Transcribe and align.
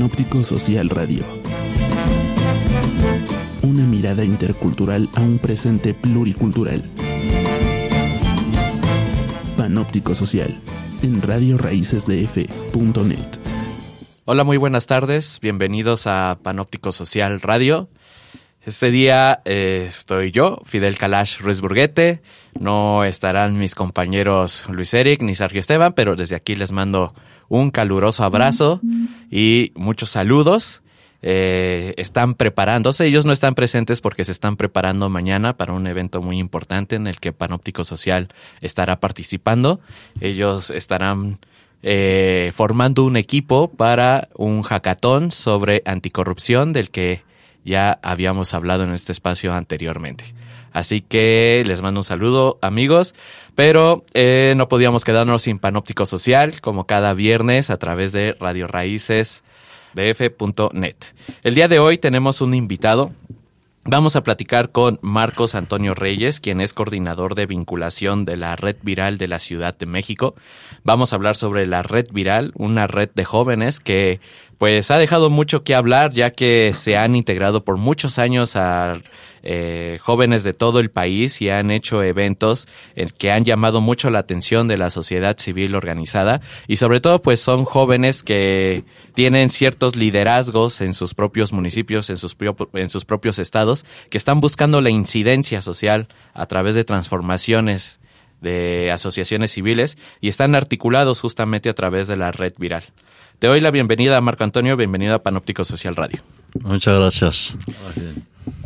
Panóptico 0.00 0.42
Social 0.42 0.88
Radio. 0.88 1.22
Una 3.60 3.84
mirada 3.84 4.24
intercultural 4.24 5.10
a 5.14 5.20
un 5.20 5.38
presente 5.38 5.92
pluricultural. 5.92 6.82
Panóptico 9.58 10.14
Social 10.14 10.58
en 11.02 11.20
radioraícesdf.net. 11.20 13.18
Hola, 14.24 14.42
muy 14.44 14.56
buenas 14.56 14.86
tardes. 14.86 15.38
Bienvenidos 15.42 16.06
a 16.06 16.38
Panóptico 16.42 16.92
Social 16.92 17.42
Radio. 17.42 17.90
Este 18.64 18.90
día 18.90 19.42
eh, 19.44 19.84
estoy 19.86 20.30
yo, 20.30 20.60
Fidel 20.64 20.96
Kalash 20.96 21.40
Ruiz 21.40 21.60
Burguete. 21.60 22.22
No 22.58 23.04
estarán 23.04 23.58
mis 23.58 23.74
compañeros 23.74 24.64
Luis 24.70 24.94
Eric 24.94 25.20
ni 25.20 25.34
Sergio 25.34 25.60
Esteban, 25.60 25.92
pero 25.92 26.16
desde 26.16 26.36
aquí 26.36 26.56
les 26.56 26.72
mando 26.72 27.12
un 27.50 27.70
caluroso 27.70 28.24
abrazo 28.24 28.80
y 29.30 29.72
muchos 29.74 30.08
saludos. 30.08 30.82
Eh, 31.22 31.92
están 31.98 32.32
preparándose, 32.32 33.04
ellos 33.04 33.26
no 33.26 33.32
están 33.34 33.54
presentes 33.54 34.00
porque 34.00 34.24
se 34.24 34.32
están 34.32 34.56
preparando 34.56 35.10
mañana 35.10 35.54
para 35.54 35.74
un 35.74 35.86
evento 35.86 36.22
muy 36.22 36.38
importante 36.38 36.96
en 36.96 37.06
el 37.06 37.20
que 37.20 37.32
Panóptico 37.32 37.84
Social 37.84 38.28
estará 38.62 39.00
participando. 39.00 39.80
Ellos 40.20 40.70
estarán 40.70 41.38
eh, 41.82 42.52
formando 42.54 43.04
un 43.04 43.16
equipo 43.18 43.68
para 43.68 44.28
un 44.36 44.62
hackathon 44.62 45.30
sobre 45.30 45.82
anticorrupción 45.84 46.72
del 46.72 46.90
que 46.90 47.22
ya 47.64 47.98
habíamos 48.02 48.54
hablado 48.54 48.84
en 48.84 48.92
este 48.92 49.12
espacio 49.12 49.52
anteriormente. 49.52 50.24
Así 50.72 51.00
que 51.00 51.62
les 51.66 51.82
mando 51.82 52.00
un 52.00 52.04
saludo 52.04 52.58
amigos, 52.62 53.14
pero 53.54 54.04
eh, 54.14 54.54
no 54.56 54.68
podíamos 54.68 55.04
quedarnos 55.04 55.42
sin 55.42 55.58
Panóptico 55.58 56.06
Social 56.06 56.60
como 56.60 56.86
cada 56.86 57.14
viernes 57.14 57.70
a 57.70 57.76
través 57.76 58.12
de 58.12 58.36
Radio 58.38 58.66
Raíces 58.66 59.44
df.net. 59.94 60.96
El 61.42 61.54
día 61.54 61.68
de 61.68 61.78
hoy 61.78 61.98
tenemos 61.98 62.40
un 62.40 62.54
invitado. 62.54 63.12
Vamos 63.84 64.14
a 64.14 64.22
platicar 64.22 64.72
con 64.72 64.98
Marcos 65.00 65.54
Antonio 65.54 65.94
Reyes, 65.94 66.38
quien 66.38 66.60
es 66.60 66.74
coordinador 66.74 67.34
de 67.34 67.46
vinculación 67.46 68.26
de 68.26 68.36
la 68.36 68.54
Red 68.54 68.76
Viral 68.82 69.16
de 69.16 69.26
la 69.26 69.38
Ciudad 69.38 69.76
de 69.76 69.86
México. 69.86 70.34
Vamos 70.84 71.12
a 71.12 71.16
hablar 71.16 71.34
sobre 71.34 71.66
la 71.66 71.82
Red 71.82 72.08
Viral, 72.12 72.52
una 72.56 72.86
red 72.86 73.08
de 73.14 73.24
jóvenes 73.24 73.80
que 73.80 74.20
pues 74.60 74.90
ha 74.90 74.98
dejado 74.98 75.30
mucho 75.30 75.64
que 75.64 75.74
hablar 75.74 76.12
ya 76.12 76.32
que 76.32 76.72
se 76.74 76.98
han 76.98 77.16
integrado 77.16 77.64
por 77.64 77.78
muchos 77.78 78.18
años 78.18 78.56
a 78.56 79.00
eh, 79.42 79.98
jóvenes 80.02 80.44
de 80.44 80.52
todo 80.52 80.80
el 80.80 80.90
país 80.90 81.40
y 81.40 81.48
han 81.48 81.70
hecho 81.70 82.02
eventos 82.02 82.68
que 83.16 83.32
han 83.32 83.46
llamado 83.46 83.80
mucho 83.80 84.10
la 84.10 84.18
atención 84.18 84.68
de 84.68 84.76
la 84.76 84.90
sociedad 84.90 85.38
civil 85.38 85.74
organizada. 85.74 86.42
Y 86.68 86.76
sobre 86.76 87.00
todo 87.00 87.22
pues 87.22 87.40
son 87.40 87.64
jóvenes 87.64 88.22
que 88.22 88.84
tienen 89.14 89.48
ciertos 89.48 89.96
liderazgos 89.96 90.82
en 90.82 90.92
sus 90.92 91.14
propios 91.14 91.54
municipios, 91.54 92.10
en 92.10 92.18
sus, 92.18 92.36
en 92.74 92.90
sus 92.90 93.06
propios 93.06 93.38
estados, 93.38 93.86
que 94.10 94.18
están 94.18 94.40
buscando 94.40 94.82
la 94.82 94.90
incidencia 94.90 95.62
social 95.62 96.06
a 96.34 96.44
través 96.44 96.74
de 96.74 96.84
transformaciones 96.84 97.99
de 98.40 98.90
asociaciones 98.92 99.52
civiles 99.52 99.98
y 100.20 100.28
están 100.28 100.54
articulados 100.54 101.20
justamente 101.20 101.68
a 101.68 101.74
través 101.74 102.08
de 102.08 102.16
la 102.16 102.32
red 102.32 102.54
viral. 102.58 102.82
Te 103.38 103.46
doy 103.46 103.60
la 103.60 103.70
bienvenida, 103.70 104.20
Marco 104.20 104.44
Antonio, 104.44 104.76
bienvenido 104.76 105.14
a 105.14 105.22
Panóptico 105.22 105.64
Social 105.64 105.96
Radio. 105.96 106.20
Muchas 106.60 106.98
gracias. 106.98 107.54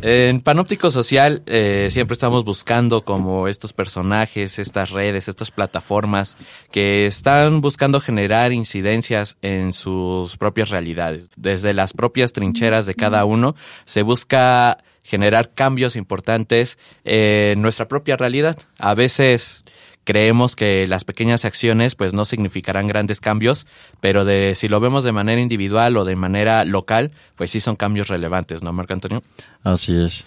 En 0.01 0.41
Panóptico 0.41 0.91
Social 0.91 1.43
eh, 1.45 1.89
siempre 1.91 2.13
estamos 2.13 2.43
buscando 2.43 3.03
como 3.03 3.47
estos 3.47 3.73
personajes, 3.73 4.59
estas 4.59 4.91
redes, 4.91 5.27
estas 5.27 5.51
plataformas 5.51 6.37
que 6.71 7.05
están 7.05 7.61
buscando 7.61 7.99
generar 8.01 8.51
incidencias 8.51 9.37
en 9.41 9.73
sus 9.73 10.37
propias 10.37 10.69
realidades. 10.69 11.29
Desde 11.35 11.73
las 11.73 11.93
propias 11.93 12.33
trincheras 12.33 12.85
de 12.85 12.95
cada 12.95 13.25
uno 13.25 13.55
se 13.85 14.01
busca 14.01 14.77
generar 15.03 15.53
cambios 15.53 15.95
importantes 15.95 16.77
en 17.03 17.61
nuestra 17.61 17.87
propia 17.87 18.17
realidad. 18.17 18.57
A 18.79 18.95
veces 18.95 19.64
creemos 20.05 20.55
que 20.55 20.87
las 20.87 21.03
pequeñas 21.03 21.43
acciones 21.43 21.95
pues 21.95 22.13
no 22.13 22.23
significarán 22.23 22.87
grandes 22.87 23.19
cambios, 23.19 23.67
pero 23.99 24.23
de 24.23 24.55
si 24.55 24.69
lo 24.69 24.79
vemos 24.79 25.03
de 25.03 25.11
manera 25.11 25.41
individual 25.41 25.97
o 25.97 26.05
de 26.05 26.15
manera 26.15 26.63
local, 26.63 27.11
pues 27.35 27.51
sí 27.51 27.59
son 27.59 27.75
cambios 27.75 28.07
relevantes, 28.07 28.63
¿no, 28.63 28.71
Marco 28.71 28.93
Antonio? 28.93 29.21
Así 29.63 29.93
es. 29.93 30.25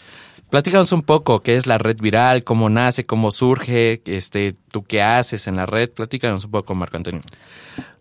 Platícanos 0.50 0.92
un 0.92 1.02
poco 1.02 1.40
qué 1.40 1.56
es 1.56 1.66
la 1.66 1.78
red 1.78 1.98
viral, 2.00 2.42
cómo 2.42 2.70
nace, 2.70 3.04
cómo 3.06 3.30
surge, 3.30 4.02
este, 4.06 4.56
tú 4.70 4.82
qué 4.82 5.02
haces 5.02 5.46
en 5.46 5.56
la 5.56 5.66
red. 5.66 5.90
Platícanos 5.90 6.44
un 6.46 6.50
poco, 6.50 6.74
Marco 6.74 6.96
Antonio. 6.96 7.20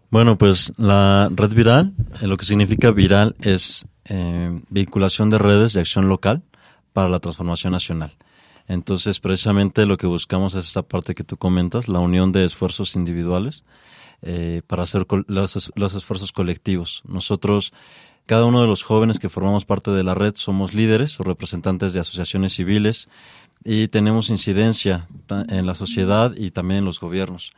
Bueno, 0.10 0.38
pues 0.38 0.72
la 0.78 1.30
red 1.30 1.54
viral, 1.54 1.94
eh, 2.22 2.28
lo 2.28 2.38
que 2.38 2.46
significa 2.46 2.92
viral 2.92 3.36
es 3.42 3.86
eh, 4.06 4.62
vinculación 4.70 5.30
de 5.30 5.38
redes 5.38 5.74
de 5.74 5.82
acción 5.82 6.08
local 6.08 6.44
para 6.94 7.10
la 7.10 7.20
transformación 7.20 7.74
nacional. 7.74 8.16
Entonces, 8.68 9.20
precisamente 9.20 9.86
lo 9.86 9.98
que 9.98 10.08
buscamos 10.08 10.54
es 10.56 10.68
esta 10.68 10.84
parte 10.84 11.16
que 11.16 11.24
tú 11.24 11.38
comentas, 11.38 11.88
la 11.88 12.00
unión 12.00 12.32
de 12.32 12.46
esfuerzos 12.46 12.96
individuales 12.96 13.64
eh, 14.22 14.62
para 14.68 14.84
hacer 14.84 15.06
los, 15.28 15.72
los, 15.76 15.94
esfuerzos 15.94 16.32
colectivos. 16.32 17.02
Nosotros, 17.08 17.74
cada 18.26 18.46
uno 18.46 18.62
de 18.62 18.68
los 18.68 18.84
jóvenes 18.84 19.20
que 19.20 19.30
formamos 19.30 19.66
parte 19.66 19.92
de 19.92 20.04
la 20.04 20.16
red, 20.16 20.36
somos 20.36 20.74
líderes 20.74 21.20
o 21.20 21.24
representantes 21.24 21.94
de 21.94 22.02
asociaciones 22.02 22.54
civiles 22.54 23.08
y 23.64 23.88
tenemos 23.88 24.30
incidencia 24.30 25.08
en 25.50 25.66
la 25.66 25.76
sociedad 25.76 26.34
y 26.36 26.52
también 26.52 26.80
en 26.80 26.86
los 26.86 27.00
gobiernos 27.00 27.54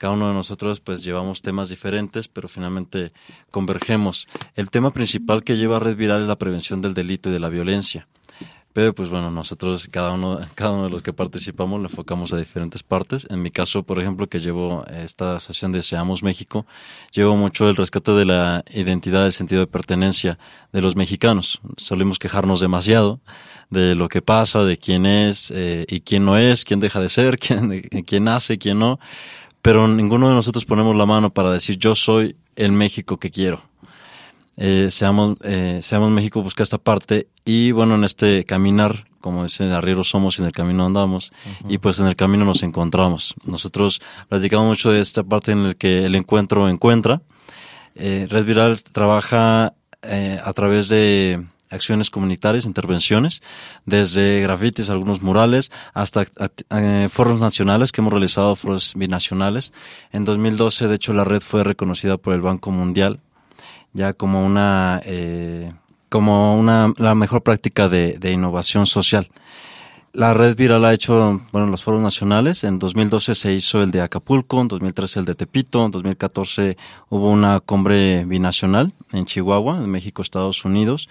cada 0.00 0.14
uno 0.14 0.28
de 0.28 0.34
nosotros 0.34 0.80
pues 0.80 1.04
llevamos 1.04 1.42
temas 1.42 1.68
diferentes, 1.68 2.26
pero 2.26 2.48
finalmente 2.48 3.12
convergemos. 3.50 4.28
El 4.54 4.70
tema 4.70 4.94
principal 4.94 5.44
que 5.44 5.58
lleva 5.58 5.78
Red 5.78 5.96
Viral 5.96 6.22
es 6.22 6.26
la 6.26 6.38
prevención 6.38 6.80
del 6.80 6.94
delito 6.94 7.28
y 7.28 7.34
de 7.34 7.38
la 7.38 7.50
violencia. 7.50 8.08
Pero 8.72 8.94
pues 8.94 9.08
bueno, 9.08 9.32
nosotros, 9.32 9.88
cada 9.90 10.12
uno, 10.12 10.38
cada 10.54 10.72
uno 10.72 10.84
de 10.84 10.90
los 10.90 11.02
que 11.02 11.12
participamos, 11.12 11.80
lo 11.80 11.88
enfocamos 11.88 12.32
a 12.32 12.38
diferentes 12.38 12.82
partes. 12.82 13.26
En 13.30 13.42
mi 13.42 13.50
caso, 13.50 13.82
por 13.82 14.00
ejemplo, 14.00 14.28
que 14.28 14.38
llevo 14.38 14.84
esta 14.86 15.36
asociación 15.36 15.72
de 15.72 15.82
Seamos 15.82 16.22
México, 16.22 16.66
llevo 17.12 17.36
mucho 17.36 17.68
el 17.68 17.76
rescate 17.76 18.12
de 18.12 18.24
la 18.24 18.64
identidad, 18.72 19.26
el 19.26 19.32
sentido 19.32 19.60
de 19.60 19.66
pertenencia 19.66 20.38
de 20.72 20.82
los 20.82 20.94
mexicanos. 20.94 21.60
Solemos 21.76 22.18
quejarnos 22.18 22.60
demasiado 22.60 23.20
de 23.70 23.94
lo 23.94 24.08
que 24.08 24.22
pasa, 24.22 24.64
de 24.64 24.76
quién 24.76 25.04
es 25.04 25.50
eh, 25.50 25.84
y 25.88 26.00
quién 26.00 26.24
no 26.24 26.36
es, 26.36 26.64
quién 26.64 26.80
deja 26.80 27.00
de 27.00 27.08
ser, 27.08 27.38
quién, 27.40 27.82
quién 28.06 28.28
hace, 28.28 28.58
quién 28.58 28.78
no. 28.78 29.00
Pero 29.62 29.88
ninguno 29.88 30.28
de 30.28 30.34
nosotros 30.34 30.64
ponemos 30.64 30.94
la 30.96 31.06
mano 31.06 31.30
para 31.30 31.52
decir 31.52 31.76
yo 31.76 31.94
soy 31.94 32.36
el 32.56 32.72
México 32.72 33.18
que 33.18 33.30
quiero 33.30 33.69
eh, 34.62 34.90
seamos, 34.90 35.38
eh, 35.42 35.80
seamos 35.82 36.10
México 36.10 36.42
busca 36.42 36.62
esta 36.62 36.76
parte 36.76 37.28
y 37.46 37.72
bueno, 37.72 37.94
en 37.94 38.04
este 38.04 38.44
caminar, 38.44 39.06
como 39.22 39.44
dicen, 39.44 39.72
arrieros 39.72 40.10
somos 40.10 40.38
y 40.38 40.42
en 40.42 40.48
el 40.48 40.52
camino 40.52 40.84
andamos 40.84 41.32
y 41.66 41.78
pues 41.78 41.98
en 41.98 42.06
el 42.06 42.14
camino 42.14 42.44
nos 42.44 42.62
encontramos. 42.62 43.34
Nosotros 43.46 44.02
platicamos 44.28 44.66
mucho 44.66 44.92
de 44.92 45.00
esta 45.00 45.24
parte 45.24 45.52
en 45.52 45.68
la 45.68 45.74
que 45.74 46.04
el 46.04 46.14
encuentro 46.14 46.68
encuentra. 46.68 47.22
Eh, 47.94 48.26
Red 48.28 48.44
Viral 48.44 48.82
trabaja 48.82 49.72
eh, 50.02 50.38
a 50.44 50.52
través 50.52 50.90
de 50.90 51.42
acciones 51.70 52.10
comunitarias, 52.10 52.66
intervenciones, 52.66 53.40
desde 53.86 54.42
grafitis, 54.42 54.90
algunos 54.90 55.22
murales, 55.22 55.72
hasta 55.94 56.26
eh, 56.76 57.08
foros 57.10 57.40
nacionales 57.40 57.92
que 57.92 58.02
hemos 58.02 58.12
realizado, 58.12 58.56
foros 58.56 58.92
binacionales. 58.94 59.72
En 60.12 60.26
2012, 60.26 60.86
de 60.86 60.96
hecho, 60.96 61.14
la 61.14 61.24
red 61.24 61.40
fue 61.40 61.64
reconocida 61.64 62.18
por 62.18 62.34
el 62.34 62.42
Banco 62.42 62.70
Mundial 62.70 63.20
ya 63.92 64.12
como 64.12 64.44
una, 64.44 65.00
eh, 65.04 65.72
como 66.08 66.58
una, 66.58 66.92
la 66.96 67.14
mejor 67.14 67.42
práctica 67.42 67.88
de, 67.88 68.18
de, 68.18 68.32
innovación 68.32 68.86
social. 68.86 69.30
La 70.12 70.34
red 70.34 70.56
viral 70.56 70.84
ha 70.84 70.92
hecho, 70.92 71.40
bueno, 71.52 71.68
los 71.68 71.84
foros 71.84 72.00
nacionales. 72.00 72.64
En 72.64 72.80
2012 72.80 73.34
se 73.36 73.52
hizo 73.52 73.82
el 73.82 73.92
de 73.92 74.00
Acapulco, 74.00 74.60
en 74.60 74.66
2013 74.66 75.20
el 75.20 75.24
de 75.24 75.36
Tepito, 75.36 75.84
en 75.84 75.92
2014 75.92 76.76
hubo 77.10 77.30
una 77.30 77.60
cumbre 77.60 78.24
binacional 78.24 78.92
en 79.12 79.24
Chihuahua, 79.26 79.76
en 79.76 79.88
México, 79.88 80.22
Estados 80.22 80.64
Unidos. 80.64 81.08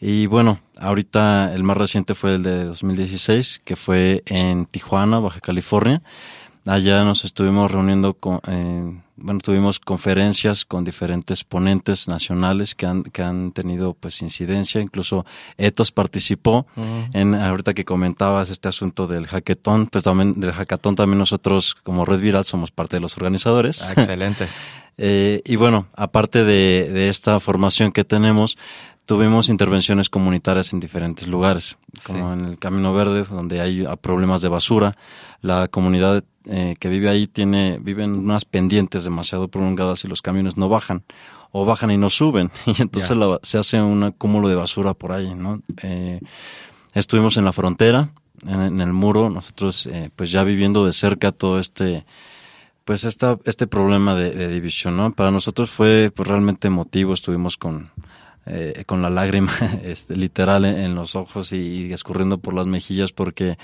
Y 0.00 0.26
bueno, 0.26 0.58
ahorita 0.80 1.54
el 1.54 1.62
más 1.62 1.76
reciente 1.76 2.16
fue 2.16 2.34
el 2.34 2.42
de 2.42 2.64
2016, 2.64 3.60
que 3.64 3.76
fue 3.76 4.24
en 4.26 4.66
Tijuana, 4.66 5.20
Baja 5.20 5.38
California. 5.38 6.02
Allá 6.66 7.04
nos 7.04 7.24
estuvimos 7.24 7.70
reuniendo 7.70 8.14
con, 8.14 9.01
bueno, 9.16 9.40
tuvimos 9.40 9.78
conferencias 9.78 10.64
con 10.64 10.84
diferentes 10.84 11.44
ponentes 11.44 12.08
nacionales 12.08 12.74
que 12.74 12.86
han, 12.86 13.02
que 13.02 13.22
han 13.22 13.52
tenido 13.52 13.94
pues 13.94 14.22
incidencia, 14.22 14.80
incluso 14.80 15.26
Etos 15.58 15.92
participó 15.92 16.66
en, 17.12 17.34
ahorita 17.34 17.74
que 17.74 17.84
comentabas 17.84 18.50
este 18.50 18.68
asunto 18.68 19.06
del 19.06 19.26
hackathon, 19.26 19.86
pues 19.86 20.04
también 20.04 20.40
del 20.40 20.52
hackathon 20.52 20.96
también 20.96 21.18
nosotros 21.18 21.74
como 21.82 22.04
Red 22.04 22.20
Viral 22.20 22.44
somos 22.44 22.70
parte 22.70 22.96
de 22.96 23.00
los 23.00 23.16
organizadores. 23.16 23.82
Ah, 23.82 23.92
excelente. 23.92 24.48
eh, 24.98 25.42
y 25.44 25.56
bueno, 25.56 25.86
aparte 25.94 26.44
de, 26.44 26.90
de 26.90 27.08
esta 27.08 27.38
formación 27.38 27.92
que 27.92 28.04
tenemos, 28.04 28.56
tuvimos 29.06 29.48
intervenciones 29.48 30.08
comunitarias 30.08 30.72
en 30.72 30.80
diferentes 30.80 31.26
lugares, 31.26 31.76
como 32.04 32.32
en 32.32 32.44
el 32.44 32.58
Camino 32.58 32.92
Verde, 32.92 33.24
donde 33.24 33.60
hay 33.60 33.84
problemas 34.00 34.42
de 34.42 34.48
basura. 34.48 34.96
La 35.40 35.68
comunidad 35.68 36.24
eh, 36.44 36.76
que 36.78 36.88
vive 36.88 37.08
ahí 37.08 37.26
tiene, 37.26 37.78
viven 37.80 38.12
unas 38.12 38.44
pendientes 38.44 39.04
demasiado 39.04 39.48
prolongadas 39.48 40.04
y 40.04 40.08
los 40.08 40.22
camiones 40.22 40.56
no 40.56 40.68
bajan. 40.68 41.04
o 41.50 41.64
bajan 41.66 41.90
y 41.90 41.98
no 41.98 42.10
suben. 42.10 42.50
Y 42.66 42.80
entonces 42.80 43.16
se 43.42 43.58
hace 43.58 43.80
un 43.80 44.02
acúmulo 44.04 44.48
de 44.48 44.54
basura 44.54 44.94
por 44.94 45.12
ahí, 45.12 45.34
¿no? 45.34 45.62
Eh, 45.82 46.20
estuvimos 46.94 47.36
en 47.36 47.44
la 47.44 47.52
frontera, 47.52 48.10
en, 48.46 48.80
el 48.80 48.92
muro, 48.92 49.30
nosotros 49.30 49.86
eh, 49.86 50.10
pues 50.16 50.30
ya 50.30 50.42
viviendo 50.44 50.86
de 50.86 50.92
cerca 50.92 51.30
todo 51.30 51.58
este 51.58 52.04
pues 52.84 53.04
esta, 53.04 53.38
este 53.44 53.68
problema 53.68 54.16
de, 54.16 54.48
división, 54.48 54.96
¿no? 54.96 55.12
Para 55.12 55.30
nosotros 55.30 55.70
fue 55.70 56.10
pues, 56.14 56.26
realmente 56.26 56.66
emotivo, 56.66 57.14
estuvimos 57.14 57.56
con, 57.56 57.90
eh, 58.46 58.84
con 58.86 59.02
la 59.02 59.10
lágrima 59.10 59.52
este, 59.84 60.16
literal 60.16 60.64
en, 60.64 60.94
los 60.94 61.14
ojos 61.14 61.52
y, 61.52 61.92
escurriendo 61.92 62.38
por 62.38 62.54
las 62.54 62.66
mejillas 62.66 63.12
porque 63.12 63.58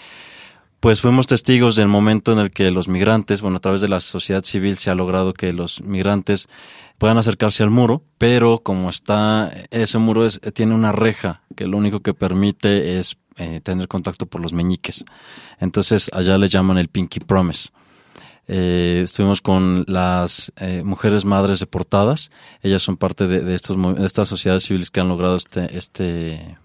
pues 0.80 1.00
fuimos 1.00 1.26
testigos 1.26 1.74
del 1.74 1.88
momento 1.88 2.32
en 2.32 2.38
el 2.38 2.52
que 2.52 2.70
los 2.70 2.86
migrantes, 2.86 3.42
bueno, 3.42 3.56
a 3.56 3.60
través 3.60 3.80
de 3.80 3.88
la 3.88 4.00
sociedad 4.00 4.44
civil 4.44 4.76
se 4.76 4.90
ha 4.90 4.94
logrado 4.94 5.34
que 5.34 5.52
los 5.52 5.82
migrantes 5.82 6.48
puedan 6.98 7.18
acercarse 7.18 7.64
al 7.64 7.70
muro, 7.70 8.02
pero 8.16 8.60
como 8.60 8.88
está, 8.88 9.52
ese 9.70 9.98
muro 9.98 10.24
es, 10.24 10.40
tiene 10.54 10.74
una 10.74 10.92
reja 10.92 11.42
que 11.56 11.66
lo 11.66 11.76
único 11.76 12.00
que 12.00 12.14
permite 12.14 12.98
es 12.98 13.18
eh, 13.36 13.60
tener 13.60 13.88
contacto 13.88 14.26
por 14.26 14.40
los 14.40 14.52
meñiques. 14.52 15.04
Entonces 15.58 16.10
allá 16.12 16.38
le 16.38 16.48
llaman 16.48 16.78
el 16.78 16.88
Pinky 16.88 17.20
Promise. 17.20 17.70
Eh, 18.48 19.02
estuvimos 19.04 19.42
con 19.42 19.84
las 19.86 20.52
eh, 20.56 20.82
mujeres 20.82 21.24
madres 21.24 21.60
deportadas. 21.60 22.30
Ellas 22.62 22.82
son 22.82 22.96
parte 22.96 23.26
de, 23.26 23.54
estos, 23.54 23.76
de 23.96 24.06
estas 24.06 24.28
sociedades 24.28 24.64
civiles 24.64 24.90
que 24.90 25.00
han 25.00 25.08
logrado 25.08 25.36
este, 25.36 25.76
este 25.76 26.58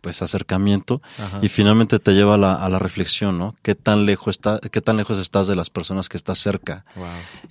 pues 0.00 0.22
acercamiento 0.22 1.02
y 1.42 1.48
finalmente 1.48 1.98
te 1.98 2.12
lleva 2.12 2.34
a 2.34 2.38
la, 2.38 2.54
a 2.54 2.68
la, 2.68 2.78
reflexión, 2.78 3.36
¿no? 3.36 3.56
¿Qué 3.62 3.74
tan 3.74 4.06
lejos 4.06 4.36
está, 4.36 4.60
qué 4.60 4.80
tan 4.80 4.96
lejos 4.96 5.18
estás 5.18 5.48
de 5.48 5.56
las 5.56 5.70
personas 5.70 6.08
que 6.08 6.16
estás 6.16 6.38
cerca? 6.38 6.84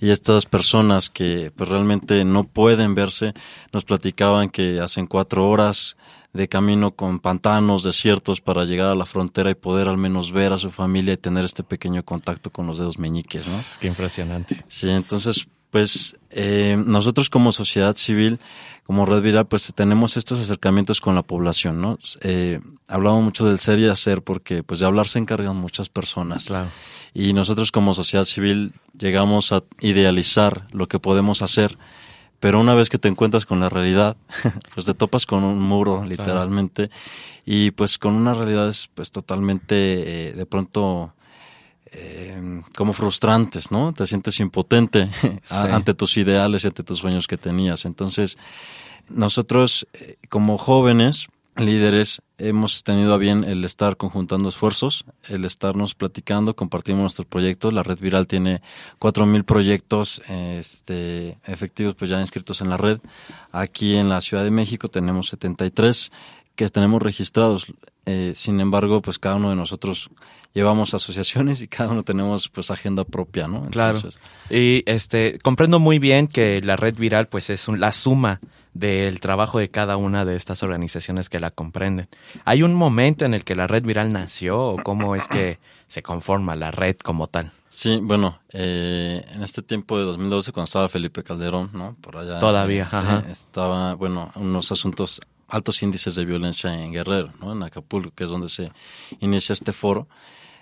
Y 0.00 0.10
estas 0.10 0.46
personas 0.46 1.10
que 1.10 1.52
pues 1.54 1.68
realmente 1.68 2.24
no 2.24 2.44
pueden 2.44 2.94
verse, 2.94 3.34
nos 3.72 3.84
platicaban 3.84 4.48
que 4.48 4.80
hacen 4.80 5.06
cuatro 5.06 5.48
horas 5.48 5.96
de 6.32 6.48
camino 6.48 6.92
con 6.92 7.20
pantanos, 7.20 7.82
desiertos 7.82 8.40
para 8.40 8.64
llegar 8.64 8.88
a 8.88 8.94
la 8.94 9.06
frontera 9.06 9.50
y 9.50 9.54
poder 9.54 9.88
al 9.88 9.96
menos 9.96 10.32
ver 10.32 10.52
a 10.52 10.58
su 10.58 10.70
familia 10.70 11.14
y 11.14 11.16
tener 11.16 11.44
este 11.44 11.62
pequeño 11.62 12.04
contacto 12.04 12.50
con 12.50 12.66
los 12.66 12.78
dedos 12.78 12.98
meñiques, 12.98 13.48
¿no? 13.48 13.58
Qué 13.80 13.88
impresionante. 13.88 14.56
Sí, 14.68 14.90
entonces, 14.90 15.48
pues 15.70 16.16
eh, 16.30 16.82
nosotros 16.84 17.30
como 17.30 17.52
sociedad 17.52 17.96
civil, 17.96 18.40
como 18.84 19.04
Red 19.06 19.22
Viral, 19.22 19.46
pues 19.46 19.72
tenemos 19.74 20.16
estos 20.16 20.40
acercamientos 20.40 21.00
con 21.00 21.14
la 21.14 21.22
población, 21.22 21.80
¿no? 21.80 21.98
Eh, 22.22 22.60
hablamos 22.86 23.22
mucho 23.22 23.46
del 23.46 23.58
ser 23.58 23.78
y 23.78 23.86
hacer 23.86 24.22
porque 24.22 24.62
pues 24.62 24.80
de 24.80 24.86
hablar 24.86 25.08
se 25.08 25.18
encargan 25.18 25.56
muchas 25.56 25.88
personas. 25.88 26.46
Claro. 26.46 26.68
Y 27.14 27.32
nosotros 27.32 27.72
como 27.72 27.94
sociedad 27.94 28.24
civil 28.24 28.72
llegamos 28.98 29.52
a 29.52 29.64
idealizar 29.80 30.66
lo 30.72 30.88
que 30.88 30.98
podemos 30.98 31.42
hacer 31.42 31.78
pero 32.40 32.60
una 32.60 32.74
vez 32.74 32.88
que 32.88 32.98
te 32.98 33.08
encuentras 33.08 33.46
con 33.46 33.60
la 33.60 33.68
realidad, 33.68 34.16
pues 34.74 34.86
te 34.86 34.94
topas 34.94 35.26
con 35.26 35.44
un 35.44 35.58
muro, 35.58 36.04
literalmente, 36.04 36.90
y 37.44 37.72
pues 37.72 37.98
con 37.98 38.14
unas 38.14 38.36
realidades 38.36 38.88
pues 38.94 39.10
totalmente, 39.10 40.28
eh, 40.28 40.32
de 40.32 40.46
pronto, 40.46 41.14
eh, 41.86 42.62
como 42.76 42.92
frustrantes, 42.92 43.70
¿no? 43.70 43.92
Te 43.92 44.06
sientes 44.06 44.38
impotente 44.40 45.08
ante 45.50 45.94
tus 45.94 46.16
ideales 46.16 46.64
y 46.64 46.68
ante 46.68 46.84
tus 46.84 46.98
sueños 46.98 47.26
que 47.26 47.38
tenías. 47.38 47.84
Entonces, 47.84 48.38
nosotros 49.08 49.86
eh, 49.94 50.16
como 50.28 50.58
jóvenes, 50.58 51.28
líderes, 51.58 52.22
hemos 52.38 52.82
tenido 52.84 53.14
a 53.14 53.18
bien 53.18 53.44
el 53.44 53.64
estar 53.64 53.96
conjuntando 53.96 54.48
esfuerzos, 54.48 55.04
el 55.28 55.44
estarnos 55.44 55.94
platicando, 55.94 56.54
compartimos 56.54 57.00
nuestros 57.00 57.26
proyectos. 57.26 57.72
La 57.72 57.82
red 57.82 57.98
viral 57.98 58.26
tiene 58.26 58.62
4.000 58.98 59.44
proyectos 59.44 60.22
este, 60.28 61.38
efectivos 61.44 61.94
pues 61.94 62.10
ya 62.10 62.20
inscritos 62.20 62.60
en 62.60 62.70
la 62.70 62.76
red. 62.76 63.00
Aquí 63.52 63.96
en 63.96 64.08
la 64.08 64.20
Ciudad 64.20 64.44
de 64.44 64.50
México 64.50 64.88
tenemos 64.88 65.28
73 65.28 66.12
que 66.54 66.68
tenemos 66.68 67.02
registrados. 67.02 67.72
Eh, 68.06 68.32
sin 68.34 68.60
embargo, 68.60 69.02
pues 69.02 69.18
cada 69.18 69.36
uno 69.36 69.50
de 69.50 69.56
nosotros 69.56 70.10
llevamos 70.58 70.92
asociaciones 70.92 71.62
y 71.62 71.68
cada 71.68 71.90
uno 71.90 72.02
tenemos 72.02 72.48
pues 72.48 72.72
agenda 72.72 73.04
propia, 73.04 73.46
¿no? 73.46 73.68
claro. 73.70 74.00
Y 74.50 74.82
este 74.86 75.38
comprendo 75.40 75.78
muy 75.78 76.00
bien 76.00 76.26
que 76.26 76.60
la 76.62 76.74
red 76.74 76.96
viral 76.96 77.28
pues 77.28 77.48
es 77.48 77.68
la 77.68 77.92
suma 77.92 78.40
del 78.74 79.20
trabajo 79.20 79.60
de 79.60 79.70
cada 79.70 79.96
una 79.96 80.24
de 80.24 80.34
estas 80.34 80.64
organizaciones 80.64 81.28
que 81.28 81.38
la 81.38 81.52
comprenden. 81.52 82.08
¿Hay 82.44 82.64
un 82.64 82.74
momento 82.74 83.24
en 83.24 83.34
el 83.34 83.44
que 83.44 83.54
la 83.54 83.68
red 83.68 83.84
viral 83.84 84.12
nació 84.12 84.60
o 84.60 84.82
cómo 84.82 85.14
es 85.14 85.28
que 85.28 85.60
se 85.86 86.02
conforma 86.02 86.56
la 86.56 86.72
red 86.72 86.96
como 86.96 87.28
tal? 87.28 87.52
Sí, 87.68 88.00
bueno, 88.02 88.40
eh, 88.52 89.24
en 89.32 89.42
este 89.44 89.62
tiempo 89.62 89.96
de 89.96 90.04
2012, 90.04 90.50
cuando 90.50 90.64
estaba 90.64 90.88
Felipe 90.88 91.22
Calderón, 91.22 91.70
¿no? 91.72 91.96
Por 92.00 92.16
allá. 92.16 92.40
Todavía, 92.40 92.84
este, 92.84 93.30
Estaba, 93.30 93.94
bueno, 93.94 94.32
unos 94.34 94.72
asuntos, 94.72 95.20
altos 95.46 95.82
índices 95.84 96.16
de 96.16 96.24
violencia 96.24 96.74
en 96.82 96.92
Guerrero, 96.92 97.32
¿no? 97.40 97.52
En 97.52 97.62
Acapulco, 97.62 98.10
que 98.10 98.24
es 98.24 98.30
donde 98.30 98.48
se 98.48 98.72
inicia 99.20 99.52
este 99.52 99.72
foro. 99.72 100.08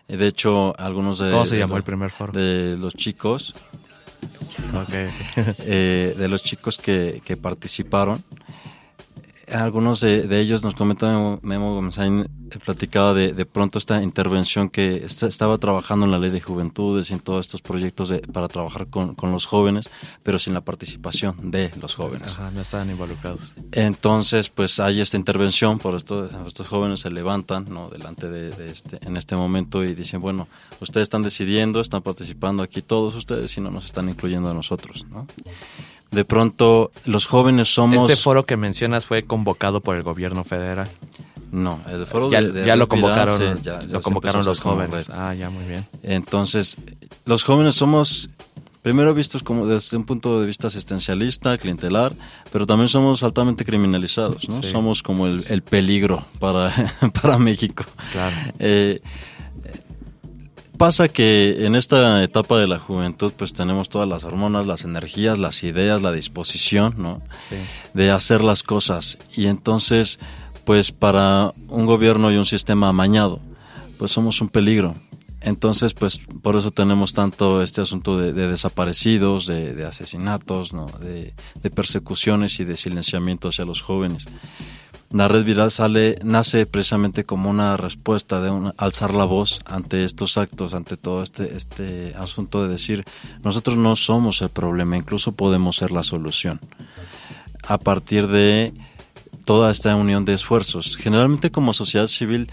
Eh, 0.08 0.17
de 0.17 0.26
hecho, 0.29 0.79
algunos 0.79 1.19
de... 1.19 1.31
¿Cómo 1.31 1.47
se 1.47 1.58
llamó 1.58 1.76
el 1.76 1.82
primer 1.82 2.11
foro? 2.11 2.32
De 2.32 2.76
los 2.76 2.94
chicos 2.94 3.55
eh, 5.61 6.14
de 6.17 6.29
los 6.29 6.43
chicos 6.43 6.79
que, 6.79 7.23
que 7.25 7.37
participaron. 7.37 8.23
Algunos 9.52 10.00
de, 10.00 10.26
de, 10.26 10.40
ellos 10.40 10.62
nos 10.62 10.75
comentan, 10.75 11.38
Memo 11.43 11.75
Gomezain 11.75 12.28
platicaba 12.64 13.14
de, 13.14 13.32
de 13.32 13.46
pronto 13.46 13.78
esta 13.78 14.02
intervención 14.02 14.69
que 14.69 15.04
estaba 15.06 15.58
trabajando 15.58 16.06
en 16.06 16.12
la 16.12 16.19
ley 16.19 16.31
de 16.31 16.40
juventudes 16.40 17.10
y 17.10 17.14
en 17.14 17.20
todos 17.20 17.46
estos 17.46 17.62
proyectos 17.62 18.08
de, 18.08 18.19
para 18.20 18.48
trabajar 18.48 18.88
con, 18.88 19.14
con, 19.14 19.32
los 19.32 19.46
jóvenes, 19.46 19.88
pero 20.22 20.38
sin 20.38 20.54
la 20.54 20.62
participación 20.62 21.50
de 21.50 21.70
los 21.81 21.94
jóvenes. 21.94 22.32
Ajá, 22.32 22.50
no 22.50 22.60
estaban 22.60 22.90
involucrados. 22.90 23.54
Entonces, 23.72 24.48
pues 24.48 24.81
hay 24.81 25.00
esta 25.00 25.16
intervención, 25.16 25.78
por 25.78 25.94
esto 25.94 26.28
estos 26.46 26.66
jóvenes 26.66 27.00
se 27.00 27.10
levantan 27.10 27.66
¿no? 27.69 27.88
delante 27.88 28.28
de, 28.28 28.50
de, 28.50 28.70
este, 28.70 28.98
en 29.06 29.16
este 29.16 29.37
momento 29.37 29.84
y 29.84 29.94
dicen, 29.94 30.20
bueno, 30.20 30.48
ustedes 30.81 31.04
están 31.04 31.22
decidiendo, 31.22 31.81
están 31.81 32.02
participando 32.02 32.62
aquí 32.62 32.82
todos 32.82 33.14
ustedes 33.14 33.56
y 33.56 33.60
no 33.60 33.70
nos 33.70 33.87
están 33.87 34.08
incluyendo 34.08 34.50
a 34.50 34.54
nosotros, 34.54 35.06
¿no? 35.10 35.26
De 36.11 36.25
pronto 36.25 36.91
los 37.05 37.26
jóvenes 37.26 37.73
somos... 37.73 38.11
Ese 38.11 38.20
foro 38.20 38.47
que 38.47 38.56
mencionas 38.56 39.05
fue 39.06 39.25
convocado 39.25 39.81
por 39.81 39.97
el 39.97 40.03
gobierno 40.03 40.44
federal. 40.44 40.88
No, 41.53 41.81
el 41.88 42.06
foro 42.06 42.31
ya, 42.31 42.43
de, 42.43 42.67
ya 42.67 42.76
lo 42.76 42.88
convocaron, 42.88 43.61
lo 43.91 44.00
convocaron 44.03 44.44
los 44.44 44.61
jóvenes. 44.61 45.08
Ah, 45.11 45.35
ya 45.35 45.49
muy 45.49 45.64
bien. 45.64 45.87
Entonces, 46.03 46.76
los 47.25 47.44
jóvenes 47.44 47.76
somos 47.76 48.29
primero 48.82 49.14
vistos 49.14 49.43
como 49.43 49.67
desde 49.67 49.97
un 49.97 50.05
punto 50.05 50.41
de 50.41 50.47
vista 50.47 50.69
asistencialista, 50.69 51.58
clientelar, 51.58 52.12
pero 52.53 52.67
también 52.67 52.88
somos 52.88 53.23
altamente 53.23 53.64
criminalizados, 53.64 54.48
¿no? 54.48 54.63
Somos 54.63 55.03
como 55.03 55.27
el, 55.27 55.44
el 55.48 55.63
peligro 55.63 56.25
para, 56.39 56.72
para 57.20 57.39
México. 57.39 57.84
Claro. 58.13 58.36
Eh, 58.58 59.01
Pasa 60.78 61.08
que 61.08 61.66
en 61.66 61.74
esta 61.74 62.22
etapa 62.22 62.58
de 62.58 62.66
la 62.66 62.78
juventud 62.78 63.32
pues 63.36 63.52
tenemos 63.52 63.88
todas 63.88 64.08
las 64.08 64.24
hormonas, 64.24 64.66
las 64.66 64.84
energías, 64.84 65.38
las 65.38 65.62
ideas, 65.62 66.02
la 66.02 66.12
disposición, 66.12 66.94
¿no? 66.98 67.22
De 67.94 68.10
hacer 68.10 68.42
las 68.42 68.62
cosas. 68.62 69.16
Y 69.34 69.46
entonces, 69.46 70.18
pues 70.64 70.92
para 70.92 71.52
un 71.68 71.86
gobierno 71.86 72.30
y 72.30 72.36
un 72.36 72.44
sistema 72.44 72.88
amañado, 72.88 73.40
pues 73.98 74.10
somos 74.10 74.40
un 74.40 74.48
peligro. 74.48 74.94
Entonces, 75.40 75.94
pues 75.94 76.20
por 76.42 76.56
eso 76.56 76.70
tenemos 76.70 77.14
tanto 77.14 77.62
este 77.62 77.80
asunto 77.80 78.16
de, 78.18 78.32
desaparecidos, 78.32 79.46
de, 79.46 79.84
asesinatos, 79.84 80.72
¿no? 80.72 80.86
de, 81.00 81.34
de 81.62 81.70
persecuciones 81.70 82.58
y 82.58 82.64
de 82.64 82.76
silenciamiento 82.76 83.48
hacia 83.48 83.64
los 83.64 83.80
jóvenes. 83.80 84.26
La 85.10 85.29
red 85.29 85.44
viral 85.44 85.70
sale, 85.70 86.19
nace 86.25 86.67
precisamente 86.67 87.25
como 87.25 87.48
una 87.48 87.77
respuesta 87.77 88.41
de 88.41 88.72
alzar 88.77 89.15
la 89.15 89.25
voz 89.25 89.60
ante 89.65 90.05
estos 90.05 90.36
actos, 90.36 90.75
ante 90.75 90.96
todo 90.96 91.22
este, 91.22 91.56
este 91.56 92.15
asunto 92.19 92.63
de 92.63 92.69
decir, 92.69 93.05
nosotros 93.43 93.77
no 93.77 93.94
somos 93.96 94.43
el 94.43 94.48
problema, 94.48 94.96
incluso 94.96 95.32
podemos 95.32 95.77
ser 95.77 95.93
la 95.93 96.03
solución. 96.03 96.60
A 97.63 97.79
partir 97.79 98.27
de 98.27 98.72
toda 99.46 99.70
esta 99.70 99.94
unión 99.94 100.25
de 100.25 100.34
esfuerzos. 100.34 100.96
Generalmente 100.96 101.51
como 101.51 101.72
sociedad 101.72 102.08
civil 102.08 102.51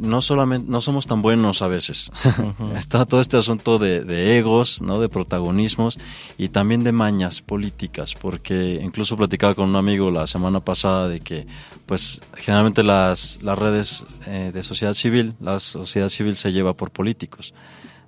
no 0.00 0.22
solamente 0.22 0.70
no 0.70 0.80
somos 0.80 1.06
tan 1.06 1.22
buenos 1.22 1.62
a 1.62 1.68
veces. 1.68 2.10
Está 2.76 3.04
todo 3.04 3.20
este 3.20 3.36
asunto 3.36 3.78
de, 3.78 4.38
egos, 4.38 4.82
¿no? 4.82 5.00
de 5.00 5.08
protagonismos 5.08 5.98
y 6.38 6.48
también 6.48 6.84
de 6.84 6.92
mañas 6.92 7.42
políticas, 7.42 8.14
porque 8.14 8.80
incluso 8.82 9.16
platicaba 9.16 9.54
con 9.54 9.68
un 9.68 9.76
amigo 9.76 10.10
la 10.10 10.26
semana 10.26 10.60
pasada 10.60 11.08
de 11.08 11.20
que 11.20 11.46
pues 11.86 12.20
generalmente 12.36 12.82
las, 12.82 13.40
las 13.42 13.58
redes 13.58 14.04
eh, 14.26 14.50
de 14.52 14.62
sociedad 14.62 14.94
civil, 14.94 15.34
la 15.40 15.60
sociedad 15.60 16.08
civil 16.08 16.36
se 16.36 16.52
lleva 16.52 16.74
por 16.74 16.90
políticos, 16.90 17.54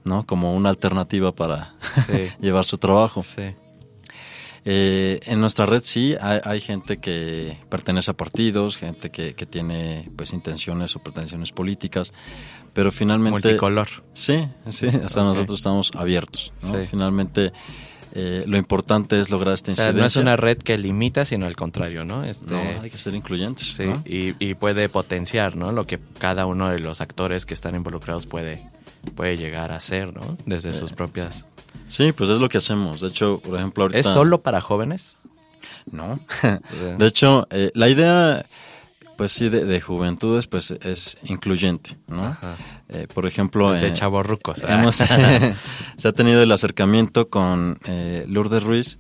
¿no? 0.05 0.25
Como 0.27 0.55
una 0.55 0.71
alternativa 0.71 1.33
para 1.33 1.75
llevar 2.41 2.65
su 2.65 2.79
trabajo. 2.79 3.23
Sí. 3.23 3.55
Eh, 4.69 5.21
en 5.27 5.41
nuestra 5.41 5.65
red 5.65 5.81
sí 5.85 6.17
hay, 6.21 6.61
gente 6.61 6.99
que 6.99 7.57
pertenece 7.69 8.11
a 8.11 8.15
partidos, 8.15 8.77
gente 8.77 9.11
que, 9.11 9.35
que, 9.35 9.47
tiene 9.47 10.11
pues 10.17 10.33
intenciones 10.33 10.97
o 10.97 10.99
pretensiones 10.99 11.53
políticas, 11.53 12.13
pero 12.75 12.91
finalmente... 12.91 13.31
Multicolor. 13.49 13.87
Sí, 14.13 14.49
sí, 14.69 14.89
o 14.89 15.09
sea, 15.09 15.23
nosotros 15.23 15.61
estamos 15.61 15.93
abiertos. 15.95 16.53
¿no? 16.63 16.85
Finalmente 16.91 17.53
eh, 18.13 18.43
lo 18.47 18.57
importante 18.57 19.21
es 19.21 19.31
lograr 19.31 19.55
esta 19.55 19.71
O 19.71 19.75
sea, 19.77 19.85
incidencia. 19.85 20.01
no 20.01 20.07
es 20.07 20.17
una 20.17 20.37
red 20.37 20.59
que 20.59 20.77
limita, 20.79 21.25
sino 21.25 21.47
al 21.47 21.55
contrario, 21.55 22.05
¿no? 22.05 22.25
Este, 22.25 22.53
No, 22.53 22.83
hay 22.83 22.91
que 22.91 22.99
ser 22.99 23.15
incluyentes. 23.15 23.69
sí, 23.77 23.85
¿no? 23.85 24.03
y, 24.05 24.35
y 24.41 24.55
puede 24.55 24.89
potenciar, 24.89 25.55
¿no? 25.55 25.71
Lo 25.71 25.87
que 25.87 26.01
cada 26.19 26.45
uno 26.45 26.71
de 26.71 26.81
los 26.81 27.01
actores 27.01 27.47
que 27.47 27.55
están 27.55 27.77
involucrados 27.77 28.27
puede, 28.27 28.67
puede 29.15 29.37
llegar 29.37 29.71
a 29.71 29.77
hacer, 29.77 30.13
¿no? 30.13 30.37
Desde 30.45 30.73
sus 30.73 30.93
propias... 30.93 31.37
Sí, 31.37 31.56
pues 32.17 32.31
es 32.31 32.39
lo 32.39 32.49
que 32.49 32.59
hacemos. 32.59 33.01
De 33.01 33.09
hecho, 33.09 33.39
por 33.39 33.57
ejemplo, 33.57 33.85
ahorita... 33.85 33.99
¿Es 34.01 34.07
solo 34.07 34.43
para 34.43 34.61
jóvenes? 34.61 35.17
No. 35.91 36.19
de 36.99 37.07
hecho, 37.07 37.47
eh, 37.51 37.71
la 37.75 37.89
idea, 37.89 38.45
pues 39.17 39.33
sí, 39.33 39.49
de, 39.49 39.65
de 39.65 39.81
juventudes, 39.81 40.47
pues 40.47 40.71
es 40.71 41.19
incluyente, 41.25 41.97
¿no? 42.09 42.37
Eh, 42.89 43.07
por 43.13 43.27
ejemplo... 43.27 43.73
De 43.73 43.89
eh, 43.89 43.95
chavorrucos. 43.95 44.63
hemos- 44.65 44.97
se 45.97 46.09
ha 46.09 46.13
tenido 46.13 46.43
el 46.43 46.53
acercamiento 46.53 47.29
con 47.29 47.79
eh, 47.87 48.25
Lourdes 48.29 48.63
Ruiz, 48.63 48.99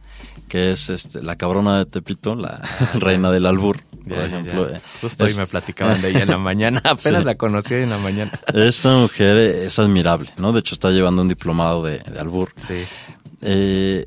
que 0.49 0.73
es 0.73 0.89
este, 0.91 1.23
la 1.23 1.37
cabrona 1.37 1.79
de 1.79 1.87
Tepito, 1.87 2.35
la 2.35 2.61
reina 2.95 3.31
del 3.31 3.47
albur, 3.47 3.81
por 4.09 4.17
Ya, 4.19 4.25
ejemplo. 4.27 4.69
ya. 4.71 4.77
eh, 4.77 4.81
Justo 5.01 5.25
hoy 5.25 5.35
me 5.35 5.47
platicaban 5.47 6.01
de 6.01 6.11
ella 6.11 6.23
en 6.23 6.29
la 6.29 6.39
mañana. 6.39 6.79
Apenas 6.85 7.23
Sí. 7.23 7.27
la 7.27 7.35
conocí 7.35 7.75
en 7.75 7.91
la 7.91 7.99
mañana. 7.99 8.33
Esta 8.55 8.95
mujer 8.97 9.37
es 9.37 9.79
admirable, 9.79 10.31
¿no? 10.37 10.53
De 10.53 10.61
hecho, 10.61 10.75
está 10.75 10.91
llevando 10.91 11.23
un 11.23 11.29
diplomado 11.29 11.83
de, 11.83 11.99
de 11.99 12.19
albur. 12.21 12.53
Sí. 12.57 12.85
Eh, 13.43 14.07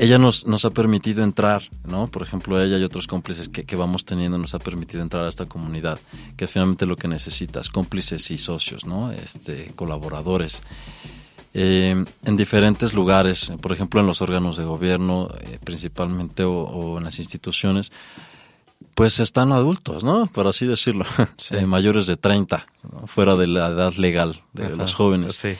ella 0.00 0.16
nos, 0.18 0.46
nos 0.46 0.64
ha 0.64 0.70
permitido 0.70 1.24
entrar, 1.24 1.62
¿no? 1.84 2.06
Por 2.06 2.22
ejemplo, 2.22 2.62
ella 2.62 2.78
y 2.78 2.84
otros 2.84 3.08
cómplices 3.08 3.48
que, 3.48 3.64
que 3.64 3.74
vamos 3.74 4.04
teniendo 4.04 4.38
nos 4.38 4.54
ha 4.54 4.60
permitido 4.60 5.02
entrar 5.02 5.24
a 5.24 5.28
esta 5.28 5.46
comunidad, 5.46 5.98
que 6.36 6.44
es 6.44 6.50
finalmente 6.52 6.86
lo 6.86 6.94
que 6.94 7.08
necesitas, 7.08 7.68
cómplices 7.68 8.30
y 8.30 8.38
socios, 8.38 8.86
¿no? 8.86 9.10
Este, 9.10 9.72
colaboradores. 9.74 10.62
Eh, 11.60 12.04
en 12.24 12.36
diferentes 12.36 12.92
lugares, 12.94 13.52
por 13.60 13.72
ejemplo, 13.72 14.00
en 14.00 14.06
los 14.06 14.22
órganos 14.22 14.56
de 14.56 14.64
gobierno, 14.64 15.28
eh, 15.40 15.58
principalmente, 15.64 16.44
o, 16.44 16.52
o 16.62 16.98
en 16.98 17.04
las 17.04 17.18
instituciones, 17.18 17.90
pues 18.94 19.18
están 19.18 19.50
adultos, 19.52 20.04
¿no? 20.04 20.26
Por 20.26 20.46
así 20.46 20.66
decirlo, 20.66 21.04
Eh, 21.50 21.66
mayores 21.66 22.06
de 22.06 22.16
30, 22.16 22.66
¿no? 22.92 23.06
fuera 23.08 23.34
de 23.36 23.46
la 23.48 23.68
edad 23.68 23.92
legal 23.94 24.42
de 24.52 24.66
Ajá. 24.66 24.74
los 24.76 24.94
jóvenes 24.94 25.34
Sí. 25.36 25.56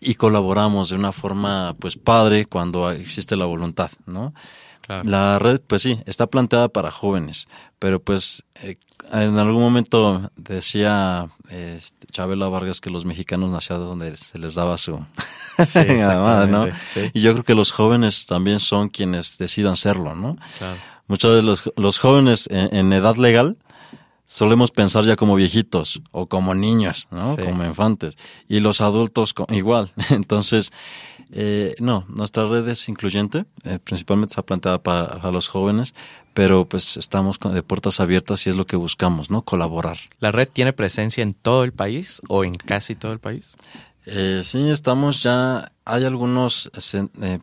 y 0.00 0.14
colaboramos 0.14 0.90
de 0.90 0.96
una 0.96 1.10
forma 1.12 1.74
pues 1.78 1.96
padre 1.96 2.44
cuando 2.46 2.90
existe 2.90 3.34
la 3.36 3.46
voluntad, 3.46 3.90
¿no? 4.06 4.34
Claro. 4.82 5.08
La 5.08 5.38
red 5.38 5.60
pues 5.66 5.82
sí, 5.82 6.00
está 6.06 6.26
planteada 6.26 6.68
para 6.68 6.90
jóvenes, 6.90 7.46
pero 7.78 8.00
pues 8.02 8.44
en 9.10 9.38
algún 9.38 9.62
momento 9.62 10.30
decía 10.36 11.28
este, 11.48 12.06
Chabela 12.06 12.48
Vargas 12.48 12.80
que 12.80 12.90
los 12.90 13.04
mexicanos 13.04 13.50
nacían 13.50 13.80
donde 13.80 14.16
se 14.16 14.38
les 14.38 14.54
daba 14.54 14.76
su 14.78 15.04
Sí, 15.66 15.80
llamada, 15.88 16.46
¿no? 16.46 16.66
sí. 16.86 17.10
Y 17.12 17.20
yo 17.20 17.32
creo 17.32 17.44
que 17.44 17.54
los 17.54 17.72
jóvenes 17.72 18.26
también 18.26 18.58
son 18.58 18.88
quienes 18.88 19.38
decidan 19.38 19.76
serlo, 19.76 20.14
¿no? 20.14 20.36
Claro. 20.58 20.78
Muchos 21.08 21.34
de 21.36 21.42
los, 21.42 21.64
los 21.76 21.98
jóvenes 21.98 22.48
en, 22.50 22.74
en 22.74 22.92
edad 22.92 23.16
legal 23.16 23.56
solemos 24.24 24.70
pensar 24.70 25.04
ya 25.04 25.16
como 25.16 25.34
viejitos 25.34 26.00
o 26.10 26.26
como 26.26 26.54
niños, 26.54 27.06
¿no? 27.10 27.34
Sí. 27.36 27.42
Como 27.42 27.64
infantes. 27.64 28.16
Y 28.48 28.60
los 28.60 28.80
adultos 28.80 29.34
igual. 29.50 29.92
Entonces, 30.10 30.72
eh, 31.32 31.74
no, 31.80 32.04
nuestra 32.08 32.46
red 32.46 32.66
es 32.68 32.88
incluyente, 32.88 33.44
eh, 33.64 33.78
principalmente 33.82 34.32
está 34.32 34.42
planteada 34.42 34.82
para, 34.82 35.18
para 35.18 35.32
los 35.32 35.48
jóvenes, 35.48 35.94
pero 36.34 36.64
pues 36.64 36.96
estamos 36.96 37.38
con- 37.38 37.54
de 37.54 37.62
puertas 37.62 38.00
abiertas 38.00 38.46
y 38.46 38.50
es 38.50 38.56
lo 38.56 38.66
que 38.66 38.76
buscamos, 38.76 39.30
¿no? 39.30 39.42
Colaborar. 39.42 39.98
¿La 40.20 40.32
red 40.32 40.48
tiene 40.52 40.72
presencia 40.72 41.22
en 41.22 41.34
todo 41.34 41.64
el 41.64 41.72
país 41.72 42.20
o 42.28 42.44
en 42.44 42.54
casi 42.54 42.94
todo 42.94 43.12
el 43.12 43.18
país? 43.18 43.46
Eh, 44.06 44.42
sí, 44.44 44.70
estamos 44.70 45.22
ya, 45.22 45.70
hay 45.84 46.04
algunos 46.04 46.70
cen- 46.72 47.10
eh, 47.22 47.38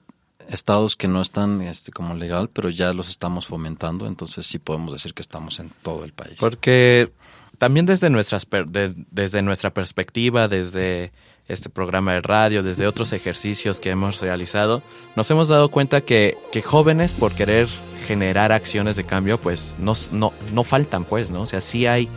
estados 0.50 0.96
que 0.96 1.08
no 1.08 1.22
están 1.22 1.62
este, 1.62 1.91
como 1.91 2.15
legal, 2.15 2.50
pero 2.51 2.69
ya 2.69 2.91
los 2.93 3.08
estamos 3.10 3.46
fomentando, 3.46 4.08
entonces 4.08 4.46
sí 4.46 4.58
podemos 4.60 4.91
decir 4.91 5.13
que 5.13 5.22
estamos 5.22 5.60
en 5.60 5.72
todo 5.84 6.03
el 6.03 6.12
país. 6.12 6.36
Porque 6.39 7.12
también 7.60 7.86
desde, 7.86 8.10
nuestras 8.10 8.48
de- 8.67 8.93
desde 9.12 9.41
nuestra 9.41 9.74
perspectiva, 9.74 10.48
desde 10.48 11.12
este 11.48 11.69
programa 11.69 12.13
de 12.13 12.22
radio, 12.22 12.62
desde 12.63 12.88
otros 12.88 13.13
ejercicios 13.13 13.79
que 13.79 13.89
hemos 13.91 14.19
realizado, 14.22 14.81
nos 15.15 15.29
hemos 15.31 15.48
dado 15.48 15.69
cuenta 15.69 16.01
que, 16.01 16.38
que 16.51 16.62
jóvenes 16.62 17.13
por 17.13 17.34
querer 17.34 17.67
generar 18.09 18.51
acciones 18.51 18.95
de 18.95 19.03
cambio, 19.03 19.37
pues 19.37 19.75
no, 19.77 19.93
no, 20.11 20.33
no 20.51 20.63
faltan, 20.63 21.05
pues, 21.05 21.29
¿no? 21.29 21.43
O 21.43 21.45
sea, 21.45 21.61
sí 21.61 21.85
hay 21.85 22.09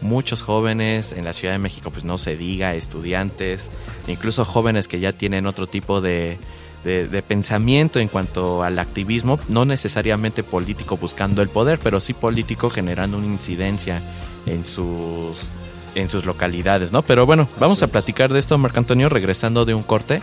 muchos 0.00 0.42
jóvenes 0.42 1.12
en 1.12 1.24
la 1.24 1.32
Ciudad 1.32 1.54
de 1.54 1.58
México, 1.58 1.90
pues 1.90 2.04
no 2.04 2.18
se 2.18 2.36
diga, 2.36 2.76
estudiantes, 2.76 3.68
incluso 4.06 4.44
jóvenes 4.44 4.86
que 4.86 5.00
ya 5.00 5.12
tienen 5.12 5.46
otro 5.46 5.66
tipo 5.66 6.00
de, 6.00 6.38
de, 6.84 7.08
de 7.08 7.22
pensamiento 7.22 7.98
en 7.98 8.06
cuanto 8.06 8.62
al 8.62 8.78
activismo, 8.78 9.40
no 9.48 9.64
necesariamente 9.64 10.44
político 10.44 10.96
buscando 10.96 11.42
el 11.42 11.48
poder, 11.48 11.80
pero 11.80 11.98
sí 11.98 12.14
político 12.14 12.70
generando 12.70 13.18
una 13.18 13.26
incidencia 13.26 14.00
en 14.46 14.64
sus 14.64 15.48
en 15.96 16.08
sus 16.08 16.26
localidades, 16.26 16.92
¿no? 16.92 17.02
Pero 17.02 17.26
bueno, 17.26 17.48
vamos 17.58 17.82
a 17.82 17.88
platicar 17.88 18.32
de 18.32 18.38
esto, 18.38 18.56
Marco 18.56 18.78
Antonio, 18.78 19.08
regresando 19.08 19.64
de 19.64 19.74
un 19.74 19.82
corte. 19.82 20.22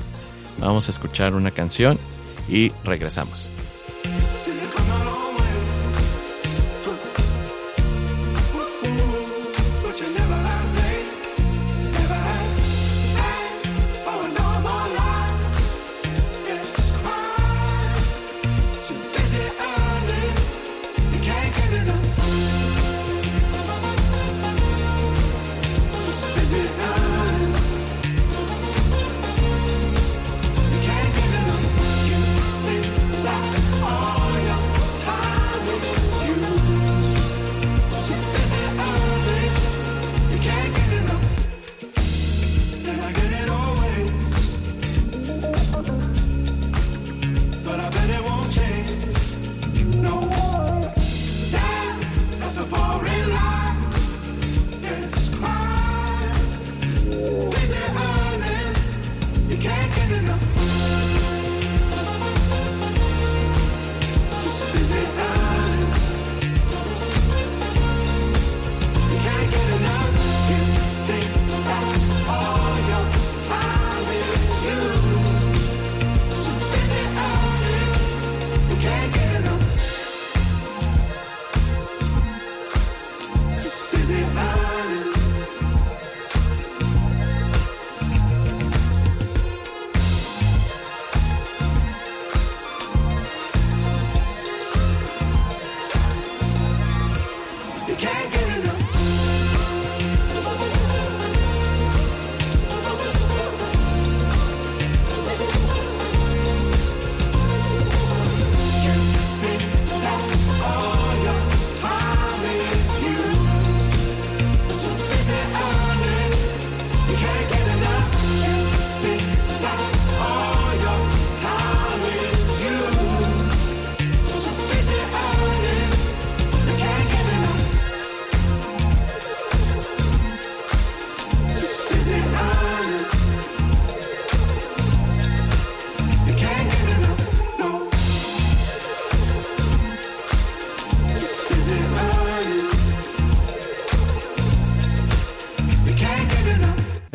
Vamos 0.60 0.88
a 0.88 0.92
escuchar 0.92 1.34
una 1.34 1.52
canción 1.52 2.00
y 2.48 2.72
regresamos. 2.86 3.52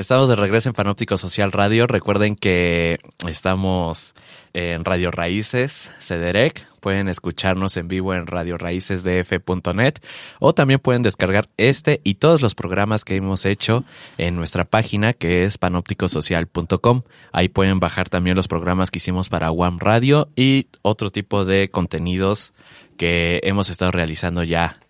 Estamos 0.02 0.28
de 0.28 0.34
regreso 0.34 0.68
en 0.68 0.72
Panóptico 0.72 1.16
Social 1.16 1.52
Radio. 1.52 1.86
Recuerden 1.86 2.34
que 2.34 2.98
estamos 3.28 4.16
en 4.52 4.84
Radio 4.84 5.12
Raíces, 5.12 5.92
CEDEREC. 6.00 6.66
Pueden 6.80 7.06
escucharnos 7.06 7.76
en 7.76 7.86
vivo 7.86 8.12
en 8.12 8.26
radioraícesdf.net 8.26 9.94
o 10.40 10.54
también 10.54 10.80
pueden 10.80 11.04
descargar 11.04 11.48
este 11.56 12.00
y 12.02 12.16
todos 12.16 12.42
los 12.42 12.56
programas 12.56 13.04
que 13.04 13.14
hemos 13.14 13.46
hecho 13.46 13.84
en 14.18 14.34
nuestra 14.34 14.64
página 14.64 15.12
que 15.12 15.44
es 15.44 15.56
panópticosocial.com. 15.56 17.02
Ahí 17.30 17.48
pueden 17.48 17.78
bajar 17.78 18.08
también 18.08 18.34
los 18.34 18.48
programas 18.48 18.90
que 18.90 18.98
hicimos 18.98 19.28
para 19.28 19.52
One 19.52 19.76
Radio 19.78 20.30
y 20.34 20.66
otro 20.82 21.10
tipo 21.10 21.44
de 21.44 21.70
contenidos 21.70 22.54
que 22.96 23.38
hemos 23.44 23.70
estado 23.70 23.92
realizando 23.92 24.42
ya 24.42 24.81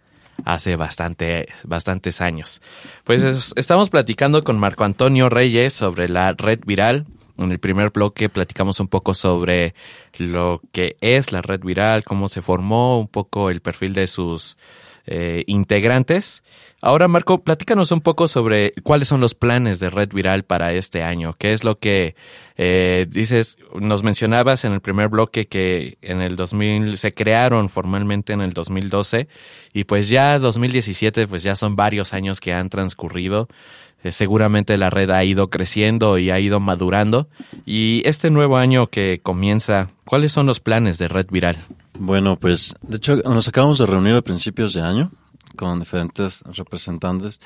hace 0.44 0.76
bastante, 0.76 1.49
bastantes 1.64 2.20
años. 2.20 2.61
Pues 3.04 3.22
es- 3.22 3.52
estamos 3.56 3.90
platicando 3.90 4.42
con 4.44 4.58
Marco 4.58 4.84
Antonio 4.84 5.28
Reyes 5.28 5.72
sobre 5.72 6.08
la 6.08 6.32
red 6.32 6.61
viral. 6.66 7.06
En 7.38 7.50
el 7.50 7.58
primer 7.58 7.90
bloque 7.90 8.28
platicamos 8.28 8.78
un 8.78 8.88
poco 8.88 9.14
sobre 9.14 9.75
lo 10.18 10.61
que 10.70 10.96
es 11.00 11.32
la 11.32 11.42
red 11.42 11.61
viral, 11.61 12.04
cómo 12.04 12.28
se 12.28 12.42
formó, 12.42 13.00
un 13.00 13.08
poco 13.08 13.50
el 13.50 13.61
perfil 13.61 13.94
de 13.94 14.06
sus 14.06 14.58
eh, 15.06 15.44
integrantes. 15.47 16.42
Ahora, 16.80 17.06
Marco, 17.06 17.38
platícanos 17.38 17.92
un 17.92 18.00
poco 18.00 18.26
sobre 18.26 18.73
cuáles 18.82 19.09
son 19.09 19.21
los 19.21 19.35
planes 19.35 19.78
de 19.78 19.88
Red 19.88 20.11
Viral 20.12 20.42
para 20.44 20.73
este 20.73 21.02
año. 21.02 21.35
¿Qué 21.38 21.52
es 21.52 21.62
lo 21.62 21.78
que 21.78 22.16
eh, 22.56 23.06
dices? 23.09 23.56
Nos 23.78 24.02
mencionabas 24.02 24.64
en 24.64 24.73
el 24.73 24.80
primer 24.80 25.09
bloque 25.09 25.47
que 25.47 25.99
en 26.02 26.21
el 26.21 26.35
2000 26.37 26.99
se 26.99 27.12
crearon 27.12 27.68
formalmente 27.68 28.32
en 28.32 28.40
el 28.40 28.52
2012 28.52 29.28
y 29.73 29.85
pues 29.85 30.09
ya 30.09 30.38
2017, 30.38 31.26
pues 31.28 31.42
ya 31.42 31.54
son 31.54 31.76
varios 31.76 32.12
años 32.14 32.40
que 32.40 32.52
han 32.52 32.68
transcurrido. 32.68 33.49
Eh, 34.02 34.11
seguramente 34.11 34.76
la 34.76 34.90
red 34.90 35.11
ha 35.11 35.23
ido 35.23 35.50
creciendo 35.50 36.18
y 36.18 36.30
ha 36.30 36.40
ido 36.40 36.59
madurando. 36.59 37.28
Y 37.64 38.02
este 38.04 38.30
nuevo 38.30 38.56
año 38.56 38.88
que 38.88 39.21
comienza, 39.23 39.88
¿cuáles 40.04 40.32
son 40.32 40.47
los 40.47 40.61
planes 40.61 40.99
de 40.99 41.09
Red 41.09 41.26
Viral? 41.30 41.56
Bueno, 42.04 42.35
pues 42.35 42.75
de 42.82 42.97
hecho 42.97 43.14
nos 43.18 43.47
acabamos 43.47 43.78
de 43.78 43.87
reunir 43.87 44.16
a 44.16 44.23
principios 44.23 44.75
de 44.75 44.82
año 44.82 45.12
con 45.54 45.78
diferentes 45.78 46.42
representantes 46.52 47.40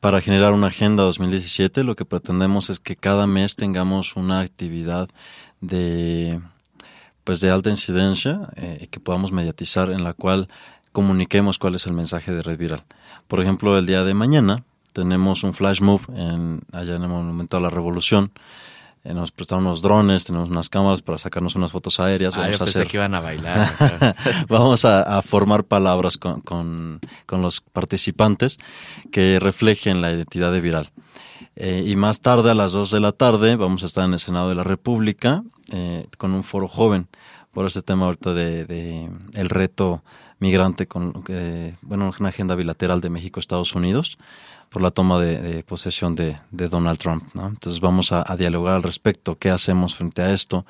para 0.00 0.20
generar 0.20 0.52
una 0.52 0.66
agenda 0.66 1.02
2017. 1.04 1.82
Lo 1.82 1.96
que 1.96 2.04
pretendemos 2.04 2.68
es 2.68 2.78
que 2.78 2.94
cada 2.94 3.26
mes 3.26 3.56
tengamos 3.56 4.14
una 4.14 4.40
actividad 4.40 5.08
de 5.62 6.42
pues 7.24 7.40
de 7.40 7.48
alta 7.48 7.70
incidencia 7.70 8.50
eh, 8.56 8.86
que 8.90 9.00
podamos 9.00 9.32
mediatizar 9.32 9.90
en 9.90 10.04
la 10.04 10.12
cual 10.12 10.48
comuniquemos 10.92 11.58
cuál 11.58 11.76
es 11.76 11.86
el 11.86 11.94
mensaje 11.94 12.32
de 12.32 12.42
Red 12.42 12.58
Viral. 12.58 12.84
Por 13.28 13.40
ejemplo, 13.40 13.78
el 13.78 13.86
día 13.86 14.04
de 14.04 14.12
mañana 14.12 14.62
tenemos 14.92 15.42
un 15.42 15.54
flash 15.54 15.80
move 15.80 16.04
en, 16.14 16.60
allá 16.70 16.96
en 16.96 17.02
el 17.02 17.08
Monumento 17.08 17.56
a 17.56 17.60
la 17.60 17.70
Revolución. 17.70 18.30
Eh, 19.08 19.14
nos 19.14 19.30
prestaron 19.30 19.64
unos 19.66 19.82
drones, 19.82 20.24
tenemos 20.24 20.50
unas 20.50 20.68
cámaras 20.68 21.00
para 21.02 21.18
sacarnos 21.18 21.54
unas 21.54 21.70
fotos 21.70 22.00
aéreas. 22.00 22.34
Ah, 22.36 22.40
Vamos 22.40 22.58
yo 22.58 22.64
a 22.64 22.66
pensé 22.66 22.78
hacer 22.80 22.90
que 22.90 22.96
iban 22.96 23.14
a 23.14 23.20
bailar. 23.20 24.16
Vamos 24.48 24.84
a, 24.84 25.18
a 25.18 25.22
formar 25.22 25.64
palabras 25.64 26.16
con, 26.16 26.40
con- 26.40 27.00
con 27.26 27.40
los 27.42 27.60
participantes 27.60 28.58
que 29.12 29.38
reflejen 29.40 30.00
la 30.02 30.12
identidad 30.12 30.50
de 30.52 30.60
Viral. 30.60 30.90
Eh, 31.54 31.84
y 31.86 31.96
más 31.96 32.20
tarde, 32.20 32.50
a 32.50 32.54
las 32.54 32.72
2 32.72 32.90
de 32.90 33.00
la 33.00 33.12
tarde, 33.12 33.56
vamos 33.56 33.82
a 33.82 33.86
estar 33.86 34.04
en 34.04 34.12
el 34.12 34.18
Senado 34.18 34.48
de 34.48 34.54
la 34.56 34.64
República 34.64 35.42
eh, 35.72 36.06
con 36.18 36.32
un 36.32 36.44
foro 36.44 36.68
joven 36.68 37.08
por 37.52 37.66
ese 37.66 37.80
tema 37.82 38.04
ahorita 38.06 38.34
de, 38.34 38.66
de 38.66 39.08
el 39.34 39.48
reto 39.48 40.02
migrante 40.38 40.86
con 40.86 41.24
eh, 41.28 41.74
bueno 41.80 42.12
una 42.20 42.28
agenda 42.28 42.54
bilateral 42.54 43.00
de 43.00 43.08
México 43.08 43.40
Estados 43.40 43.74
Unidos 43.74 44.18
por 44.70 44.82
la 44.82 44.90
toma 44.90 45.20
de, 45.20 45.40
de 45.40 45.62
posesión 45.62 46.14
de, 46.14 46.36
de 46.50 46.68
Donald 46.68 46.98
Trump 46.98 47.24
¿no? 47.34 47.46
entonces 47.46 47.80
vamos 47.80 48.12
a, 48.12 48.24
a 48.30 48.36
dialogar 48.36 48.74
al 48.76 48.82
respecto 48.82 49.38
qué 49.38 49.50
hacemos 49.50 49.94
frente 49.94 50.22
a 50.22 50.32
esto 50.32 50.64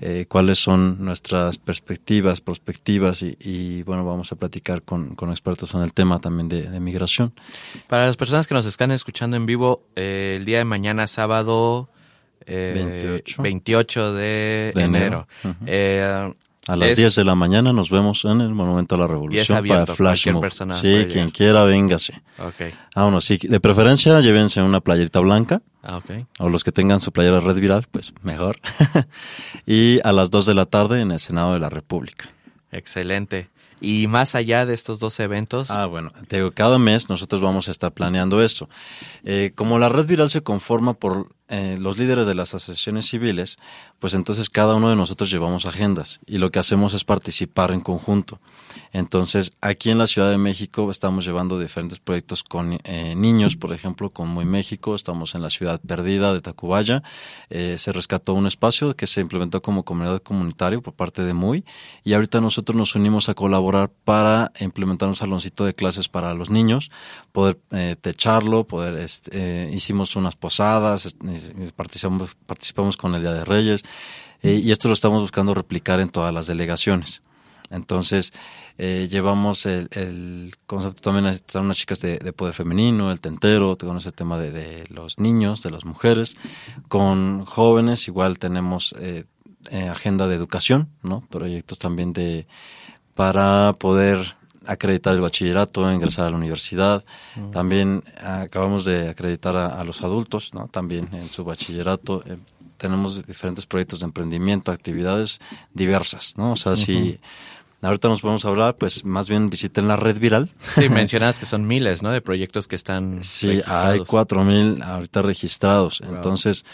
eh, 0.00 0.26
cuáles 0.28 0.58
son 0.58 1.04
nuestras 1.04 1.56
perspectivas, 1.56 2.40
perspectivas 2.40 3.22
y, 3.22 3.36
y, 3.38 3.84
bueno, 3.84 4.04
vamos 4.04 4.32
a 4.32 4.36
platicar 4.36 4.82
con, 4.82 5.14
con 5.14 5.30
expertos 5.30 5.72
en 5.74 5.82
el 5.82 5.92
tema 5.92 6.18
también 6.18 6.48
de, 6.48 6.68
de 6.68 6.80
migración. 6.80 7.32
Para 7.86 8.06
las 8.06 8.16
personas 8.16 8.48
que 8.48 8.54
nos 8.54 8.66
están 8.66 8.90
escuchando 8.90 9.36
en 9.36 9.46
vivo, 9.46 9.84
eh, 9.94 10.34
el 10.36 10.44
día 10.44 10.58
de 10.58 10.64
mañana, 10.64 11.06
sábado 11.06 11.88
eh, 12.44 12.72
28. 12.74 13.42
28 13.42 14.12
de, 14.14 14.72
enero. 14.76 15.28
A 16.66 16.76
las 16.76 16.90
es- 16.90 16.96
10 16.96 17.14
de 17.16 17.24
la 17.24 17.34
mañana 17.34 17.72
nos 17.74 17.90
vemos 17.90 18.24
en 18.24 18.40
el 18.40 18.54
Monumento 18.54 18.94
a 18.94 18.98
la 18.98 19.06
Revolución 19.06 19.58
abierto, 19.58 19.84
para 19.84 19.96
Flash 19.96 20.30
Mob. 20.30 20.40
persona 20.40 20.74
Sí, 20.74 21.06
quien 21.10 21.30
quiera, 21.30 21.62
véngase. 21.64 22.22
Ok. 22.38 22.72
Vámonos, 22.96 23.24
sí, 23.24 23.38
de 23.42 23.60
preferencia 23.60 24.18
llévense 24.20 24.62
una 24.62 24.80
playerita 24.80 25.20
blanca 25.20 25.60
Ah, 25.82 25.98
ok. 25.98 26.26
o 26.38 26.48
los 26.48 26.64
que 26.64 26.72
tengan 26.72 27.00
su 27.00 27.12
playera 27.12 27.40
red 27.40 27.56
viral, 27.56 27.86
pues 27.90 28.14
mejor. 28.22 28.58
y 29.66 30.00
a 30.04 30.12
las 30.12 30.30
2 30.30 30.46
de 30.46 30.54
la 30.54 30.66
tarde 30.66 31.00
en 31.00 31.10
el 31.10 31.20
Senado 31.20 31.52
de 31.52 31.60
la 31.60 31.68
República. 31.70 32.30
Excelente. 32.70 33.50
Y 33.80 34.06
más 34.06 34.34
allá 34.34 34.64
de 34.64 34.72
estos 34.72 34.98
dos 34.98 35.20
eventos, 35.20 35.70
Ah, 35.70 35.84
bueno, 35.86 36.10
te 36.28 36.36
digo, 36.36 36.52
cada 36.52 36.78
mes 36.78 37.10
nosotros 37.10 37.42
vamos 37.42 37.68
a 37.68 37.70
estar 37.70 37.92
planeando 37.92 38.42
esto. 38.42 38.68
Eh, 39.24 39.52
como 39.54 39.78
la 39.78 39.90
red 39.90 40.06
viral 40.06 40.30
se 40.30 40.42
conforma 40.42 40.94
por 40.94 41.28
eh, 41.48 41.76
los 41.78 41.98
líderes 41.98 42.26
de 42.26 42.34
las 42.34 42.54
asociaciones 42.54 43.06
civiles, 43.06 43.58
pues 43.98 44.14
entonces 44.14 44.50
cada 44.50 44.74
uno 44.74 44.90
de 44.90 44.96
nosotros 44.96 45.30
llevamos 45.30 45.66
agendas 45.66 46.20
y 46.26 46.38
lo 46.38 46.50
que 46.50 46.58
hacemos 46.58 46.94
es 46.94 47.04
participar 47.04 47.70
en 47.72 47.80
conjunto. 47.80 48.40
Entonces, 48.92 49.52
aquí 49.60 49.90
en 49.90 49.98
la 49.98 50.06
Ciudad 50.06 50.30
de 50.30 50.38
México 50.38 50.90
estamos 50.90 51.24
llevando 51.24 51.58
diferentes 51.58 51.98
proyectos 51.98 52.42
con 52.44 52.78
eh, 52.84 53.14
niños, 53.16 53.56
por 53.56 53.72
ejemplo, 53.72 54.10
con 54.10 54.28
Muy 54.28 54.44
México, 54.44 54.94
estamos 54.94 55.34
en 55.34 55.42
la 55.42 55.50
ciudad 55.50 55.80
perdida 55.80 56.32
de 56.32 56.40
Tacubaya, 56.40 57.02
eh, 57.50 57.76
se 57.78 57.92
rescató 57.92 58.34
un 58.34 58.46
espacio 58.46 58.94
que 58.96 59.06
se 59.06 59.20
implementó 59.20 59.62
como 59.62 59.84
comunidad 59.84 60.22
comunitario 60.22 60.82
por 60.82 60.94
parte 60.94 61.22
de 61.24 61.34
Muy 61.34 61.64
y 62.04 62.14
ahorita 62.14 62.40
nosotros 62.40 62.76
nos 62.76 62.94
unimos 62.94 63.28
a 63.28 63.34
colaborar 63.34 63.90
para 64.04 64.52
implementar 64.60 65.08
un 65.08 65.16
saloncito 65.16 65.64
de 65.64 65.74
clases 65.74 66.08
para 66.08 66.34
los 66.34 66.50
niños, 66.50 66.90
poder 67.32 67.58
eh, 67.70 67.96
techarlo, 68.00 68.64
poder 68.66 68.94
este, 68.94 69.30
eh, 69.34 69.70
hicimos 69.72 70.14
unas 70.16 70.36
posadas, 70.36 71.06
est- 71.06 71.22
eh, 71.24 71.33
participamos, 71.76 72.36
participamos 72.46 72.96
con 72.96 73.14
el 73.14 73.22
Día 73.22 73.32
de 73.32 73.44
Reyes 73.44 73.82
eh, 74.42 74.60
y 74.62 74.70
esto 74.72 74.88
lo 74.88 74.94
estamos 74.94 75.22
buscando 75.22 75.54
replicar 75.54 76.00
en 76.00 76.08
todas 76.08 76.32
las 76.32 76.46
delegaciones. 76.46 77.22
Entonces, 77.70 78.32
eh, 78.76 79.08
llevamos 79.10 79.66
el, 79.66 80.54
concepto 80.66 81.00
también, 81.00 81.26
están 81.26 81.64
unas 81.64 81.76
chicas 81.76 82.00
de, 82.00 82.18
de 82.18 82.32
poder 82.32 82.54
femenino, 82.54 83.10
el 83.10 83.20
tentero, 83.20 83.76
con 83.78 83.96
ese 83.96 84.12
tema 84.12 84.38
de, 84.38 84.50
de 84.50 84.84
los 84.88 85.18
niños, 85.18 85.62
de 85.62 85.70
las 85.70 85.84
mujeres. 85.84 86.36
Con 86.88 87.44
jóvenes, 87.44 88.06
igual 88.08 88.38
tenemos 88.38 88.94
eh, 88.98 89.24
eh, 89.70 89.88
agenda 89.88 90.28
de 90.28 90.34
educación, 90.34 90.90
¿no? 91.02 91.22
Proyectos 91.30 91.78
también 91.78 92.12
de 92.12 92.46
para 93.14 93.72
poder 93.78 94.36
acreditar 94.66 95.14
el 95.14 95.20
bachillerato, 95.20 95.90
ingresar 95.92 96.26
a 96.26 96.30
la 96.30 96.36
universidad. 96.36 97.04
También 97.52 98.02
acabamos 98.22 98.84
de 98.84 99.08
acreditar 99.08 99.56
a, 99.56 99.80
a 99.80 99.84
los 99.84 100.02
adultos, 100.02 100.52
¿no? 100.54 100.68
También 100.68 101.08
en 101.12 101.26
su 101.26 101.44
bachillerato. 101.44 102.22
Eh, 102.26 102.36
tenemos 102.76 103.24
diferentes 103.26 103.66
proyectos 103.66 104.00
de 104.00 104.06
emprendimiento, 104.06 104.72
actividades 104.72 105.40
diversas, 105.72 106.34
¿no? 106.36 106.52
O 106.52 106.56
sea, 106.56 106.76
si 106.76 107.18
ahorita 107.82 108.08
nos 108.08 108.20
podemos 108.20 108.44
hablar, 108.44 108.76
pues 108.76 109.04
más 109.04 109.28
bien 109.28 109.48
visiten 109.50 109.86
la 109.88 109.96
red 109.96 110.18
viral. 110.18 110.50
sí, 110.74 110.88
mencionas 110.90 111.38
que 111.38 111.46
son 111.46 111.66
miles, 111.66 112.02
¿no? 112.02 112.10
De 112.10 112.20
proyectos 112.20 112.66
que 112.66 112.76
están 112.76 113.22
Sí, 113.22 113.60
hay 113.66 114.00
cuatro 114.00 114.42
mil 114.44 114.82
ahorita 114.82 115.22
registrados. 115.22 116.00
Entonces, 116.06 116.64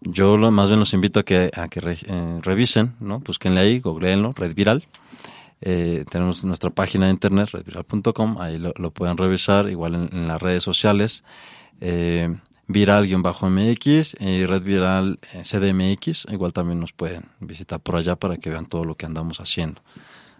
yo 0.00 0.38
lo, 0.38 0.50
más 0.50 0.68
bien 0.68 0.80
los 0.80 0.94
invito 0.94 1.20
a 1.20 1.24
que, 1.24 1.50
a 1.54 1.68
que 1.68 1.80
re- 1.80 1.98
eh, 2.06 2.38
revisen, 2.42 2.94
¿no? 3.00 3.18
Búsquenle 3.20 3.60
ahí, 3.60 3.80
googleenlo, 3.80 4.32
Red 4.34 4.54
Viral. 4.54 4.84
Eh, 5.62 6.04
tenemos 6.10 6.42
nuestra 6.44 6.70
página 6.70 7.06
de 7.06 7.12
internet, 7.12 7.50
redviral.com, 7.52 8.40
ahí 8.40 8.58
lo, 8.58 8.72
lo 8.76 8.90
pueden 8.92 9.16
revisar, 9.16 9.68
igual 9.68 9.94
en, 9.94 10.08
en 10.12 10.26
las 10.28 10.40
redes 10.40 10.62
sociales, 10.62 11.22
eh, 11.80 12.34
viral-mx 12.66 14.16
y 14.20 14.46
Red 14.46 14.62
Viral 14.62 15.18
eh, 15.32 15.42
CDMX, 15.42 16.26
igual 16.30 16.52
también 16.52 16.80
nos 16.80 16.92
pueden 16.92 17.24
visitar 17.40 17.80
por 17.80 17.96
allá 17.96 18.16
para 18.16 18.36
que 18.38 18.50
vean 18.50 18.66
todo 18.66 18.84
lo 18.84 18.96
que 18.96 19.06
andamos 19.06 19.40
haciendo. 19.40 19.82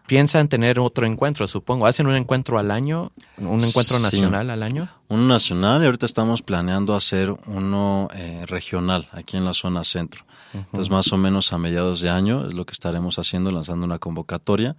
Piensan 0.06 0.48
tener 0.48 0.80
otro 0.80 1.06
encuentro, 1.06 1.46
supongo. 1.46 1.87
¿Hacen 1.87 2.09
un 2.09 2.16
encuentro 2.16 2.59
al 2.59 2.72
año? 2.72 3.12
¿Un 3.37 3.62
encuentro 3.62 3.96
Sí. 3.98 4.02
nacional 4.02 4.50
al 4.50 4.64
año? 4.64 4.88
Uno 5.09 5.22
nacional 5.28 5.83
y 5.83 5.85
ahorita 5.85 6.04
estamos 6.04 6.42
planeando 6.42 6.96
hacer 6.96 7.30
uno 7.46 8.09
eh, 8.12 8.44
regional 8.48 9.09
aquí 9.12 9.37
en 9.37 9.44
la 9.44 9.54
zona 9.54 9.85
centro. 9.85 10.24
Entonces 10.52 10.90
más 10.90 11.12
o 11.12 11.16
menos 11.16 11.52
a 11.52 11.59
mediados 11.59 12.00
de 12.00 12.11
año 12.11 12.48
es 12.48 12.54
lo 12.54 12.66
que 12.66 12.72
estaremos 12.72 13.20
haciendo, 13.20 13.52
lanzando 13.52 13.87
una 13.87 14.00
convocatoria. 14.00 14.74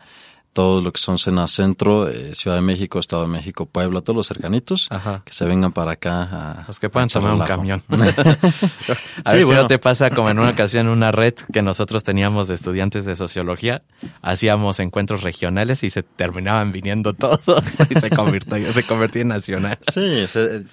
Todo 0.54 0.82
lo 0.82 0.92
que 0.92 1.00
son 1.00 1.18
Sena 1.18 1.48
Centro, 1.48 2.10
eh, 2.10 2.36
Ciudad 2.36 2.58
de 2.58 2.62
México, 2.62 3.00
Estado 3.00 3.24
de 3.24 3.30
México, 3.30 3.66
Puebla, 3.66 4.02
todos 4.02 4.18
los 4.18 4.28
cercanitos, 4.28 4.88
Ajá. 4.90 5.22
que 5.26 5.32
se 5.32 5.46
vengan 5.46 5.72
para 5.72 5.92
acá. 5.92 6.24
A, 6.24 6.66
Los 6.68 6.80
que 6.80 6.90
puedan 6.90 7.10
tomar 7.10 7.34
un 7.34 7.46
camión. 7.46 7.84
a 7.90 9.32
Sí, 9.32 9.44
bueno. 9.44 9.62
no 9.62 9.68
te 9.68 9.80
pasa 9.80 10.10
como 10.10 10.30
en 10.30 10.40
una 10.40 10.52
ocasión 10.52 10.88
una 10.88 11.12
red 11.12 11.34
que 11.54 11.62
nosotros 11.62 12.04
teníamos 12.04 12.48
de 12.48 12.56
estudiantes 12.56 13.06
de 13.06 13.16
sociología, 13.16 13.84
hacíamos 14.22 14.80
encuentros 14.80 15.24
regionales 15.24 15.84
y 15.84 15.90
se 15.90 16.04
terminaban 16.04 16.72
viniendo 16.72 17.14
todos 17.14 17.64
y 17.90 18.00
se 18.00 18.10
convirtió, 18.10 18.74
se 18.74 18.84
convirtió 18.84 19.22
en 19.22 19.30
nacional. 19.30 19.80
Sí, 19.92 20.26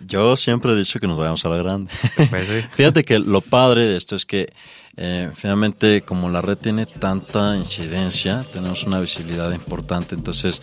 yo 0.07 0.37
siempre 0.37 0.73
he 0.73 0.77
dicho 0.77 0.99
que 0.99 1.07
nos 1.07 1.19
vayamos 1.19 1.45
a 1.45 1.49
la 1.51 1.57
grande. 1.57 1.93
Pues 2.31 2.47
sí. 2.49 2.65
Fíjate 2.73 3.05
que 3.05 3.19
lo 3.19 3.41
padre 3.41 3.85
de 3.85 3.97
esto 3.97 4.17
es 4.17 4.27
que 4.27 4.53
eh, 5.01 5.31
finalmente 5.35 6.03
como 6.03 6.29
la 6.29 6.41
red 6.43 6.59
tiene 6.59 6.85
tanta 6.87 7.57
incidencia, 7.57 8.45
tenemos 8.53 8.85
una 8.85 8.99
visibilidad 9.01 9.53
importante, 9.53 10.15
entonces 10.17 10.61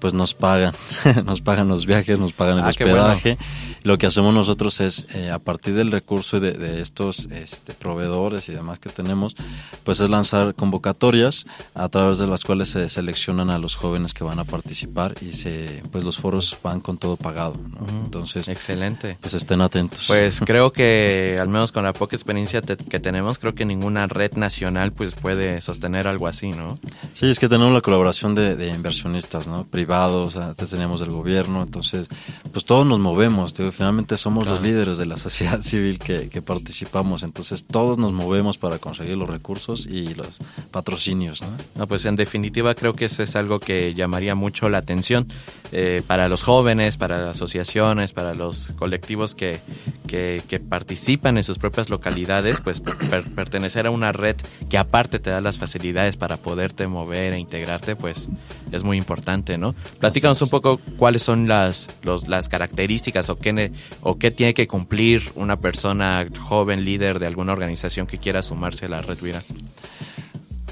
pues 0.00 0.14
nos 0.14 0.34
pagan, 0.34 0.74
nos 1.24 1.40
pagan 1.40 1.68
los 1.68 1.86
viajes, 1.86 2.18
nos 2.18 2.32
pagan 2.32 2.58
el 2.58 2.64
Ah, 2.64 2.72
bueno. 2.78 2.92
hospedaje. 2.94 3.38
Lo 3.82 3.98
que 3.98 4.06
hacemos 4.06 4.32
nosotros 4.32 4.80
es, 4.80 5.06
eh, 5.14 5.30
a 5.30 5.38
partir 5.38 5.74
del 5.74 5.92
recurso 5.92 6.40
de, 6.40 6.52
de 6.52 6.80
estos 6.80 7.26
este, 7.30 7.74
proveedores 7.74 8.48
y 8.48 8.52
demás 8.52 8.78
que 8.78 8.88
tenemos, 8.88 9.36
pues 9.84 10.00
es 10.00 10.08
lanzar 10.08 10.54
convocatorias 10.54 11.44
a 11.74 11.88
través 11.90 12.16
de 12.16 12.26
las 12.26 12.44
cuales 12.44 12.70
se 12.70 12.88
seleccionan 12.88 13.50
a 13.50 13.58
los 13.58 13.76
jóvenes 13.76 14.14
que 14.14 14.24
van 14.24 14.38
a 14.38 14.44
participar 14.44 15.14
y 15.20 15.34
se, 15.34 15.82
pues 15.92 16.02
los 16.02 16.16
foros 16.18 16.56
van 16.62 16.80
con 16.80 16.96
todo 16.96 17.16
pagado. 17.18 17.56
¿no? 17.78 17.86
Entonces, 18.04 18.48
Excelente. 18.48 19.18
pues 19.20 19.34
estén 19.34 19.60
atentos. 19.60 20.04
Pues 20.06 20.40
creo 20.46 20.72
que 20.72 21.36
al 21.38 21.48
menos 21.48 21.70
con 21.70 21.84
la 21.84 21.92
poca 21.92 22.16
experiencia 22.16 22.62
te- 22.62 22.76
que 22.78 23.00
tenemos, 23.00 23.38
creo 23.38 23.54
que 23.54 23.66
ninguna 23.74 24.06
red 24.06 24.32
nacional 24.34 24.92
pues 24.92 25.14
puede 25.14 25.60
sostener 25.60 26.06
algo 26.06 26.26
así, 26.28 26.50
¿no? 26.50 26.78
Sí, 27.12 27.26
es 27.26 27.38
que 27.38 27.48
tenemos 27.48 27.72
la 27.72 27.80
colaboración 27.80 28.34
de, 28.34 28.56
de 28.56 28.68
inversionistas, 28.68 29.46
¿no? 29.46 29.64
Privados, 29.64 30.36
antes 30.36 30.70
teníamos 30.70 31.00
del 31.00 31.10
gobierno, 31.10 31.62
entonces, 31.62 32.06
pues 32.52 32.64
todos 32.64 32.86
nos 32.86 32.98
movemos, 33.00 33.54
digo, 33.54 33.72
finalmente 33.72 34.16
somos 34.16 34.46
los 34.46 34.60
líderes 34.62 34.98
de 34.98 35.06
la 35.06 35.16
sociedad 35.26 35.60
civil 35.62 35.98
que, 35.98 36.28
que 36.28 36.42
participamos, 36.42 37.22
entonces 37.22 37.64
todos 37.66 37.98
nos 37.98 38.12
movemos 38.12 38.58
para 38.58 38.78
conseguir 38.78 39.16
los 39.16 39.28
recursos 39.28 39.86
y 39.86 40.14
los 40.14 40.28
patrocinios, 40.70 41.42
¿no? 41.42 41.48
No, 41.76 41.86
pues 41.86 42.04
en 42.06 42.16
definitiva 42.16 42.74
creo 42.74 42.94
que 42.94 43.06
eso 43.06 43.22
es 43.22 43.36
algo 43.36 43.58
que 43.60 43.94
llamaría 43.94 44.34
mucho 44.34 44.68
la 44.68 44.78
atención 44.78 45.26
eh, 45.72 46.02
para 46.06 46.28
los 46.28 46.42
jóvenes, 46.42 46.96
para 46.96 47.18
las 47.18 47.36
asociaciones, 47.36 48.12
para 48.12 48.34
los 48.34 48.72
colectivos 48.76 49.34
que, 49.34 49.58
que, 50.06 50.42
que 50.48 50.60
participan 50.60 51.36
en 51.36 51.44
sus 51.44 51.58
propias 51.58 51.88
localidades, 51.90 52.60
pues 52.60 52.80
per- 52.80 53.24
pertenecer 53.64 53.86
a 53.86 53.90
una 53.90 54.12
red 54.12 54.36
que 54.68 54.76
aparte 54.76 55.18
te 55.18 55.30
da 55.30 55.40
las 55.40 55.56
facilidades 55.58 56.16
para 56.18 56.36
poderte 56.36 56.86
mover 56.86 57.32
e 57.32 57.38
integrarte, 57.38 57.96
pues 57.96 58.28
es 58.72 58.84
muy 58.84 58.98
importante, 58.98 59.56
¿no? 59.56 59.74
Platícanos 60.00 60.42
un 60.42 60.50
poco 60.50 60.78
cuáles 60.98 61.22
son 61.22 61.48
las, 61.48 61.88
los- 62.02 62.28
las 62.28 62.48
características 62.50 63.30
o 63.30 63.38
qué, 63.38 63.72
o 64.02 64.18
qué 64.18 64.30
tiene 64.30 64.52
que 64.52 64.66
cumplir 64.68 65.32
una 65.34 65.56
persona 65.60 66.26
joven 66.40 66.84
líder 66.84 67.18
de 67.20 67.26
alguna 67.26 67.52
organización 67.52 68.06
que 68.06 68.18
quiera 68.18 68.42
sumarse 68.42 68.84
a 68.84 68.88
la 68.90 69.00
red 69.00 69.18
viral. 69.22 69.42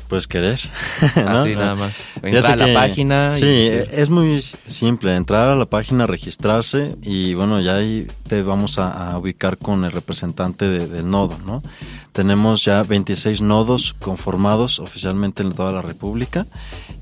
Pues 0.08 0.26
querer. 0.26 0.60
Así 1.26 1.54
nada 1.54 1.74
más. 1.74 1.96
Entrar 2.22 2.60
a 2.60 2.66
la 2.66 2.74
página 2.74 3.30
y 3.34 3.40
Sí, 3.40 3.46
decir- 3.46 3.88
es 3.92 4.10
muy 4.10 4.42
simple. 4.66 5.16
Entrar 5.16 5.48
a 5.48 5.56
la 5.56 5.64
página, 5.64 6.06
registrarse 6.06 6.96
y 7.00 7.32
bueno, 7.32 7.62
ya 7.62 7.76
ahí 7.76 8.06
te 8.28 8.42
vamos 8.42 8.78
a, 8.78 9.12
a 9.12 9.16
ubicar 9.18 9.56
con 9.56 9.86
el 9.86 9.92
representante 9.92 10.68
de- 10.68 10.86
del 10.86 11.08
nodo, 11.08 11.38
¿no? 11.46 11.62
Tenemos 12.12 12.64
ya 12.64 12.82
26 12.82 13.40
nodos 13.40 13.94
conformados 13.98 14.78
oficialmente 14.80 15.42
en 15.42 15.52
toda 15.52 15.72
la 15.72 15.80
República 15.80 16.46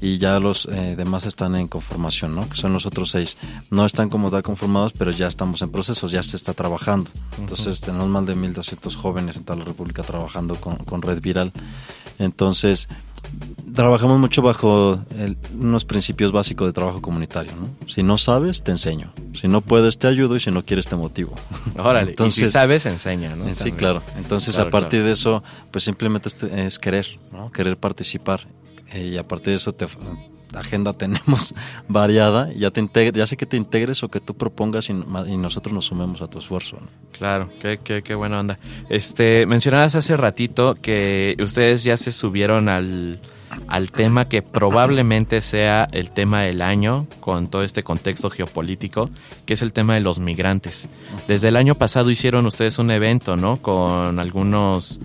y 0.00 0.18
ya 0.18 0.38
los 0.38 0.66
eh, 0.66 0.94
demás 0.96 1.26
están 1.26 1.56
en 1.56 1.66
conformación, 1.66 2.36
¿no? 2.36 2.48
Que 2.48 2.54
son 2.54 2.72
los 2.72 2.86
otros 2.86 3.10
seis. 3.10 3.36
No 3.70 3.84
están 3.84 4.08
como 4.08 4.30
tal 4.30 4.42
conformados, 4.42 4.92
pero 4.92 5.10
ya 5.10 5.26
estamos 5.26 5.62
en 5.62 5.70
procesos, 5.70 6.12
ya 6.12 6.22
se 6.22 6.36
está 6.36 6.54
trabajando. 6.54 7.10
Entonces 7.38 7.80
tenemos 7.80 8.08
más 8.08 8.24
de 8.24 8.36
1.200 8.36 8.94
jóvenes 8.94 9.36
en 9.36 9.44
toda 9.44 9.58
la 9.58 9.64
República 9.64 10.02
trabajando 10.02 10.54
con, 10.54 10.76
con 10.76 11.02
Red 11.02 11.20
Viral. 11.20 11.52
Entonces, 12.18 12.88
trabajamos 13.80 14.18
mucho 14.18 14.42
bajo 14.42 14.98
el- 15.18 15.36
unos 15.58 15.84
principios 15.86 16.32
básicos 16.32 16.66
de 16.68 16.72
trabajo 16.72 17.00
comunitario. 17.00 17.52
¿no? 17.58 17.88
Si 17.88 18.02
no 18.02 18.18
sabes, 18.18 18.62
te 18.62 18.70
enseño. 18.72 19.10
Si 19.34 19.48
no 19.48 19.60
puedes, 19.62 19.98
te 19.98 20.06
ayudo 20.06 20.36
y 20.36 20.40
si 20.40 20.50
no 20.50 20.62
quieres, 20.62 20.86
te 20.88 20.96
motivo. 20.96 21.34
Órale, 21.78 22.02
y 22.02 22.06
si 22.06 22.10
Entonces- 22.10 22.50
sabes, 22.52 22.84
enseña, 22.86 23.34
¿no? 23.36 23.46
Sí, 23.48 23.54
También. 23.54 23.76
claro. 23.76 24.02
Entonces, 24.18 24.54
Claro, 24.54 24.68
a 24.68 24.70
partir 24.70 24.90
claro. 25.00 25.06
de 25.06 25.12
eso, 25.12 25.42
pues 25.70 25.84
simplemente 25.84 26.28
es, 26.28 26.42
es 26.42 26.78
querer, 26.78 27.06
¿no? 27.32 27.50
Querer 27.52 27.76
participar. 27.78 28.46
Eh, 28.92 29.12
y 29.14 29.16
a 29.18 29.26
partir 29.26 29.50
de 29.52 29.56
eso, 29.56 29.72
te, 29.72 29.86
la 30.52 30.60
agenda 30.60 30.92
tenemos 30.98 31.54
variada. 31.88 32.52
Ya, 32.52 32.70
te 32.70 32.82
integre- 32.82 33.16
ya 33.16 33.26
sé 33.26 33.36
que 33.36 33.46
te 33.46 33.56
integres 33.56 34.02
o 34.02 34.08
que 34.08 34.20
tú 34.20 34.34
propongas 34.34 34.90
y, 34.90 34.92
y 34.92 35.36
nosotros 35.38 35.72
nos 35.72 35.86
sumemos 35.86 36.20
a 36.22 36.26
tu 36.28 36.38
esfuerzo. 36.38 36.76
¿no? 36.80 36.86
Claro, 37.16 37.48
qué, 37.62 37.78
qué, 37.82 38.02
qué 38.02 38.14
buena 38.14 38.40
onda. 38.40 38.58
Este, 38.90 39.46
mencionabas 39.46 39.94
hace 39.94 40.16
ratito 40.16 40.74
que 40.74 41.34
ustedes 41.40 41.82
ya 41.84 41.96
se 41.96 42.12
subieron 42.12 42.68
al, 42.68 43.20
al 43.68 43.90
tema 43.90 44.28
que 44.28 44.42
probablemente 44.42 45.40
sea 45.40 45.88
el 45.92 46.10
tema 46.10 46.42
del 46.42 46.62
año 46.62 47.06
con 47.20 47.48
todo 47.48 47.62
este 47.62 47.82
contexto 47.82 48.30
geopolítico, 48.30 49.10
que 49.46 49.54
es 49.54 49.62
el 49.62 49.72
tema 49.72 49.94
de 49.94 50.00
los 50.00 50.18
migrantes. 50.18 50.88
Desde 51.28 51.48
el 51.48 51.56
año 51.56 51.74
pasado 51.74 52.10
hicieron 52.10 52.46
ustedes 52.46 52.78
un 52.78 52.90
evento, 52.90 53.36
¿no? 53.36 53.56
Con 53.56 54.18
algunos, 54.18 55.00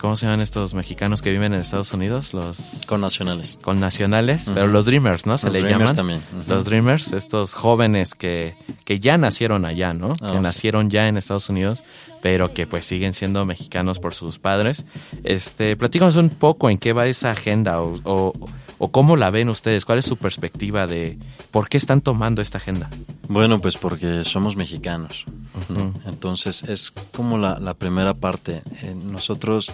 ¿cómo 0.00 0.16
se 0.16 0.26
llaman 0.26 0.40
estos 0.40 0.74
mexicanos 0.74 1.22
que 1.22 1.30
viven 1.30 1.54
en 1.54 1.60
Estados 1.60 1.92
Unidos? 1.92 2.32
Los 2.34 2.82
Con 2.86 3.00
nacionales. 3.00 3.58
con 3.62 3.80
nacionales, 3.80 4.50
pero 4.54 4.66
los 4.66 4.84
Dreamers, 4.86 5.26
¿no? 5.26 5.38
Se 5.38 5.46
Los 5.46 5.54
le 5.54 5.62
Dreamers 5.62 5.90
llaman. 5.92 5.96
también, 5.96 6.22
ujú. 6.40 6.50
Los 6.54 6.64
Dreamers, 6.66 7.12
estos 7.12 7.54
jóvenes 7.54 8.14
que, 8.14 8.54
que 8.84 9.00
ya 9.00 9.18
nacieron 9.18 9.64
allá, 9.64 9.92
¿no? 9.94 10.12
Ah, 10.20 10.30
que 10.30 10.36
sí. 10.36 10.42
nacieron 10.42 10.90
ya 10.90 11.08
en 11.08 11.16
Estados 11.16 11.48
Unidos, 11.48 11.82
pero 12.22 12.52
que 12.54 12.66
pues 12.66 12.84
siguen 12.86 13.12
siendo 13.14 13.44
mexicanos 13.44 13.98
por 13.98 14.14
sus 14.14 14.38
padres. 14.38 14.84
Este, 15.24 15.76
platícanos 15.76 16.16
un 16.16 16.28
poco 16.30 16.70
en 16.70 16.78
qué 16.78 16.92
va 16.92 17.06
esa 17.06 17.30
agenda 17.30 17.80
o, 17.80 17.98
o, 18.04 18.32
o 18.78 18.90
cómo 18.90 19.16
la 19.16 19.30
ven 19.30 19.48
ustedes, 19.48 19.84
cuál 19.84 19.98
es 19.98 20.04
su 20.04 20.16
perspectiva 20.16 20.86
de 20.86 21.18
por 21.50 21.68
qué 21.68 21.76
están 21.76 22.00
tomando 22.00 22.42
esta 22.42 22.58
agenda. 22.58 22.90
Bueno, 23.28 23.60
pues 23.60 23.76
porque 23.76 24.24
somos 24.24 24.56
mexicanos. 24.56 25.24
¿no? 25.68 25.92
Entonces 26.06 26.62
es 26.64 26.92
como 27.12 27.38
la, 27.38 27.58
la 27.58 27.74
primera 27.74 28.14
parte. 28.14 28.62
Eh, 28.82 28.94
nosotros 28.94 29.70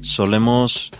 solemos 0.00 0.90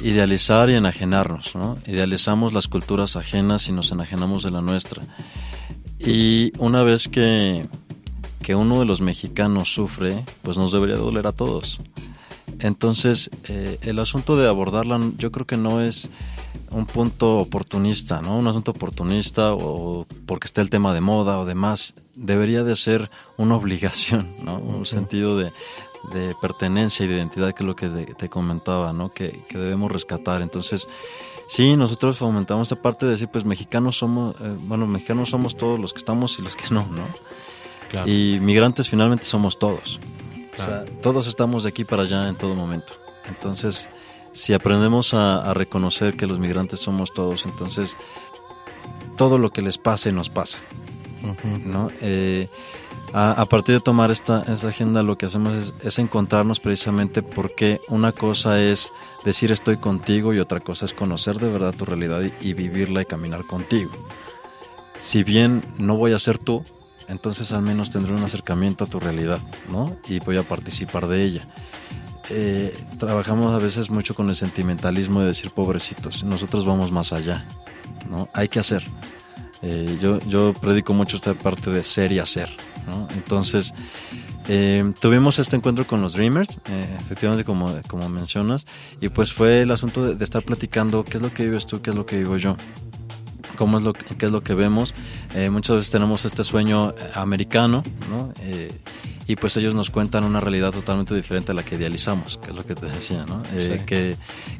idealizar 0.00 0.70
y 0.70 0.74
enajenarnos, 0.74 1.54
¿no? 1.54 1.78
Idealizamos 1.86 2.52
las 2.52 2.68
culturas 2.68 3.16
ajenas 3.16 3.68
y 3.68 3.72
nos 3.72 3.90
enajenamos 3.92 4.42
de 4.42 4.50
la 4.50 4.60
nuestra. 4.60 5.02
Y 5.98 6.52
una 6.58 6.82
vez 6.82 7.08
que, 7.08 7.66
que 8.42 8.54
uno 8.54 8.78
de 8.78 8.86
los 8.86 9.00
mexicanos 9.00 9.72
sufre, 9.72 10.24
pues 10.42 10.56
nos 10.56 10.72
debería 10.72 10.96
doler 10.96 11.26
a 11.26 11.32
todos. 11.32 11.80
Entonces, 12.60 13.30
eh, 13.48 13.78
el 13.82 13.98
asunto 13.98 14.36
de 14.36 14.48
abordarla, 14.48 15.00
yo 15.16 15.30
creo 15.30 15.46
que 15.46 15.56
no 15.56 15.80
es 15.80 16.08
un 16.70 16.86
punto 16.86 17.38
oportunista, 17.38 18.20
¿no? 18.20 18.38
Un 18.38 18.46
asunto 18.46 18.72
oportunista 18.72 19.54
o 19.54 20.06
porque 20.26 20.46
está 20.46 20.60
el 20.60 20.70
tema 20.70 20.92
de 20.94 21.00
moda 21.00 21.38
o 21.38 21.46
demás. 21.46 21.94
Debería 22.14 22.64
de 22.64 22.76
ser 22.76 23.10
una 23.36 23.56
obligación, 23.60 24.34
¿no? 24.42 24.58
Un 24.58 24.86
sentido 24.86 25.36
de, 25.38 25.52
de 26.12 26.34
pertenencia 26.40 27.04
y 27.04 27.08
de 27.08 27.16
identidad, 27.16 27.52
que 27.54 27.62
es 27.62 27.66
lo 27.66 27.76
que 27.76 27.88
te, 27.88 28.14
te 28.14 28.28
comentaba, 28.28 28.92
¿no? 28.92 29.10
Que, 29.10 29.44
que 29.48 29.58
debemos 29.58 29.90
rescatar. 29.90 30.42
Entonces, 30.42 30.88
sí, 31.48 31.76
nosotros 31.76 32.18
fomentamos 32.18 32.70
esta 32.70 32.82
parte 32.82 33.06
de 33.06 33.12
decir, 33.12 33.28
pues 33.28 33.44
mexicanos 33.44 33.98
somos, 33.98 34.34
eh, 34.40 34.56
bueno, 34.62 34.86
mexicanos 34.86 35.30
somos 35.30 35.56
todos 35.56 35.78
los 35.78 35.92
que 35.92 35.98
estamos 35.98 36.38
y 36.38 36.42
los 36.42 36.56
que 36.56 36.72
no, 36.72 36.86
¿no? 36.86 37.06
Y 38.06 38.38
migrantes 38.40 38.88
finalmente 38.88 39.24
somos 39.24 39.58
todos. 39.58 39.98
O 40.52 40.62
sea, 40.62 40.84
todos 41.00 41.26
estamos 41.26 41.62
de 41.62 41.70
aquí 41.70 41.84
para 41.84 42.02
allá 42.02 42.28
en 42.28 42.34
todo 42.34 42.54
momento. 42.54 42.92
Entonces, 43.28 43.88
si 44.32 44.54
aprendemos 44.54 45.14
a, 45.14 45.50
a 45.50 45.54
reconocer 45.54 46.16
que 46.16 46.26
los 46.26 46.38
migrantes 46.38 46.80
somos 46.80 47.12
todos, 47.12 47.46
entonces 47.46 47.96
todo 49.16 49.38
lo 49.38 49.50
que 49.50 49.62
les 49.62 49.78
pase 49.78 50.12
nos 50.12 50.30
pasa. 50.30 50.58
¿no? 51.64 51.88
Eh, 52.00 52.48
a, 53.12 53.32
a 53.32 53.46
partir 53.46 53.74
de 53.74 53.80
tomar 53.80 54.10
esta, 54.10 54.42
esta 54.42 54.68
agenda 54.68 55.02
lo 55.02 55.18
que 55.18 55.26
hacemos 55.26 55.54
es, 55.54 55.74
es 55.82 55.98
encontrarnos 55.98 56.60
precisamente 56.60 57.22
porque 57.22 57.80
una 57.88 58.12
cosa 58.12 58.60
es 58.60 58.92
decir 59.24 59.50
estoy 59.50 59.78
contigo 59.78 60.32
y 60.32 60.38
otra 60.38 60.60
cosa 60.60 60.84
es 60.84 60.94
conocer 60.94 61.38
de 61.38 61.50
verdad 61.50 61.74
tu 61.74 61.84
realidad 61.84 62.22
y, 62.22 62.48
y 62.48 62.54
vivirla 62.54 63.02
y 63.02 63.06
caminar 63.06 63.44
contigo. 63.44 63.90
Si 64.96 65.24
bien 65.24 65.62
no 65.78 65.96
voy 65.96 66.12
a 66.12 66.18
ser 66.18 66.38
tú, 66.38 66.62
entonces 67.08 67.52
al 67.52 67.62
menos 67.62 67.90
tendré 67.90 68.12
un 68.12 68.22
acercamiento 68.22 68.84
a 68.84 68.86
tu 68.86 69.00
realidad, 69.00 69.40
¿no? 69.70 69.86
Y 70.08 70.18
voy 70.20 70.36
a 70.36 70.42
participar 70.42 71.08
de 71.08 71.22
ella. 71.22 71.48
Eh, 72.30 72.76
trabajamos 72.98 73.54
a 73.54 73.58
veces 73.58 73.90
mucho 73.90 74.14
con 74.14 74.28
el 74.28 74.36
sentimentalismo 74.36 75.20
de 75.20 75.26
decir 75.28 75.50
pobrecitos, 75.50 76.24
nosotros 76.24 76.64
vamos 76.66 76.92
más 76.92 77.12
allá, 77.12 77.46
¿no? 78.10 78.28
Hay 78.34 78.48
que 78.48 78.58
hacer. 78.58 78.84
Eh, 79.62 79.98
yo, 80.00 80.20
yo 80.28 80.52
predico 80.52 80.94
mucho 80.94 81.16
esta 81.16 81.34
parte 81.34 81.70
de 81.70 81.82
ser 81.82 82.12
y 82.12 82.18
hacer, 82.18 82.48
¿no? 82.86 83.08
Entonces, 83.14 83.72
eh, 84.46 84.92
tuvimos 85.00 85.38
este 85.38 85.56
encuentro 85.56 85.86
con 85.86 86.00
los 86.00 86.12
Dreamers, 86.12 86.50
eh, 86.70 86.96
efectivamente 87.00 87.44
como, 87.44 87.74
como 87.88 88.08
mencionas, 88.08 88.66
y 89.00 89.08
pues 89.08 89.32
fue 89.32 89.62
el 89.62 89.70
asunto 89.70 90.04
de, 90.04 90.14
de 90.14 90.24
estar 90.24 90.42
platicando 90.42 91.04
qué 91.04 91.16
es 91.16 91.22
lo 91.22 91.32
que 91.32 91.44
vives 91.44 91.66
tú, 91.66 91.82
qué 91.82 91.90
es 91.90 91.96
lo 91.96 92.06
que 92.06 92.18
vivo 92.18 92.36
yo. 92.36 92.56
cómo 93.56 93.76
es 93.76 93.82
lo 93.82 93.92
qué 93.92 94.26
es 94.26 94.32
lo 94.32 94.42
que 94.42 94.54
vemos. 94.54 94.94
Eh, 95.34 95.50
muchas 95.50 95.76
veces 95.76 95.90
tenemos 95.90 96.24
este 96.24 96.44
sueño 96.44 96.94
americano, 97.14 97.82
¿no? 98.08 98.32
Y 99.28 99.36
pues 99.36 99.56
ellos 99.58 99.74
nos 99.74 99.90
cuentan 99.90 100.24
una 100.24 100.40
realidad 100.40 100.72
totalmente 100.72 101.14
diferente 101.14 101.52
a 101.52 101.54
la 101.54 101.62
que 101.62 101.76
idealizamos, 101.76 102.38
que 102.38 102.48
es 102.50 102.56
lo 102.56 102.64
que 102.64 102.74
te 102.74 102.86
decía, 102.86 103.24
¿no? 103.28 103.42
Eh, 103.52 103.76
Sí. 103.78 103.84
que, 103.86 104.16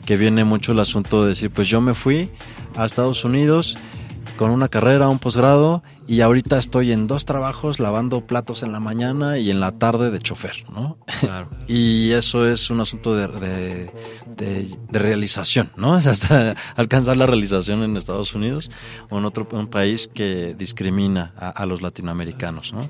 que 0.07 0.17
viene 0.17 0.45
mucho 0.45 0.73
el 0.73 0.79
asunto 0.81 1.23
de 1.23 1.31
decir, 1.31 1.51
pues 1.51 1.67
yo 1.69 1.81
me 1.81 1.95
fui 1.95 2.29
a 2.77 2.85
Estados 2.85 3.25
Unidos 3.25 3.77
con 4.37 4.51
una 4.51 4.69
carrera, 4.69 5.09
un 5.09 5.19
posgrado, 5.19 5.83
y 6.07 6.21
ahorita 6.21 6.59
estoy 6.59 6.93
en 6.93 7.09
dos 7.09 7.25
trabajos 7.25 7.81
lavando 7.81 8.25
platos 8.25 8.63
en 8.63 8.71
la 8.71 8.79
mañana 8.79 9.39
y 9.39 9.51
en 9.51 9.59
la 9.59 9.73
tarde 9.73 10.11
de 10.13 10.21
chofer, 10.21 10.65
¿no? 10.71 10.97
Claro. 11.21 11.49
Y 11.67 12.13
eso 12.13 12.47
es 12.49 12.71
un 12.71 12.81
asunto 12.81 13.17
de, 13.17 13.27
de, 13.27 13.91
de- 14.37 14.79
de 14.93 14.99
realización, 14.99 15.73
¿no? 15.77 15.99
Es 15.99 16.07
hasta 16.07 16.55
alcanzar 16.77 17.17
la 17.17 17.27
realización 17.27 17.83
en 17.83 17.97
Estados 17.97 18.35
Unidos 18.35 18.71
o 19.11 19.19
en 19.19 19.25
otro 19.25 19.49
un 19.51 19.67
país 19.67 20.09
que 20.13 20.55
discrimina 20.57 21.33
a, 21.37 21.49
a 21.49 21.67
los 21.67 21.81
latinoamericanos, 21.83 22.73
¿no? 22.75 22.89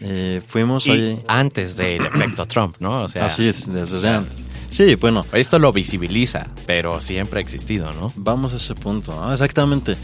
Eh, 0.00 0.40
fuimos 0.46 0.86
Y 0.86 0.90
ahí. 0.92 1.22
antes 1.28 1.76
del 1.76 2.04
efecto 2.14 2.46
Trump, 2.46 2.76
¿no? 2.80 3.02
O 3.04 3.08
sea, 3.08 3.26
Así 3.26 3.48
es, 3.48 3.72
desde, 3.72 3.96
o 3.96 4.00
sea, 4.00 4.22
sí, 4.70 4.94
bueno, 4.96 5.24
esto 5.32 5.58
lo 5.58 5.72
visibiliza, 5.72 6.46
pero 6.66 7.00
siempre 7.00 7.38
ha 7.40 7.42
existido, 7.42 7.90
¿no? 7.92 8.08
Vamos 8.16 8.52
a 8.52 8.56
ese 8.56 8.74
punto, 8.74 9.32
exactamente. 9.32 9.94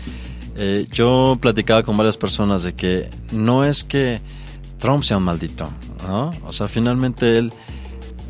Eh, 0.56 0.86
yo 0.92 1.36
platicaba 1.40 1.82
con 1.82 1.96
varias 1.96 2.16
personas 2.16 2.62
de 2.62 2.74
que 2.74 3.08
no 3.32 3.64
es 3.64 3.82
que 3.84 4.20
Trump 4.78 5.02
sea 5.02 5.16
un 5.16 5.24
maldito, 5.24 5.68
¿no? 6.06 6.30
O 6.46 6.52
sea, 6.52 6.68
finalmente 6.68 7.38
él 7.38 7.52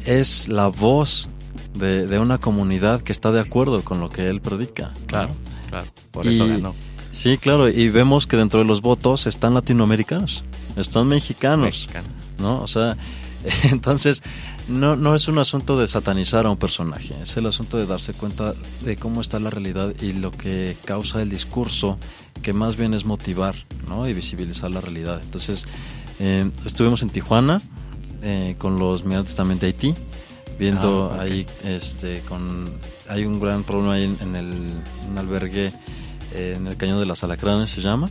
es 0.07 0.49
la 0.49 0.69
voz 0.69 1.29
de, 1.75 2.07
de 2.07 2.19
una 2.19 2.39
comunidad 2.39 3.01
que 3.03 3.13
está 3.13 3.33
de 3.33 3.41
acuerdo 3.41 3.83
con 3.83 4.01
lo 4.01 4.09
que 4.11 4.29
él 4.29 4.41
predica. 4.41 4.89
¿no? 5.01 5.07
Claro, 5.07 5.29
claro. 5.69 5.87
Por 6.13 6.27
Y- 6.27 6.31
eso 6.31 6.47
ganó. 6.47 6.75
Sí, 7.13 7.39
claro, 7.39 7.69
y 7.69 7.91
vemos 7.91 8.27
que 8.27 8.37
dentro 8.37 8.59
de 8.59 8.65
los 8.65 8.81
votos 8.83 9.27
están 9.27 9.55
latinoamericanos, 9.55 10.43
están 10.77 11.09
mexicanos. 11.09 11.65
Mexicano. 11.65 12.09
¿no? 12.39 12.61
O 12.63 12.67
sea, 12.67 12.97
entonces 13.65 14.23
no, 14.69 14.97
no 14.97 15.15
es 15.15 15.29
un 15.29 15.39
asunto 15.39 15.79
de 15.79 15.89
satanizar 15.89 16.47
a 16.47 16.51
un 16.51 16.57
personaje, 16.57 17.15
es 17.23 17.37
el 17.37 17.47
asunto 17.47 17.77
de 17.77 17.87
darse 17.87 18.15
cuenta 18.15 18.55
de 18.83 18.97
cómo 18.97 19.21
está 19.21 19.39
la 19.39 19.51
realidad 19.51 19.93
y 20.01 20.15
lo 20.15 20.31
que 20.31 20.77
causa 20.85 21.21
el 21.21 21.29
discurso, 21.29 21.99
que 22.43 22.53
más 22.53 22.77
bien 22.77 22.95
es 22.95 23.05
motivar, 23.05 23.55
¿no? 23.89 24.09
Y 24.09 24.15
visibilizar 24.15 24.71
la 24.71 24.81
realidad. 24.81 25.21
Entonces, 25.23 25.67
eh, 26.19 26.51
estuvimos 26.65 27.03
en 27.03 27.11
Tijuana 27.11 27.61
eh, 28.23 28.57
con 28.59 28.79
los 28.79 29.05
migrantes 29.05 29.35
también 29.35 29.59
de 29.59 29.67
Haití, 29.67 29.95
viendo 30.59 31.13
Ah, 31.15 31.23
ahí, 31.23 31.47
este, 31.65 32.21
con, 32.21 32.65
hay 33.09 33.27
un 33.27 33.41
gran 33.41 33.65
problema 33.65 33.95
ahí 33.95 34.05
en, 34.05 34.17
en 34.21 34.37
el 34.37 34.71
un 35.11 35.19
albergue, 35.19 35.73
eh, 36.35 36.55
en 36.57 36.67
el 36.67 36.77
Cañón 36.77 36.99
de 37.01 37.07
las 37.07 37.23
Alacranes 37.23 37.71
se 37.71 37.83
llama, 37.83 38.07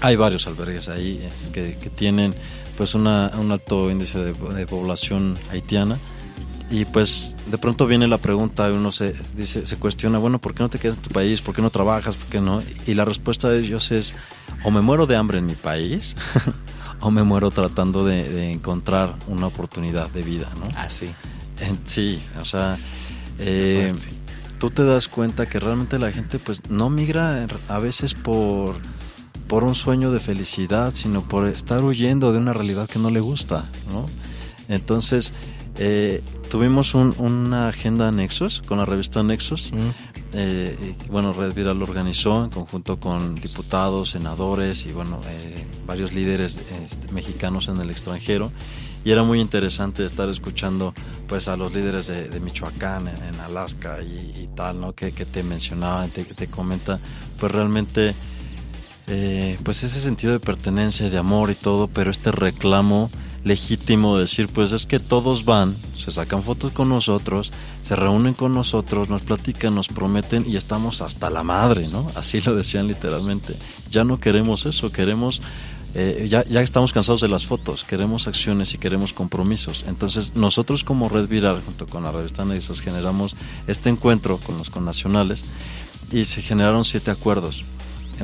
hay 0.00 0.16
varios 0.16 0.46
albergues 0.46 0.88
ahí 0.88 1.18
eh, 1.22 1.30
que, 1.52 1.76
que 1.76 1.90
tienen 1.90 2.34
pues 2.76 2.94
una, 2.94 3.30
un 3.38 3.50
alto 3.50 3.90
índice 3.90 4.18
de, 4.18 4.32
de 4.32 4.66
población 4.66 5.36
haitiana. 5.50 5.96
Y 6.70 6.84
pues 6.84 7.34
de 7.50 7.56
pronto 7.56 7.86
viene 7.86 8.06
la 8.06 8.18
pregunta 8.18 8.70
uno 8.70 8.92
se 8.92 9.14
dice 9.34 9.66
se 9.66 9.76
cuestiona 9.76 10.18
bueno 10.18 10.38
por 10.38 10.54
qué 10.54 10.62
no 10.62 10.68
te 10.68 10.78
quedas 10.78 10.96
en 10.98 11.02
tu 11.02 11.08
país 11.08 11.40
por 11.40 11.54
qué 11.54 11.62
no 11.62 11.70
trabajas 11.70 12.14
por 12.14 12.28
qué 12.28 12.42
no 12.42 12.62
y 12.86 12.92
la 12.92 13.06
respuesta 13.06 13.48
de 13.48 13.60
ellos 13.60 13.90
es 13.90 14.14
o 14.64 14.70
me 14.70 14.82
muero 14.82 15.06
de 15.06 15.16
hambre 15.16 15.38
en 15.38 15.46
mi 15.46 15.54
país 15.54 16.14
o 17.00 17.10
me 17.10 17.22
muero 17.22 17.50
tratando 17.50 18.04
de, 18.04 18.22
de 18.28 18.52
encontrar 18.52 19.14
una 19.28 19.46
oportunidad 19.46 20.10
de 20.10 20.20
vida 20.22 20.50
no 20.60 20.68
Así. 20.78 21.06
en- 21.60 21.78
Sí, 21.86 22.20
o 22.38 22.44
sea, 22.44 22.76
eh, 23.38 23.94
tú 24.58 24.68
te 24.70 24.84
das 24.84 25.08
cuenta 25.08 25.46
que 25.46 25.60
realmente 25.60 25.98
la 25.98 26.12
gente 26.12 26.38
pues 26.38 26.68
no 26.68 26.90
migra 26.90 27.46
a 27.68 27.78
veces 27.78 28.12
por, 28.12 28.76
por 29.48 29.64
un 29.64 29.74
sueño 29.74 30.12
de 30.12 30.20
felicidad, 30.20 30.92
sino 30.94 31.22
por 31.22 31.48
estar 31.48 31.82
huyendo 31.82 32.32
de 32.32 32.38
una 32.38 32.52
realidad 32.52 32.88
que 32.88 32.98
no 32.98 33.10
le 33.10 33.20
gusta, 33.20 33.64
¿no? 33.92 34.06
Entonces, 34.68 35.32
eh, 35.76 36.22
tuvimos 36.50 36.94
un- 36.94 37.14
una 37.18 37.68
agenda 37.68 38.10
Nexus, 38.10 38.62
con 38.66 38.78
la 38.78 38.84
revista 38.84 39.22
Nexus, 39.22 39.72
Mm. 39.72 39.78
eh, 40.34 40.94
y, 41.06 41.08
bueno, 41.10 41.32
Red 41.32 41.54
Viral 41.54 41.78
lo 41.78 41.84
organizó 41.86 42.44
en 42.44 42.50
conjunto 42.50 42.98
con 43.00 43.34
diputados, 43.36 44.10
senadores 44.10 44.84
y 44.86 44.92
bueno, 44.92 45.20
eh, 45.28 45.64
varios 45.86 46.12
líderes 46.12 46.58
este, 46.84 47.12
mexicanos 47.12 47.68
en 47.68 47.78
el 47.78 47.90
extranjero. 47.90 48.52
Y 49.04 49.12
era 49.12 49.22
muy 49.22 49.40
interesante 49.40 50.04
estar 50.04 50.28
escuchando 50.28 50.92
pues 51.28 51.46
a 51.48 51.56
los 51.56 51.72
líderes 51.72 52.08
de, 52.08 52.28
de 52.28 52.40
Michoacán, 52.40 53.08
en, 53.08 53.16
en 53.16 53.40
Alaska 53.40 53.98
y, 54.02 54.42
y 54.42 54.48
tal, 54.54 54.80
¿no? 54.80 54.94
Que, 54.94 55.12
que 55.12 55.24
te 55.24 55.42
mencionaban, 55.42 56.10
te, 56.10 56.24
te 56.24 56.48
comenta, 56.48 56.98
pues 57.38 57.52
realmente 57.52 58.14
eh, 59.10 59.58
pues 59.62 59.84
ese 59.84 60.00
sentido 60.00 60.34
de 60.34 60.40
pertenencia, 60.40 61.08
de 61.08 61.16
amor 61.16 61.50
y 61.50 61.54
todo, 61.54 61.88
pero 61.88 62.10
este 62.10 62.30
reclamo 62.30 63.10
legítimo 63.42 64.16
de 64.16 64.22
decir, 64.22 64.48
pues 64.48 64.72
es 64.72 64.84
que 64.84 65.00
todos 65.00 65.46
van, 65.46 65.74
se 65.96 66.10
sacan 66.12 66.42
fotos 66.42 66.72
con 66.72 66.90
nosotros, 66.90 67.50
se 67.82 67.96
reúnen 67.96 68.34
con 68.34 68.52
nosotros, 68.52 69.08
nos 69.08 69.22
platican, 69.22 69.74
nos 69.74 69.88
prometen 69.88 70.44
y 70.46 70.56
estamos 70.56 71.00
hasta 71.00 71.30
la 71.30 71.42
madre, 71.42 71.88
¿no? 71.88 72.10
Así 72.14 72.42
lo 72.42 72.54
decían 72.54 72.86
literalmente. 72.86 73.54
Ya 73.90 74.04
no 74.04 74.20
queremos 74.20 74.66
eso, 74.66 74.92
queremos, 74.92 75.40
eh, 75.94 76.26
ya, 76.28 76.44
ya 76.44 76.60
estamos 76.60 76.92
cansados 76.92 77.22
de 77.22 77.28
las 77.28 77.46
fotos, 77.46 77.84
queremos 77.84 78.26
acciones 78.26 78.74
y 78.74 78.78
queremos 78.78 79.14
compromisos. 79.14 79.86
Entonces 79.88 80.34
nosotros 80.36 80.84
como 80.84 81.08
Red 81.08 81.28
Viral, 81.28 81.62
junto 81.64 81.86
con 81.86 82.04
la 82.04 82.12
revista 82.12 82.44
Nexos, 82.44 82.82
generamos 82.82 83.36
este 83.66 83.88
encuentro 83.88 84.36
con 84.36 84.58
los 84.58 84.68
connacionales 84.68 85.44
y 86.12 86.26
se 86.26 86.42
generaron 86.42 86.84
siete 86.84 87.10
acuerdos 87.10 87.64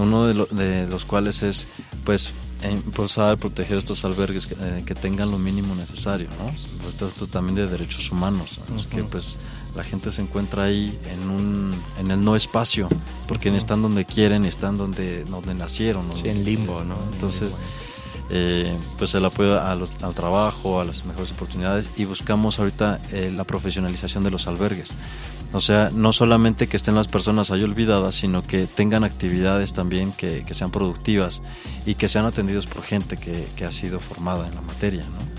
uno 0.01 0.27
de, 0.27 0.35
lo- 0.35 0.47
de 0.47 0.87
los 0.87 1.05
cuales 1.05 1.43
es 1.43 1.67
pues 2.05 2.31
impulsar, 2.71 3.37
proteger 3.37 3.77
estos 3.79 4.05
albergues 4.05 4.47
que, 4.47 4.55
eh, 4.59 4.83
que 4.87 4.95
tengan 4.95 5.31
lo 5.31 5.39
mínimo 5.39 5.75
necesario, 5.75 6.29
¿no? 6.39 6.47
Pues, 6.83 7.11
Esto, 7.13 7.27
también 7.27 7.57
de 7.57 7.67
derechos 7.67 8.11
humanos, 8.11 8.61
¿no? 8.71 8.79
Es 8.81 8.87
que 8.87 9.03
pues 9.05 9.37
la 9.77 9.85
gente 9.85 10.11
se 10.13 10.23
encuentra 10.23 10.65
ahí 10.65 10.97
en 11.13 11.29
un 11.29 11.75
en 11.99 12.11
el 12.11 12.23
no 12.25 12.37
espacio, 12.37 12.89
porque 13.29 13.55
están 13.55 13.83
donde 13.83 14.05
quieren, 14.07 14.45
están 14.45 14.77
donde 14.77 15.25
donde 15.25 15.53
nacieron, 15.55 16.09
¿no? 16.09 16.15
Sí, 16.17 16.29
en 16.29 16.45
limbo, 16.45 16.83
¿no? 16.85 16.95
Entonces 17.13 17.51
eh, 18.31 18.75
pues 18.97 19.15
el 19.15 19.25
apoyo 19.27 19.61
al 19.61 19.87
trabajo, 20.15 20.81
a 20.81 20.85
las 20.85 21.05
mejores 21.05 21.33
oportunidades 21.33 21.87
y 21.99 22.07
buscamos 22.07 22.59
ahorita 22.59 23.01
eh, 23.13 23.31
la 23.37 23.45
profesionalización 23.45 24.25
de 24.25 24.31
los 24.31 24.47
albergues. 24.47 24.91
O 25.55 25.61
sea, 25.61 25.91
no 25.95 26.13
solamente 26.13 26.67
que 26.67 26.77
estén 26.77 26.97
las 26.97 27.07
personas 27.07 27.53
ahí 27.53 27.63
olvidadas, 27.63 28.17
sino 28.17 28.43
que 28.43 28.67
tengan 28.67 29.05
actividades 29.05 29.73
también 29.73 30.11
que, 30.11 30.45
que 30.45 30.53
sean 30.53 30.73
productivas 30.73 31.43
y 31.87 31.95
que 31.95 32.09
sean 32.09 32.27
atendidos 32.27 32.67
por 32.67 32.83
gente 32.83 33.17
que, 33.17 33.47
que 33.55 33.65
ha 33.65 33.71
sido 33.71 34.01
formada 34.01 34.49
en 34.49 34.55
la 34.57 34.63
materia, 34.63 35.05
¿no? 35.05 35.35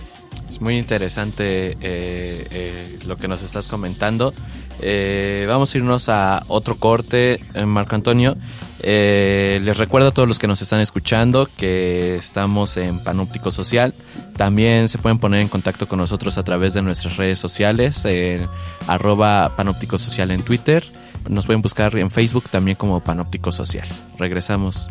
Es 0.50 0.62
muy 0.62 0.78
interesante 0.78 1.72
eh, 1.72 1.78
eh, 1.82 3.00
lo 3.06 3.18
que 3.18 3.28
nos 3.28 3.44
estás 3.44 3.68
comentando. 3.68 4.34
Eh, 4.82 5.46
vamos 5.48 5.74
a 5.74 5.78
irnos 5.78 6.10
a 6.10 6.44
otro 6.48 6.78
corte, 6.78 7.42
eh, 7.54 7.66
Marco 7.66 7.96
Antonio. 7.96 8.38
Eh, 8.80 9.60
les 9.64 9.78
recuerdo 9.78 10.10
a 10.10 10.12
todos 10.12 10.28
los 10.28 10.38
que 10.38 10.48
nos 10.48 10.62
están 10.62 10.80
escuchando 10.80 11.48
que 11.58 12.16
estamos 12.18 12.78
en 12.78 13.04
Panóptico 13.04 13.52
Social. 13.52 13.94
También 14.38 14.90
se 14.90 14.98
pueden 14.98 15.18
poner 15.18 15.42
en 15.42 15.48
contacto 15.48 15.88
con 15.88 16.00
nosotros 16.00 16.38
a 16.38 16.44
través 16.44 16.74
de 16.74 16.82
nuestras 16.82 17.18
redes 17.18 17.40
sociales, 17.40 18.04
arroba 18.88 19.54
Panóptico 19.56 19.98
Social 19.98 20.32
en 20.32 20.44
Twitter. 20.44 20.84
Nos 21.30 21.46
pueden 21.46 21.62
buscar 21.62 21.96
en 21.98 22.12
Facebook 22.12 22.50
también 22.50 22.78
como 22.78 23.00
Panóptico 23.00 23.52
Social. 23.52 23.88
Regresamos. 24.20 24.90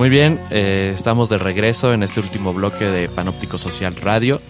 Muy 0.00 0.08
bien, 0.08 0.40
eh, 0.48 0.92
estamos 0.94 1.28
de 1.28 1.36
regreso 1.36 1.92
en 1.92 2.02
este 2.02 2.20
último 2.20 2.54
bloque 2.54 2.86
de 2.86 3.06
Panóptico 3.10 3.58
Social 3.58 3.94
Radio. 3.96 4.40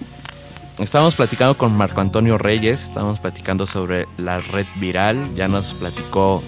Estábamos 0.78 1.16
platicando 1.16 1.58
con 1.58 1.76
Marco 1.76 2.00
Antonio 2.00 2.38
Reyes, 2.38 2.84
estábamos 2.84 3.18
platicando 3.18 3.66
sobre 3.66 4.06
la 4.16 4.38
red 4.38 4.64
viral, 4.76 5.34
ya 5.34 5.48
nos 5.48 5.74
platicó 5.74 6.40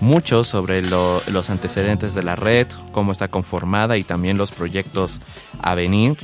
mucho 0.00 0.42
sobre 0.42 0.82
lo- 0.82 1.22
los 1.28 1.50
antecedentes 1.50 2.14
de 2.14 2.24
la 2.24 2.34
red, 2.34 2.66
cómo 2.90 3.12
está 3.12 3.28
conformada 3.28 3.96
y 3.96 4.02
también 4.02 4.36
los 4.36 4.50
proyectos 4.50 5.20
a 5.62 5.76
venir. 5.76 6.16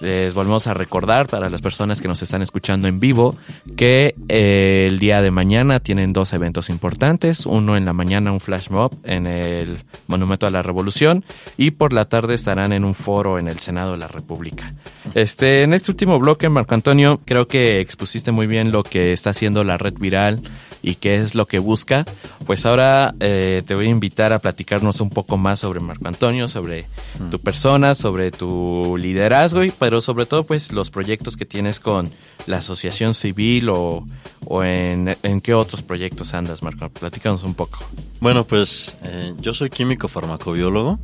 Les 0.00 0.32
volvemos 0.34 0.66
a 0.66 0.74
recordar 0.74 1.26
para 1.26 1.50
las 1.50 1.60
personas 1.60 2.00
que 2.00 2.08
nos 2.08 2.22
están 2.22 2.42
escuchando 2.42 2.86
en 2.86 3.00
vivo 3.00 3.36
que 3.76 4.14
eh, 4.28 4.86
el 4.88 4.98
día 4.98 5.20
de 5.20 5.30
mañana 5.30 5.80
tienen 5.80 6.12
dos 6.12 6.32
eventos 6.32 6.70
importantes. 6.70 7.46
Uno 7.46 7.76
en 7.76 7.84
la 7.84 7.92
mañana, 7.92 8.32
un 8.32 8.40
flash 8.40 8.68
mob 8.70 8.92
en 9.04 9.26
el 9.26 9.78
Monumento 10.06 10.46
a 10.46 10.50
la 10.50 10.62
Revolución 10.62 11.24
y 11.56 11.72
por 11.72 11.92
la 11.92 12.04
tarde 12.04 12.34
estarán 12.34 12.72
en 12.72 12.84
un 12.84 12.94
foro 12.94 13.38
en 13.38 13.48
el 13.48 13.58
Senado 13.58 13.92
de 13.92 13.98
la 13.98 14.08
República. 14.08 14.72
Este, 15.14 15.62
en 15.62 15.74
este 15.74 15.90
último 15.90 16.18
bloque, 16.18 16.48
Marco 16.48 16.74
Antonio, 16.74 17.20
creo 17.24 17.48
que 17.48 17.80
expusiste 17.80 18.30
muy 18.30 18.46
bien 18.46 18.70
lo 18.70 18.82
que 18.82 19.12
está 19.12 19.30
haciendo 19.30 19.64
la 19.64 19.78
red 19.78 19.94
viral 19.94 20.42
y 20.88 20.94
qué 20.94 21.16
es 21.16 21.34
lo 21.34 21.46
que 21.46 21.58
busca. 21.58 22.04
Pues 22.46 22.64
ahora 22.64 23.14
eh, 23.20 23.62
te 23.66 23.74
voy 23.74 23.86
a 23.86 23.90
invitar 23.90 24.32
a 24.32 24.38
platicarnos 24.38 25.00
un 25.00 25.10
poco 25.10 25.36
más 25.36 25.60
sobre 25.60 25.80
Marco 25.80 26.08
Antonio, 26.08 26.48
sobre 26.48 26.86
tu 27.30 27.38
persona, 27.38 27.94
sobre 27.94 28.30
tu 28.30 28.96
liderazgo 28.96 29.64
y 29.64 29.70
pero 29.70 30.00
sobre 30.00 30.24
todo 30.24 30.44
pues 30.44 30.72
los 30.72 30.90
proyectos 30.90 31.36
que 31.36 31.44
tienes 31.44 31.78
con 31.78 32.10
la 32.46 32.58
asociación 32.58 33.14
civil 33.14 33.68
o, 33.68 34.06
o 34.46 34.64
en, 34.64 35.14
en 35.22 35.40
qué 35.42 35.52
otros 35.52 35.82
proyectos 35.82 36.32
andas, 36.32 36.62
Marco. 36.62 36.88
Platícanos 36.88 37.42
un 37.42 37.54
poco. 37.54 37.78
Bueno, 38.20 38.44
pues 38.44 38.96
eh, 39.04 39.34
yo 39.40 39.52
soy 39.52 39.68
químico 39.68 40.08
farmacobiólogo. 40.08 40.98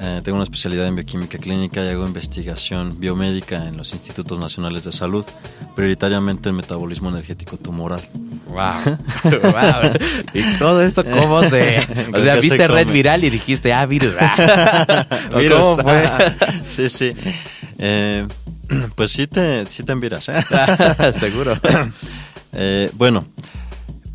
Eh, 0.00 0.20
tengo 0.24 0.36
una 0.36 0.44
especialidad 0.44 0.86
en 0.86 0.96
bioquímica 0.96 1.38
clínica 1.38 1.82
y 1.84 1.88
hago 1.88 2.06
investigación 2.06 2.98
biomédica 3.00 3.66
en 3.68 3.76
los 3.76 3.92
institutos 3.92 4.38
nacionales 4.38 4.84
de 4.84 4.92
salud, 4.92 5.24
prioritariamente 5.74 6.48
en 6.48 6.56
metabolismo 6.56 7.08
energético 7.08 7.56
tumoral. 7.56 8.00
Wow. 8.46 8.96
wow. 9.24 9.92
Y 10.34 10.42
todo 10.58 10.82
esto 10.82 11.04
cómo 11.04 11.42
se... 11.42 11.78
O 12.08 12.12
¿Con 12.12 12.22
sea, 12.22 12.34
se 12.34 12.40
viste 12.40 12.66
red 12.68 12.88
viral 12.88 13.24
y 13.24 13.30
dijiste, 13.30 13.72
ah, 13.72 13.86
virus. 13.86 14.14
ah. 14.20 15.06
¿O 15.32 15.38
Virus. 15.38 15.58
¿Cómo 15.58 15.76
fue? 15.82 16.02
sí, 16.68 16.88
sí. 16.88 17.12
Eh, 17.78 18.26
pues 18.94 19.12
sí 19.12 19.26
te, 19.26 19.66
sí 19.66 19.82
te 19.82 19.92
enviras. 19.92 20.28
¿eh? 20.28 20.34
Seguro. 21.12 21.58
Eh, 22.52 22.90
bueno, 22.94 23.26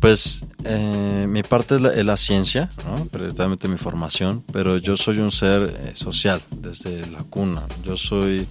pues 0.02 0.44
eh, 0.64 1.26
mi 1.28 1.44
parte 1.44 1.76
es 1.76 1.80
la, 1.80 1.94
es 1.94 2.04
la 2.04 2.16
ciencia, 2.16 2.68
¿no? 2.84 3.04
prioritariamente 3.04 3.68
mi 3.68 3.76
formación, 3.76 4.42
pero 4.52 4.76
yo 4.76 4.96
soy 4.96 5.20
un 5.20 5.30
ser 5.30 5.62
eh, 5.62 5.92
social 5.94 6.42
desde 6.50 7.06
la 7.06 7.20
cuna. 7.20 7.62
Yo 7.84 7.96
soy, 7.96 8.48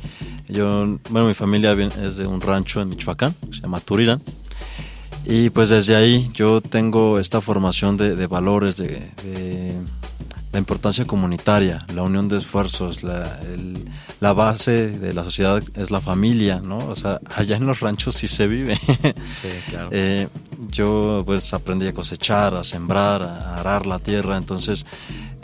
yo, 0.48 0.98
bueno, 1.10 1.28
mi 1.28 1.34
familia 1.34 1.74
es 1.74 2.16
de 2.16 2.26
un 2.26 2.40
rancho 2.40 2.82
en 2.82 2.88
Michoacán, 2.88 3.36
se 3.52 3.60
llama 3.60 3.82
Turirán. 3.82 4.22
Y 5.26 5.50
pues 5.50 5.68
desde 5.68 5.98
ahí 5.98 6.30
yo 6.34 6.62
tengo 6.62 7.20
esta 7.20 7.42
formación 7.42 7.98
de, 7.98 8.28
valores, 8.28 8.78
de 8.78 9.76
la 10.52 10.60
importancia 10.60 11.06
comunitaria, 11.06 11.86
la 11.96 12.04
unión 12.04 12.28
de 12.28 12.38
esfuerzos, 12.38 13.04
la, 13.04 13.40
el- 13.54 13.86
la 14.20 14.34
base 14.34 14.90
de 15.00 15.14
la 15.14 15.24
sociedad 15.24 15.64
es 15.76 15.90
la 15.92 16.02
familia, 16.02 16.60
¿no? 16.64 16.78
O 16.78 16.96
sea, 16.96 17.20
allá 17.36 17.56
en 17.58 17.66
los 17.66 17.80
ranchos 17.80 18.16
sí 18.16 18.28
se 18.28 18.48
vive. 18.48 18.76
Sí, 19.42 19.50
claro. 19.70 19.90
Eh, 19.94 20.28
yo 20.70 21.24
pues 21.26 21.54
aprendí 21.54 21.88
a 21.88 21.94
cosechar, 21.94 22.54
a 22.56 22.64
sembrar, 22.64 23.22
a 23.24 23.56
arar 23.58 23.86
la 23.88 24.00
tierra, 24.00 24.38
entonces 24.38 24.86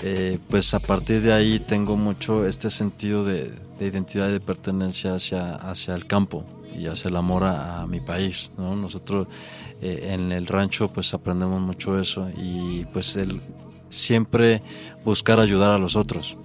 eh, 0.03 0.37
pues 0.49 0.73
a 0.73 0.79
partir 0.79 1.21
de 1.21 1.33
ahí 1.33 1.59
tengo 1.59 1.97
mucho 1.97 2.45
este 2.45 2.69
sentido 2.69 3.23
de, 3.25 3.51
de 3.79 3.87
identidad 3.87 4.29
y 4.29 4.33
de 4.33 4.39
pertenencia 4.39 5.15
hacia, 5.15 5.55
hacia 5.55 5.95
el 5.95 6.05
campo 6.05 6.45
y 6.77 6.85
hacia 6.87 7.07
el 7.09 7.15
amor 7.15 7.43
a, 7.45 7.81
a 7.81 7.87
mi 7.87 7.99
país, 7.99 8.51
¿no? 8.57 8.75
Nosotros 8.75 9.27
eh, 9.81 10.09
en 10.11 10.31
el 10.31 10.45
rancho 10.47 10.89
pues 10.89 11.13
aprendemos 11.13 11.59
mucho 11.61 11.99
eso 11.99 12.29
y 12.37 12.85
pues 12.93 13.15
el 13.15 13.41
siempre 13.89 14.61
buscar 15.05 15.39
ayudar 15.39 15.71
a 15.71 15.77
los 15.77 15.95
otros. 15.95 16.37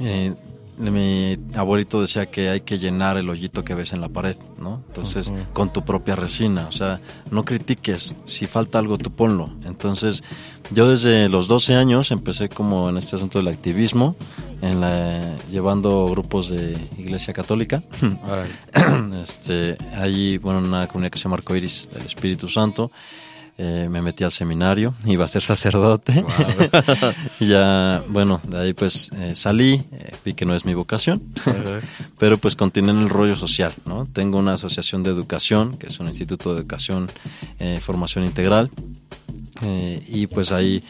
Eh, 0.00 0.34
mi 0.78 1.36
abuelito 1.54 2.00
decía 2.00 2.26
que 2.26 2.48
hay 2.48 2.60
que 2.60 2.78
llenar 2.78 3.16
el 3.16 3.28
hoyito 3.28 3.64
que 3.64 3.74
ves 3.74 3.92
en 3.92 4.00
la 4.00 4.08
pared, 4.08 4.36
¿no? 4.58 4.80
Entonces, 4.86 5.32
con 5.52 5.72
tu 5.72 5.84
propia 5.84 6.14
resina, 6.14 6.66
o 6.68 6.72
sea, 6.72 7.00
no 7.32 7.44
critiques, 7.44 8.14
si 8.26 8.46
falta 8.46 8.78
algo 8.78 8.96
tú 8.96 9.10
ponlo. 9.10 9.50
Entonces, 9.64 10.22
yo 10.70 10.88
desde 10.88 11.28
los 11.28 11.48
12 11.48 11.74
años 11.74 12.10
empecé 12.12 12.48
como 12.48 12.88
en 12.88 12.96
este 12.96 13.16
asunto 13.16 13.38
del 13.38 13.48
activismo, 13.48 14.14
en 14.62 14.80
la, 14.80 15.36
llevando 15.50 16.06
grupos 16.08 16.48
de 16.48 16.78
Iglesia 16.96 17.34
Católica. 17.34 17.82
Órale. 18.24 19.20
este, 19.22 19.76
ahí, 19.96 20.38
bueno, 20.38 20.60
una 20.60 20.86
comunidad 20.86 21.10
que 21.10 21.18
se 21.18 21.24
llama 21.24 21.36
Arcoiris 21.36 21.88
del 21.92 22.06
Espíritu 22.06 22.48
Santo. 22.48 22.92
Eh, 23.60 23.88
me 23.90 24.00
metí 24.00 24.22
al 24.22 24.30
seminario, 24.30 24.94
iba 25.04 25.24
a 25.24 25.28
ser 25.28 25.42
sacerdote. 25.42 26.24
y 27.40 27.48
ya, 27.48 28.04
bueno, 28.08 28.40
de 28.44 28.56
ahí 28.56 28.72
pues 28.72 29.10
eh, 29.16 29.34
salí, 29.34 29.82
eh, 29.90 30.12
vi 30.24 30.34
que 30.34 30.46
no 30.46 30.54
es 30.54 30.64
mi 30.64 30.74
vocación, 30.74 31.20
pero 32.20 32.38
pues 32.38 32.54
continué 32.54 32.92
en 32.92 33.00
el 33.00 33.08
rollo 33.08 33.34
social, 33.34 33.72
¿no? 33.84 34.06
Tengo 34.06 34.38
una 34.38 34.54
asociación 34.54 35.02
de 35.02 35.10
educación, 35.10 35.76
que 35.76 35.88
es 35.88 35.98
un 35.98 36.06
instituto 36.06 36.54
de 36.54 36.60
educación, 36.60 37.10
eh, 37.58 37.80
formación 37.82 38.24
integral, 38.24 38.70
eh, 39.62 40.02
y 40.08 40.26
pues 40.28 40.52
ahí 40.52 40.82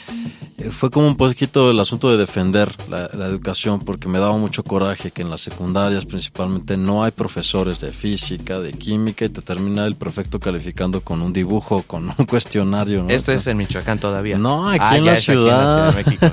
eh, 0.59 0.71
fue 0.71 0.91
como 0.91 1.07
un 1.07 1.17
poquito 1.17 1.71
el 1.71 1.81
asunto 1.81 2.11
de 2.11 2.17
defender 2.17 2.75
la, 2.91 3.09
la 3.15 3.27
educación 3.27 3.81
porque 3.81 4.09
me 4.09 4.19
daba 4.19 4.37
mucho 4.37 4.63
coraje 4.63 5.11
que 5.11 5.23
en 5.23 5.31
las 5.31 5.41
secundarias 5.41 6.05
principalmente 6.05 6.77
no 6.77 7.03
hay 7.05 7.11
profesores 7.13 7.81
de 7.81 7.93
física, 7.93 8.61
de 8.61 8.73
química 8.73 9.25
y 9.25 9.29
te 9.31 9.41
termina 9.43 9.87
el 9.87 9.95
prefecto 9.97 10.39
calificando 10.39 11.01
con 11.01 11.23
un 11.23 11.33
dibujo, 11.33 11.83
con 11.83 12.09
un 12.19 12.27
cuestionario. 12.29 13.05
¿no? 13.05 13.11
Esto 13.11 13.33
es 13.33 13.47
en 13.47 13.57
Michoacán 13.57 13.99
todavía. 13.99 14.39
No, 14.39 14.69
aquí, 14.69 14.79
Ah, 14.83 14.97
en 14.97 15.05
la 15.07 15.13
es 15.15 15.21
aquí 15.29 15.33
en 15.33 15.39
ciudad. 15.39 15.95
de 15.95 16.05
México. 16.05 16.27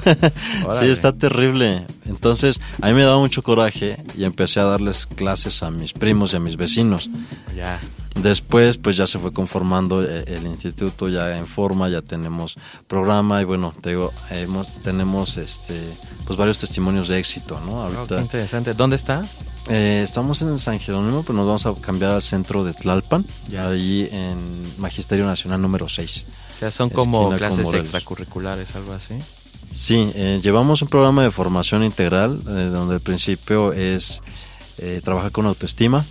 sí, 0.79 0.85
está 0.87 1.13
terrible. 1.13 1.85
Entonces, 2.05 2.59
a 2.81 2.87
mí 2.87 2.93
me 2.93 3.03
daba 3.03 3.19
mucho 3.19 3.41
coraje 3.43 3.97
y 4.17 4.23
empecé 4.25 4.59
a 4.59 4.63
darles 4.65 5.05
clases 5.05 5.63
a 5.63 5.71
mis 5.71 5.93
primos 5.93 6.33
y 6.33 6.37
a 6.37 6.39
mis 6.39 6.57
vecinos. 6.57 7.09
Ya. 7.55 7.79
Después, 8.25 8.77
pues 8.77 8.97
ya 8.97 9.05
se 9.05 9.19
fue 9.19 9.31
conformando 9.31 10.03
eh, 10.03 10.23
el 10.25 10.47
instituto 10.47 11.09
ya 11.09 11.37
en 11.37 11.45
forma, 11.45 11.89
ya 11.89 12.01
tenemos 12.01 12.55
programa 12.87 13.39
y 13.39 13.45
bueno, 13.45 13.75
te 13.81 13.89
digo, 13.89 14.11
hemos, 14.31 14.73
tenemos 14.81 15.37
este, 15.37 15.79
pues 16.25 16.35
varios 16.35 16.57
testimonios 16.57 17.07
de 17.07 17.19
éxito, 17.19 17.61
¿no? 17.63 17.83
Ahorita 17.83 18.19
interesante. 18.19 18.73
¿Dónde 18.73 18.95
está? 18.95 19.23
eh, 19.69 20.01
estamos 20.03 20.41
en 20.41 20.57
San 20.57 20.79
Jerónimo, 20.79 21.21
pero 21.21 21.35
nos 21.35 21.45
vamos 21.45 21.65
a 21.67 21.75
cambiar 21.79 22.13
al 22.13 22.23
centro 22.23 22.63
de 22.63 22.73
Tlalpan, 22.73 23.23
Ya. 23.47 23.69
ahí 23.69 24.09
en 24.11 24.39
Magisterio 24.79 25.27
Nacional 25.27 25.61
número 25.61 25.87
6. 25.87 26.25
O 26.55 26.57
sea, 26.59 26.71
son 26.71 26.89
como 26.89 27.29
clases 27.37 27.71
extracurriculares, 27.73 28.75
algo 28.75 28.93
así. 28.93 29.13
Sí, 29.71 30.11
eh, 30.15 30.39
llevamos 30.41 30.81
un 30.81 30.87
programa 30.87 31.21
de 31.21 31.29
formación 31.29 31.83
integral 31.83 32.39
eh, 32.47 32.69
donde 32.73 32.95
el 32.95 33.01
principio 33.01 33.71
es 33.71 34.21
eh, 34.79 34.99
trabajar 35.03 35.31
con 35.31 35.45
autoestima, 35.45 36.03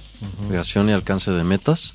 creación 0.49 0.89
y 0.91 0.93
alcance 0.93 1.33
de 1.33 1.43
metas, 1.43 1.95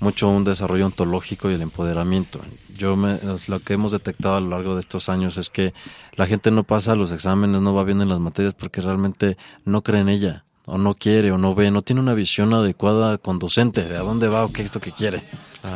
mucho 0.00 0.28
un 0.28 0.44
desarrollo 0.44 0.86
ontológico 0.86 1.50
y 1.50 1.54
el 1.54 1.62
empoderamiento. 1.62 2.40
Yo 2.76 2.96
me- 2.96 3.18
lo 3.48 3.60
que 3.60 3.74
hemos 3.74 3.92
detectado 3.92 4.36
a 4.36 4.40
lo 4.40 4.48
largo 4.50 4.74
de 4.74 4.80
estos 4.80 5.08
años 5.08 5.36
es 5.36 5.50
que 5.50 5.74
la 6.14 6.26
gente 6.26 6.50
no 6.50 6.64
pasa 6.64 6.94
los 6.94 7.10
exámenes, 7.12 7.60
no 7.60 7.74
va 7.74 7.84
bien 7.84 8.00
en 8.00 8.08
las 8.08 8.20
materias 8.20 8.54
porque 8.54 8.80
realmente 8.80 9.36
no 9.64 9.82
cree 9.82 10.00
en 10.00 10.08
ella, 10.08 10.44
o 10.66 10.78
no 10.78 10.94
quiere, 10.94 11.32
o 11.32 11.38
no 11.38 11.54
ve, 11.54 11.70
no 11.70 11.82
tiene 11.82 12.00
una 12.00 12.14
visión 12.14 12.52
adecuada, 12.54 13.18
conducente 13.18 13.82
de 13.82 13.96
a 13.96 14.00
dónde 14.00 14.28
va 14.28 14.44
o 14.44 14.52
qué 14.52 14.62
es 14.62 14.74
lo 14.74 14.80
que 14.80 14.92
quiere. 14.92 15.22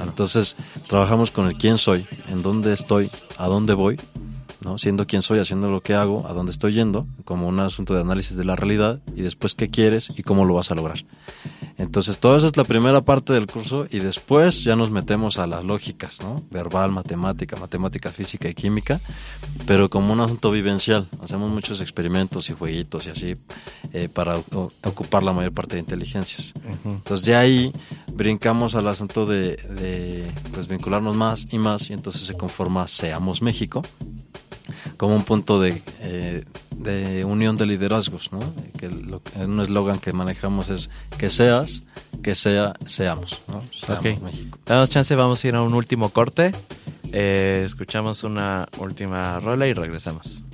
Entonces, 0.05 0.57
trabajamos 0.89 1.31
con 1.33 1.47
el 1.49 1.55
quién 1.55 1.77
soy, 1.77 2.07
en 2.29 2.43
dónde 2.43 2.73
estoy, 2.73 3.11
a 3.37 3.47
dónde 3.49 3.75
voy, 3.75 3.99
¿no? 4.65 4.79
Siendo 4.79 5.07
quién 5.07 5.23
soy, 5.23 5.39
haciendo 5.39 5.71
lo 5.71 5.81
que 5.81 5.95
hago, 5.95 6.27
a 6.27 6.33
dónde 6.33 6.53
estoy 6.53 6.75
yendo, 6.75 7.07
como 7.25 7.49
un 7.49 7.61
asunto 7.61 7.95
de 7.95 8.01
análisis 8.01 8.37
de 8.37 8.45
la 8.45 8.57
realidad, 8.57 9.01
y 9.15 9.23
después 9.23 9.55
qué 9.55 9.69
quieres 9.69 10.13
y 10.17 10.23
cómo 10.23 10.45
lo 10.45 10.55
vas 10.55 10.71
a 10.71 10.75
lograr. 10.75 11.05
Entonces, 11.79 12.19
todo 12.19 12.37
eso 12.37 12.47
es 12.47 12.57
la 12.57 12.65
primera 12.65 13.01
parte 13.01 13.33
del 13.33 13.47
curso 13.47 13.87
y 13.91 13.99
después 13.99 14.63
ya 14.63 14.77
nos 14.77 14.91
metemos 14.91 15.39
a 15.39 15.47
las 15.47 15.65
lógicas, 15.65 16.21
¿no? 16.21 16.43
Verbal, 16.51 16.93
matemática, 16.93 17.57
matemática 17.57 18.11
física 18.11 18.49
y 18.49 18.55
química, 18.55 19.01
pero 19.67 19.89
como 19.91 20.13
un 20.13 20.21
asunto 20.21 20.51
vivencial. 20.51 21.09
Hacemos 21.23 21.51
muchos 21.51 21.81
experimentos 21.81 22.51
y 22.51 22.53
jueguitos 22.53 23.07
y 23.07 23.11
así 23.11 23.37
eh, 23.93 24.09
para 24.09 24.37
ocupar 24.37 25.23
la 25.23 25.33
mayor 25.33 25.53
parte 25.53 25.77
de 25.77 25.81
inteligencias. 25.81 26.53
Entonces, 26.85 27.27
de 27.27 27.35
ahí 27.35 27.73
brincamos 28.13 28.75
al 28.75 28.87
asunto 28.89 29.27
de, 29.27 29.57
de, 29.57 30.31
pues, 30.53 30.69
vincularnos 30.69 31.17
más 31.17 31.47
y 31.53 31.59
más 31.59 31.91
y 31.91 31.95
entonces 31.95 32.23
se 32.23 32.35
conforma 32.35 32.87
Seamos 32.87 33.43
México 33.43 33.83
como 35.03 35.17
un 35.17 35.25
punto 35.25 35.61
de, 35.61 35.83
eh, 36.03 36.45
de 36.77 37.25
unión 37.25 37.57
de 37.57 37.67
liderazgos, 37.67 38.31
¿no? 38.31 38.39
Que 38.79 38.89
lo- 38.89 39.21
un 39.35 39.59
eslogan 39.61 39.99
que 39.99 40.13
manejamos 40.13 40.69
es 40.69 40.91
que 41.19 41.29
seas, 41.29 41.83
que 42.23 42.37
sea, 42.37 42.75
seamos, 42.87 43.43
¿no? 43.49 43.65
Seamos 43.73 44.07
Ok. 44.07 44.23
México. 44.23 44.59
Danos 44.65 44.91
chance, 44.91 45.17
vamos 45.17 45.43
a 45.45 45.49
ir 45.49 45.57
a 45.57 45.63
un 45.63 45.75
último 45.75 46.11
corte. 46.11 46.53
Eh, 47.11 47.65
escuchamos 47.67 48.23
una 48.23 48.69
última 48.79 49.41
rola 49.41 49.67
y 49.67 49.73
regresamos. 49.73 50.45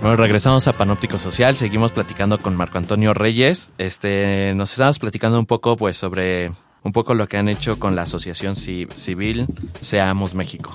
Bueno, 0.00 0.16
regresamos 0.16 0.68
a 0.68 0.72
Panóptico 0.74 1.18
Social, 1.18 1.56
seguimos 1.56 1.90
platicando 1.92 2.38
con 2.38 2.54
Marco 2.56 2.78
Antonio 2.78 3.14
Reyes. 3.14 3.72
Este, 3.78 4.54
nos 4.54 4.70
estábamos 4.70 4.98
platicando 5.00 5.38
un 5.38 5.46
poco, 5.46 5.76
pues, 5.76 5.96
sobre 5.96 6.52
un 6.84 6.92
poco 6.92 7.14
lo 7.14 7.26
que 7.26 7.36
han 7.36 7.48
hecho 7.48 7.78
con 7.80 7.96
la 7.96 8.02
asociación 8.02 8.54
ci- 8.54 8.88
civil 8.92 9.46
Seamos 9.82 10.34
México. 10.34 10.72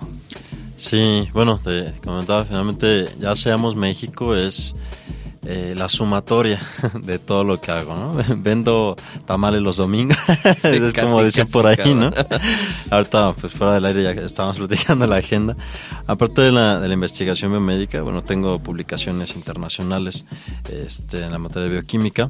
Sí, 0.75 1.29
bueno, 1.33 1.59
te 1.63 1.93
comentaba, 2.03 2.43
finalmente 2.43 3.05
ya 3.19 3.35
Seamos 3.35 3.75
México 3.77 4.35
es 4.35 4.73
eh, 5.45 5.73
la 5.75 5.89
sumatoria 5.89 6.61
de 7.01 7.19
todo 7.19 7.43
lo 7.43 7.59
que 7.59 7.71
hago, 7.71 7.95
¿no? 7.95 8.15
Vendo 8.37 8.95
tamales 9.25 9.61
los 9.61 9.77
domingos, 9.77 10.17
Sí, 10.57 10.67
es 10.67 10.93
casi, 10.93 11.07
como 11.07 11.23
dicen 11.23 11.47
por 11.47 11.67
ahí, 11.67 11.75
cabrón. 11.75 11.99
¿no? 11.99 12.11
Ahorita, 12.89 13.33
pues 13.33 13.53
fuera 13.53 13.73
del 13.73 13.85
aire 13.85 14.03
ya 14.03 14.11
estábamos 14.11 14.57
platicando 14.57 15.07
la 15.07 15.17
agenda. 15.17 15.55
Aparte 16.07 16.41
de 16.41 16.51
la, 16.51 16.79
de 16.79 16.87
la 16.87 16.93
investigación 16.93 17.51
biomédica, 17.51 18.01
bueno, 18.01 18.23
tengo 18.23 18.59
publicaciones 18.59 19.35
internacionales 19.35 20.25
este, 20.69 21.23
en 21.23 21.31
la 21.31 21.39
materia 21.39 21.63
de 21.67 21.73
bioquímica. 21.73 22.29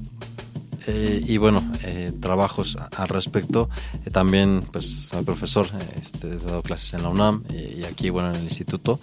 Eh, 0.87 1.23
y 1.27 1.37
bueno, 1.37 1.63
eh, 1.83 2.11
trabajos 2.19 2.77
al 2.97 3.07
respecto. 3.07 3.69
Eh, 4.05 4.09
también, 4.09 4.65
pues, 4.71 5.07
soy 5.09 5.23
profesor, 5.23 5.67
eh, 5.67 6.01
este, 6.01 6.27
he 6.27 6.37
dado 6.37 6.61
clases 6.61 6.93
en 6.93 7.03
la 7.03 7.09
UNAM 7.09 7.43
y, 7.49 7.81
y 7.81 7.85
aquí, 7.85 8.09
bueno, 8.09 8.29
en 8.29 8.35
el 8.35 8.43
instituto. 8.43 8.99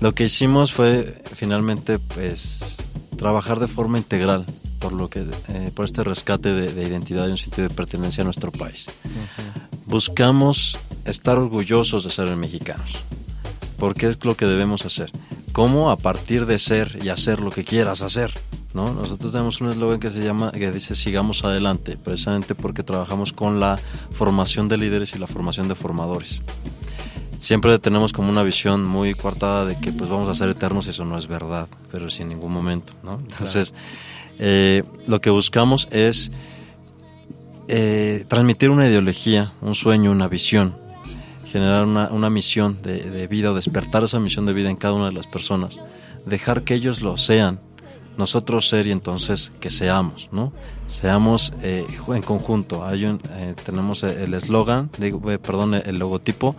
Lo 0.00 0.14
que 0.14 0.24
hicimos 0.24 0.72
fue 0.72 1.22
finalmente, 1.36 1.98
pues, 1.98 2.78
trabajar 3.24 3.58
de 3.58 3.68
forma 3.68 3.96
integral 3.96 4.44
por 4.80 4.92
lo 4.92 5.08
que, 5.08 5.20
eh, 5.48 5.70
por 5.74 5.86
este 5.86 6.04
rescate 6.04 6.50
de, 6.50 6.70
de 6.70 6.82
identidad 6.82 7.26
y 7.26 7.30
un 7.30 7.38
sentido 7.38 7.66
de 7.66 7.74
pertenencia 7.74 8.20
a 8.20 8.26
nuestro 8.26 8.52
país. 8.52 8.90
Buscamos 9.86 10.76
estar 11.06 11.38
orgullosos 11.38 12.04
de 12.04 12.10
ser 12.10 12.36
mexicanos, 12.36 12.98
porque 13.78 14.08
es 14.08 14.22
lo 14.22 14.36
que 14.36 14.44
debemos 14.44 14.84
hacer. 14.84 15.10
¿Cómo? 15.52 15.90
A 15.90 15.96
partir 15.96 16.44
de 16.44 16.58
ser 16.58 16.98
y 17.02 17.08
hacer 17.08 17.40
lo 17.40 17.50
que 17.50 17.64
quieras 17.64 18.02
hacer. 18.02 18.30
¿no? 18.74 18.92
Nosotros 18.92 19.32
tenemos 19.32 19.58
un 19.62 19.70
eslogan 19.70 20.00
que 20.00 20.10
se 20.10 20.22
llama, 20.22 20.52
que 20.52 20.70
dice 20.70 20.94
sigamos 20.94 21.44
adelante, 21.44 21.96
precisamente 21.96 22.54
porque 22.54 22.82
trabajamos 22.82 23.32
con 23.32 23.58
la 23.58 23.78
formación 24.10 24.68
de 24.68 24.76
líderes 24.76 25.14
y 25.14 25.18
la 25.18 25.26
formación 25.26 25.66
de 25.66 25.74
formadores. 25.74 26.42
Siempre 27.44 27.78
tenemos 27.78 28.14
como 28.14 28.30
una 28.30 28.42
visión 28.42 28.86
muy 28.86 29.12
coartada 29.12 29.66
de 29.66 29.78
que 29.78 29.92
pues 29.92 30.08
vamos 30.08 30.30
a 30.30 30.34
ser 30.34 30.48
eternos 30.48 30.86
y 30.86 30.90
eso 30.90 31.04
no 31.04 31.18
es 31.18 31.26
verdad, 31.26 31.68
pero 31.92 32.08
sin 32.08 32.30
ningún 32.30 32.50
momento, 32.50 32.94
¿no? 33.02 33.18
Entonces, 33.22 33.74
eh, 34.38 34.82
lo 35.06 35.20
que 35.20 35.28
buscamos 35.28 35.86
es 35.90 36.30
eh, 37.68 38.24
transmitir 38.28 38.70
una 38.70 38.88
ideología, 38.88 39.52
un 39.60 39.74
sueño, 39.74 40.10
una 40.10 40.26
visión, 40.26 40.74
generar 41.44 41.84
una, 41.84 42.08
una 42.08 42.30
misión 42.30 42.78
de, 42.80 43.02
de 43.02 43.26
vida 43.26 43.52
o 43.52 43.54
despertar 43.54 44.04
esa 44.04 44.18
misión 44.20 44.46
de 44.46 44.54
vida 44.54 44.70
en 44.70 44.76
cada 44.76 44.94
una 44.94 45.08
de 45.08 45.12
las 45.12 45.26
personas, 45.26 45.78
dejar 46.24 46.64
que 46.64 46.72
ellos 46.72 47.02
lo 47.02 47.18
sean, 47.18 47.60
nosotros 48.16 48.68
ser 48.68 48.86
y 48.86 48.92
entonces 48.92 49.52
que 49.60 49.70
seamos, 49.70 50.28
¿no? 50.32 50.52
Seamos 50.86 51.52
eh, 51.62 51.86
en 52.08 52.22
conjunto. 52.22 52.84
Hay 52.84 53.04
un, 53.04 53.20
eh, 53.30 53.54
tenemos 53.64 54.02
el 54.02 54.34
eslogan, 54.34 54.90
eh, 55.00 55.38
perdón, 55.38 55.74
el 55.74 55.98
logotipo 55.98 56.56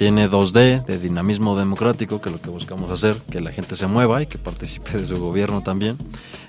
tiene 0.00 0.30
2D 0.30 0.86
de 0.86 0.98
dinamismo 0.98 1.58
democrático, 1.58 2.22
que 2.22 2.30
es 2.30 2.34
lo 2.34 2.40
que 2.40 2.48
buscamos 2.48 2.90
hacer, 2.90 3.16
que 3.30 3.38
la 3.42 3.52
gente 3.52 3.76
se 3.76 3.86
mueva 3.86 4.22
y 4.22 4.26
que 4.26 4.38
participe 4.38 4.96
de 4.96 5.04
su 5.04 5.20
gobierno 5.20 5.62
también. 5.62 5.98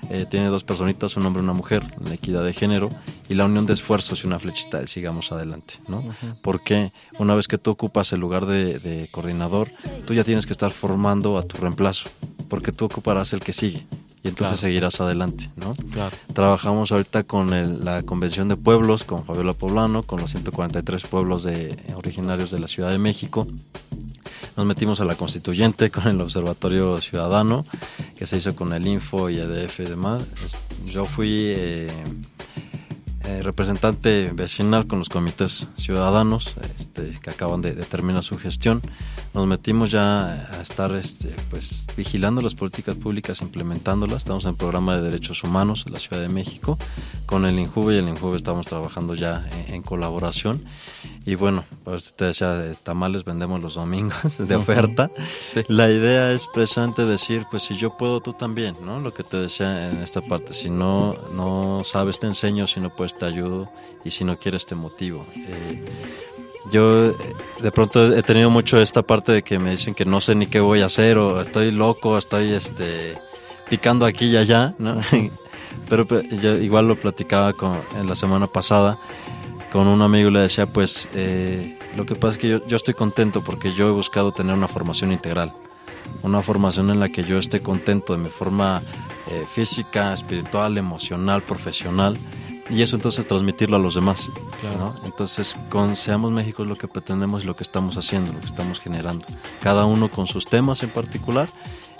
Eh, 0.08 0.24
tiene 0.24 0.46
dos 0.46 0.64
personitas, 0.64 1.18
un 1.18 1.26
hombre 1.26 1.42
y 1.42 1.44
una 1.44 1.52
mujer, 1.52 1.84
la 2.02 2.14
equidad 2.14 2.44
de 2.44 2.54
género 2.54 2.88
y 3.28 3.34
la 3.34 3.44
unión 3.44 3.66
de 3.66 3.74
esfuerzos 3.74 4.24
y 4.24 4.26
una 4.26 4.38
flechita 4.38 4.80
de 4.80 4.86
sigamos 4.86 5.32
adelante, 5.32 5.74
¿no? 5.86 6.02
Porque 6.42 6.92
una 7.18 7.34
vez 7.34 7.46
que 7.46 7.58
tú 7.58 7.72
ocupas 7.72 8.14
el 8.14 8.20
lugar 8.20 8.46
de, 8.46 8.78
de 8.78 9.08
coordinador, 9.10 9.70
tú 10.06 10.14
ya 10.14 10.24
tienes 10.24 10.46
que 10.46 10.52
estar 10.52 10.70
formando 10.70 11.36
a 11.36 11.42
tu 11.42 11.58
reemplazo, 11.58 12.08
porque 12.48 12.72
tú 12.72 12.86
ocuparás 12.86 13.34
el 13.34 13.40
que 13.40 13.52
sigue 13.52 13.86
y 14.24 14.28
entonces 14.28 14.60
seguirás 14.60 15.00
adelante, 15.00 15.50
¿no? 15.56 15.74
Claro. 15.92 16.16
Trabajamos 16.32 16.92
ahorita 16.92 17.24
con 17.24 17.52
el- 17.52 17.84
la 17.84 18.02
Convención 18.02 18.48
de 18.48 18.56
Pueblos, 18.56 19.04
con 19.04 19.24
Fabiola 19.24 19.52
Poblano, 19.52 20.02
con 20.04 20.20
los 20.20 20.30
143 20.30 21.02
pueblos 21.04 21.42
de, 21.42 21.76
originarios 21.96 22.50
de 22.50 22.60
la 22.60 22.68
Ciudad 22.68 22.90
de 22.90 22.98
México. 22.98 23.46
Nos 24.56 24.66
metimos 24.66 25.00
a 25.00 25.04
la 25.04 25.14
constituyente 25.14 25.90
con 25.90 26.06
el 26.08 26.20
Observatorio 26.20 27.00
Ciudadano, 27.00 27.64
que 28.18 28.26
se 28.26 28.36
hizo 28.36 28.54
con 28.54 28.72
el 28.74 28.86
Info 28.86 29.30
y 29.30 29.38
EDF 29.38 29.80
y 29.80 29.84
demás. 29.84 30.22
Yo 30.86 31.04
fui 31.06 31.30
eh, 31.56 31.90
eh, 33.24 33.42
representante 33.42 34.30
vecinal 34.32 34.86
con 34.86 34.98
los 34.98 35.08
comités 35.08 35.66
ciudadanos 35.76 36.54
este, 36.78 37.12
que 37.20 37.30
acaban 37.30 37.62
de, 37.62 37.74
de 37.74 37.84
terminar 37.84 38.22
su 38.22 38.38
gestión. 38.38 38.80
Nos 39.34 39.46
metimos 39.46 39.90
ya 39.90 40.32
a 40.32 40.60
estar 40.60 40.94
este, 40.94 41.34
pues, 41.50 41.86
vigilando 41.96 42.42
las 42.42 42.54
políticas 42.54 42.96
públicas, 42.96 43.40
implementándolas. 43.40 44.18
Estamos 44.18 44.44
en 44.44 44.50
el 44.50 44.56
programa 44.56 44.96
de 44.96 45.02
derechos 45.02 45.42
humanos 45.42 45.84
en 45.86 45.94
la 45.94 45.98
Ciudad 45.98 46.20
de 46.20 46.28
México. 46.28 46.78
Con 47.26 47.46
el 47.46 47.58
INJUVE 47.58 47.94
y 47.94 47.98
el 47.98 48.08
INJUVE 48.08 48.36
estamos 48.36 48.66
trabajando 48.66 49.14
ya 49.14 49.46
en, 49.68 49.74
en 49.74 49.82
colaboración. 49.82 50.64
Y 51.24 51.36
bueno, 51.36 51.64
pues 51.84 52.14
te 52.14 52.26
decía, 52.26 52.54
de 52.54 52.74
tamales 52.74 53.24
vendemos 53.24 53.60
los 53.60 53.74
domingos 53.74 54.38
de 54.38 54.56
oferta. 54.56 55.10
Sí. 55.40 55.62
La 55.68 55.88
idea 55.88 56.32
es 56.32 56.46
precisamente 56.52 57.04
decir, 57.04 57.46
pues 57.50 57.62
si 57.62 57.76
yo 57.76 57.96
puedo, 57.96 58.20
tú 58.20 58.32
también, 58.32 58.74
¿no? 58.84 58.98
Lo 58.98 59.12
que 59.14 59.22
te 59.22 59.36
decía 59.36 59.88
en 59.88 60.02
esta 60.02 60.20
parte, 60.20 60.52
si 60.52 60.68
no, 60.68 61.14
no 61.34 61.82
sabes, 61.84 62.18
te 62.18 62.26
enseño, 62.26 62.66
si 62.66 62.80
no 62.80 62.90
puedes, 62.90 63.16
te 63.16 63.26
ayudo, 63.26 63.70
y 64.04 64.10
si 64.10 64.24
no 64.24 64.36
quieres, 64.36 64.66
te 64.66 64.74
motivo. 64.74 65.24
Eh, 65.36 65.84
yo 66.70 67.12
de 67.12 67.72
pronto 67.72 68.14
he 68.16 68.22
tenido 68.22 68.50
mucho 68.50 68.80
esta 68.80 69.02
parte 69.02 69.32
de 69.32 69.42
que 69.42 69.58
me 69.58 69.70
dicen 69.70 69.94
que 69.94 70.04
no 70.04 70.20
sé 70.20 70.34
ni 70.34 70.46
qué 70.46 70.58
voy 70.58 70.80
a 70.80 70.86
hacer, 70.86 71.18
o 71.18 71.40
estoy 71.40 71.70
loco, 71.70 72.18
estoy 72.18 72.50
este, 72.50 73.16
picando 73.70 74.06
aquí 74.06 74.26
y 74.26 74.36
allá, 74.36 74.74
¿no? 74.78 75.00
Pero 75.88 76.06
pues, 76.06 76.28
yo 76.40 76.56
igual 76.56 76.88
lo 76.88 76.96
platicaba 76.96 77.52
con, 77.52 77.78
en 77.96 78.08
la 78.08 78.14
semana 78.16 78.46
pasada 78.46 78.98
con 79.72 79.86
un 79.88 80.02
amigo 80.02 80.28
y 80.28 80.32
le 80.32 80.40
decía, 80.40 80.66
pues 80.66 81.08
eh, 81.14 81.78
lo 81.96 82.04
que 82.04 82.14
pasa 82.14 82.34
es 82.34 82.38
que 82.38 82.48
yo, 82.48 82.66
yo 82.66 82.76
estoy 82.76 82.92
contento 82.92 83.42
porque 83.42 83.72
yo 83.72 83.88
he 83.88 83.90
buscado 83.90 84.30
tener 84.30 84.54
una 84.54 84.68
formación 84.68 85.12
integral, 85.12 85.54
una 86.22 86.42
formación 86.42 86.90
en 86.90 87.00
la 87.00 87.08
que 87.08 87.24
yo 87.24 87.38
esté 87.38 87.60
contento 87.60 88.12
de 88.12 88.18
mi 88.18 88.28
forma 88.28 88.82
eh, 89.30 89.46
física, 89.50 90.12
espiritual, 90.12 90.76
emocional, 90.76 91.40
profesional 91.40 92.18
y 92.68 92.82
eso 92.82 92.96
entonces 92.96 93.26
transmitirlo 93.26 93.76
a 93.76 93.80
los 93.80 93.94
demás. 93.94 94.28
¿no? 94.78 94.94
Entonces 95.04 95.56
con 95.70 95.96
Seamos 95.96 96.32
México 96.32 96.62
es 96.62 96.68
lo 96.68 96.76
que 96.76 96.86
pretendemos 96.86 97.44
y 97.44 97.46
lo 97.46 97.56
que 97.56 97.64
estamos 97.64 97.96
haciendo, 97.96 98.32
lo 98.32 98.40
que 98.40 98.46
estamos 98.46 98.78
generando, 98.78 99.24
cada 99.60 99.86
uno 99.86 100.10
con 100.10 100.26
sus 100.26 100.44
temas 100.44 100.82
en 100.82 100.90
particular 100.90 101.48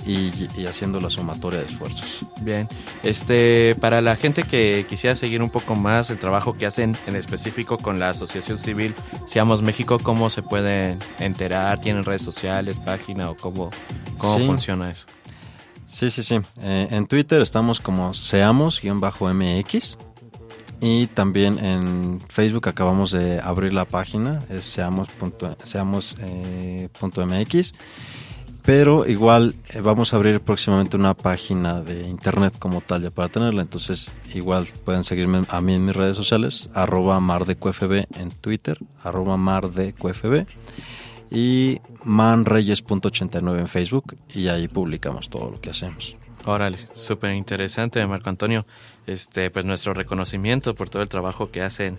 y, 0.06 0.30
y 0.56 0.66
haciendo 0.66 1.00
la 1.00 1.10
sumatoria 1.10 1.60
de 1.60 1.66
esfuerzos. 1.66 2.26
Bien, 2.42 2.68
este, 3.02 3.74
para 3.80 4.00
la 4.00 4.16
gente 4.16 4.42
que 4.42 4.84
quisiera 4.88 5.14
seguir 5.16 5.42
un 5.42 5.50
poco 5.50 5.76
más 5.76 6.10
el 6.10 6.18
trabajo 6.18 6.56
que 6.56 6.66
hacen 6.66 6.96
en 7.06 7.16
específico 7.16 7.76
con 7.78 7.98
la 8.00 8.10
Asociación 8.10 8.58
Civil 8.58 8.94
Seamos 9.26 9.62
México, 9.62 9.98
¿cómo 10.02 10.28
se 10.30 10.42
pueden 10.42 10.98
enterar? 11.18 11.80
¿Tienen 11.80 12.02
redes 12.04 12.22
sociales, 12.22 12.76
página 12.78 13.30
o 13.30 13.36
cómo, 13.36 13.70
cómo 14.18 14.38
Sí. 14.38 14.46
funciona 14.46 14.88
eso? 14.88 15.06
Sí, 15.86 16.10
sí, 16.10 16.22
sí. 16.22 16.40
Eh, 16.62 16.88
en 16.90 17.06
Twitter 17.06 17.42
estamos 17.42 17.78
como 17.80 18.14
seamos-mx 18.14 19.98
y 20.80 21.06
también 21.08 21.58
en 21.64 22.20
Facebook 22.28 22.68
acabamos 22.68 23.12
de 23.12 23.38
abrir 23.40 23.72
la 23.72 23.84
página, 23.84 24.40
es 24.50 24.64
seamos 24.64 25.08
punto- 25.08 25.56
seamos, 25.64 26.16
eh. 26.20 26.88
Pero 28.64 29.06
igual 29.08 29.54
eh, 29.70 29.80
vamos 29.80 30.12
a 30.12 30.16
abrir 30.16 30.40
próximamente 30.40 30.96
una 30.96 31.14
página 31.14 31.80
de 31.80 32.08
internet 32.08 32.54
como 32.58 32.80
tal 32.80 33.02
ya 33.02 33.10
para 33.10 33.28
tenerla. 33.28 33.62
Entonces 33.62 34.12
igual 34.34 34.68
pueden 34.84 35.02
seguirme 35.02 35.42
a 35.48 35.60
mí 35.60 35.74
en 35.74 35.84
mis 35.84 35.96
redes 35.96 36.16
sociales, 36.16 36.70
arroba 36.74 37.18
mardeqfb 37.18 38.06
en 38.18 38.30
Twitter, 38.40 38.78
arroba 39.02 39.36
mardeqfb 39.36 40.46
y 41.30 41.80
manreyes.89 42.04 43.58
en 43.58 43.68
Facebook 43.68 44.16
y 44.32 44.48
ahí 44.48 44.68
publicamos 44.68 45.28
todo 45.28 45.50
lo 45.50 45.60
que 45.60 45.70
hacemos. 45.70 46.16
Órale, 46.44 46.78
súper 46.92 47.34
interesante, 47.34 48.04
Marco 48.06 48.28
Antonio. 48.28 48.66
Este, 49.06 49.50
pues 49.50 49.64
nuestro 49.64 49.94
reconocimiento 49.94 50.74
por 50.74 50.90
todo 50.90 51.02
el 51.02 51.08
trabajo 51.08 51.50
que 51.50 51.62
hacen 51.62 51.98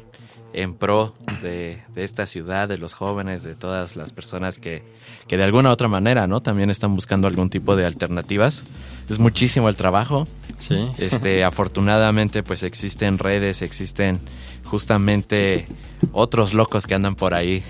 en 0.54 0.76
pro 0.76 1.16
de, 1.42 1.82
de 1.94 2.04
esta 2.04 2.26
ciudad, 2.28 2.68
de 2.68 2.78
los 2.78 2.94
jóvenes, 2.94 3.44
de 3.44 3.56
todas 3.56 3.96
las 3.96 4.14
personas 4.14 4.60
que, 4.60 4.84
que 5.28 5.38
de 5.38 5.44
alguna 5.44 5.70
u 5.70 5.72
otra 5.74 5.88
manera, 5.88 6.28
¿no? 6.28 6.42
También 6.42 6.70
están 6.70 6.96
buscando 6.96 7.28
algún 7.28 7.50
tipo 7.50 7.76
de 7.76 7.86
alternativas. 7.86 8.64
Es 9.10 9.20
muchísimo 9.20 9.68
el 9.68 9.76
trabajo. 9.76 10.26
Sí. 10.60 10.90
Este, 10.98 11.44
afortunadamente, 11.44 12.44
pues 12.44 12.64
existen 12.64 13.18
redes, 13.18 13.62
existen 13.62 14.20
justamente 14.64 15.66
otros 16.12 16.54
locos 16.54 16.88
que 16.88 16.96
andan 16.96 17.16
por 17.16 17.34
ahí 17.34 17.64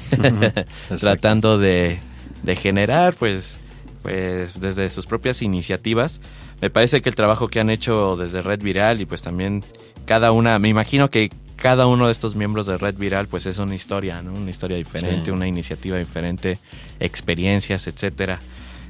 tratando 0.99 1.57
de, 1.57 1.99
de 2.43 2.55
generar, 2.55 3.13
pues, 3.13 3.59
pues, 4.01 4.59
desde 4.59 4.89
sus 4.89 5.05
propias 5.05 5.41
iniciativas. 5.41 6.19
Me 6.64 6.70
parece 6.70 7.01
que 7.01 7.09
el 7.09 7.16
trabajo 7.16 7.49
que 7.49 7.59
han 7.59 7.70
hecho 7.70 8.16
desde 8.16 8.41
Red 8.41 8.61
Viral 8.64 9.01
y 9.01 9.05
pues 9.05 9.22
también 9.22 9.66
cada 10.05 10.32
una, 10.32 10.59
me 10.59 10.70
imagino 10.70 11.09
que 11.09 11.30
cada 11.57 11.88
uno 11.88 12.05
de 12.05 12.14
estos 12.14 12.38
miembros 12.38 12.68
de 12.68 12.78
Red 12.78 12.95
Viral 12.95 13.28
pues 13.28 13.45
es 13.47 13.57
una 13.57 13.76
historia, 13.76 14.22
¿no? 14.22 14.32
Una 14.32 14.49
historia 14.49 14.78
diferente, 14.78 15.26
Sí. 15.26 15.32
una 15.32 15.45
iniciativa 15.45 15.97
diferente, 15.97 16.57
experiencias, 17.01 17.86
etcétera. 17.88 18.39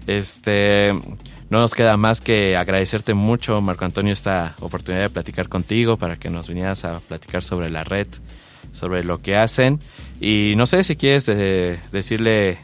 Este, 0.05 0.93
no 1.49 1.61
nos 1.61 1.73
queda 1.73 1.97
más 1.97 2.21
que 2.21 2.55
agradecerte 2.55 3.15
mucho, 3.15 3.59
Marco 3.59 3.85
Antonio, 3.85 4.13
esta 4.13 4.53
oportunidad 4.59 5.01
de 5.01 5.09
platicar 5.09 5.49
contigo 5.49 5.97
para 5.97 6.17
que 6.17 6.29
nos 6.29 6.47
vinieras 6.49 6.85
a 6.85 6.99
platicar 6.99 7.41
sobre 7.41 7.71
la 7.71 7.83
red, 7.83 8.05
sobre 8.71 9.03
lo 9.03 9.17
que 9.19 9.35
hacen. 9.35 9.79
Y 10.21 10.53
no 10.57 10.67
sé 10.67 10.83
si 10.83 10.95
quieres 10.95 11.25
de- 11.25 11.79
decirle 11.91 12.59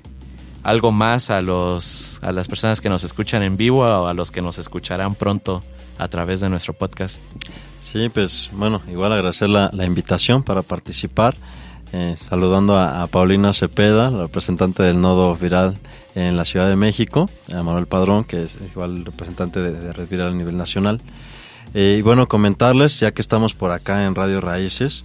algo 0.64 0.92
más 0.92 1.30
a 1.30 1.42
los 1.42 2.20
a 2.22 2.32
las 2.32 2.48
personas 2.48 2.82
que 2.82 2.90
nos 2.90 3.04
escuchan 3.04 3.44
en 3.44 3.58
vivo 3.58 3.82
o 3.82 4.08
a 4.08 4.14
los 4.14 4.32
que 4.32 4.42
nos 4.42 4.58
escucharán 4.58 5.16
pronto 5.16 5.62
a 5.98 6.08
través 6.08 6.40
de 6.42 6.50
nuestro 6.50 6.74
podcast. 6.74 7.22
Sí, 7.82 8.10
pues 8.10 8.50
bueno, 8.54 8.82
igual 8.90 9.14
agradecer 9.14 9.50
la, 9.50 9.70
la 9.74 9.86
invitación 9.86 10.44
para 10.44 10.62
participar. 10.62 11.36
eh, 11.92 12.16
saludando 12.18 12.78
a, 12.78 13.02
a 13.02 13.08
Paulina 13.08 13.54
Cepeda, 13.54 14.12
la 14.12 14.24
representante 14.24 14.84
del 14.84 15.02
Nodo 15.02 15.36
Viral 15.36 15.78
en 16.16 16.36
la 16.38 16.46
Ciudad 16.46 16.68
de 16.68 16.76
México, 16.76 17.30
a 17.54 17.62
Manuel 17.64 17.88
Padrón, 17.88 18.24
que 18.26 18.44
es 18.44 18.58
igual 18.72 19.06
representante 19.06 19.60
de, 19.60 19.72
de 19.72 19.94
Red 19.94 20.08
Viral 20.10 20.30
a 20.30 20.36
nivel 20.36 20.58
nacional. 20.58 21.02
Eh, 21.74 21.98
y 22.00 22.02
bueno, 22.02 22.28
comentarles, 22.28 23.00
ya 23.00 23.12
que 23.12 23.22
estamos 23.22 23.54
por 23.54 23.72
acá 23.72 24.06
en 24.06 24.16
Radio 24.16 24.42
Raíces, 24.42 25.04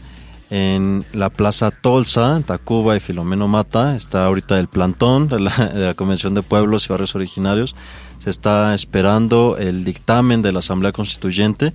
en 0.54 1.04
la 1.12 1.30
Plaza 1.30 1.72
Tolsa, 1.72 2.36
en 2.36 2.44
Tacuba 2.44 2.96
y 2.96 3.00
Filomeno 3.00 3.48
Mata, 3.48 3.96
está 3.96 4.24
ahorita 4.24 4.60
el 4.60 4.68
plantón 4.68 5.26
de 5.26 5.40
la, 5.40 5.50
de 5.74 5.84
la 5.84 5.94
Convención 5.94 6.32
de 6.34 6.42
Pueblos 6.42 6.86
y 6.86 6.90
Barrios 6.90 7.16
Originarios. 7.16 7.74
Se 8.20 8.30
está 8.30 8.72
esperando 8.72 9.56
el 9.58 9.84
dictamen 9.84 10.42
de 10.42 10.52
la 10.52 10.60
Asamblea 10.60 10.92
Constituyente, 10.92 11.72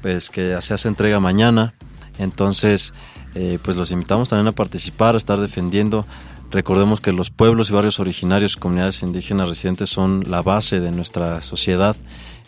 pues 0.00 0.30
que 0.30 0.56
se 0.62 0.72
hace 0.72 0.88
entrega 0.88 1.20
mañana. 1.20 1.74
Entonces, 2.18 2.94
eh, 3.34 3.58
pues 3.62 3.76
los 3.76 3.90
invitamos 3.90 4.30
también 4.30 4.48
a 4.48 4.52
participar, 4.52 5.14
a 5.14 5.18
estar 5.18 5.38
defendiendo. 5.38 6.06
Recordemos 6.50 7.02
que 7.02 7.12
los 7.12 7.28
pueblos 7.28 7.68
y 7.68 7.74
barrios 7.74 8.00
originarios, 8.00 8.56
comunidades 8.56 9.02
indígenas 9.02 9.46
residentes 9.46 9.90
son 9.90 10.24
la 10.26 10.40
base 10.40 10.80
de 10.80 10.90
nuestra 10.90 11.42
sociedad. 11.42 11.94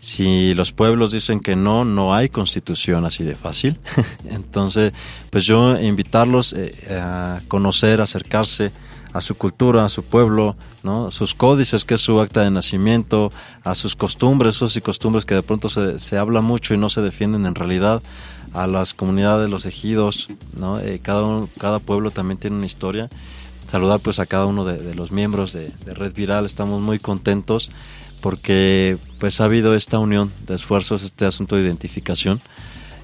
Si 0.00 0.54
los 0.54 0.72
pueblos 0.72 1.10
dicen 1.10 1.40
que 1.40 1.56
no, 1.56 1.84
no 1.84 2.14
hay 2.14 2.28
constitución 2.28 3.04
así 3.04 3.24
de 3.24 3.34
fácil. 3.34 3.78
Entonces, 4.30 4.92
pues 5.30 5.44
yo 5.44 5.78
invitarlos 5.78 6.52
eh, 6.52 6.72
a 6.90 7.40
conocer, 7.48 8.00
acercarse 8.00 8.72
a 9.12 9.20
su 9.20 9.36
cultura, 9.36 9.84
a 9.84 9.88
su 9.88 10.04
pueblo, 10.04 10.56
¿no? 10.82 11.10
sus 11.10 11.34
códices, 11.34 11.84
que 11.84 11.94
es 11.94 12.00
su 12.00 12.20
acta 12.20 12.42
de 12.42 12.50
nacimiento, 12.50 13.32
a 13.64 13.74
sus 13.74 13.96
costumbres, 13.96 14.56
esos 14.56 14.76
y 14.76 14.80
costumbres 14.80 15.24
que 15.24 15.34
de 15.34 15.42
pronto 15.42 15.68
se, 15.68 15.98
se 15.98 16.18
habla 16.18 16.40
mucho 16.40 16.74
y 16.74 16.78
no 16.78 16.88
se 16.88 17.00
defienden 17.00 17.46
en 17.46 17.54
realidad, 17.54 18.02
a 18.54 18.66
las 18.66 18.94
comunidades, 18.94 19.50
los 19.50 19.66
ejidos, 19.66 20.28
¿no? 20.56 20.80
Eh, 20.80 21.00
cada, 21.02 21.44
cada 21.58 21.80
pueblo 21.80 22.10
también 22.10 22.38
tiene 22.38 22.56
una 22.56 22.66
historia. 22.66 23.10
Saludar 23.70 24.00
pues 24.00 24.18
a 24.18 24.26
cada 24.26 24.46
uno 24.46 24.64
de, 24.64 24.78
de 24.78 24.94
los 24.94 25.10
miembros 25.10 25.52
de, 25.52 25.70
de 25.84 25.94
Red 25.94 26.14
Viral, 26.14 26.46
estamos 26.46 26.80
muy 26.80 26.98
contentos 26.98 27.68
porque 28.20 28.96
pues 29.18 29.40
ha 29.40 29.44
habido 29.44 29.74
esta 29.74 29.98
unión 29.98 30.32
de 30.46 30.54
esfuerzos, 30.54 31.02
este 31.02 31.24
asunto 31.26 31.56
de 31.56 31.62
identificación. 31.62 32.40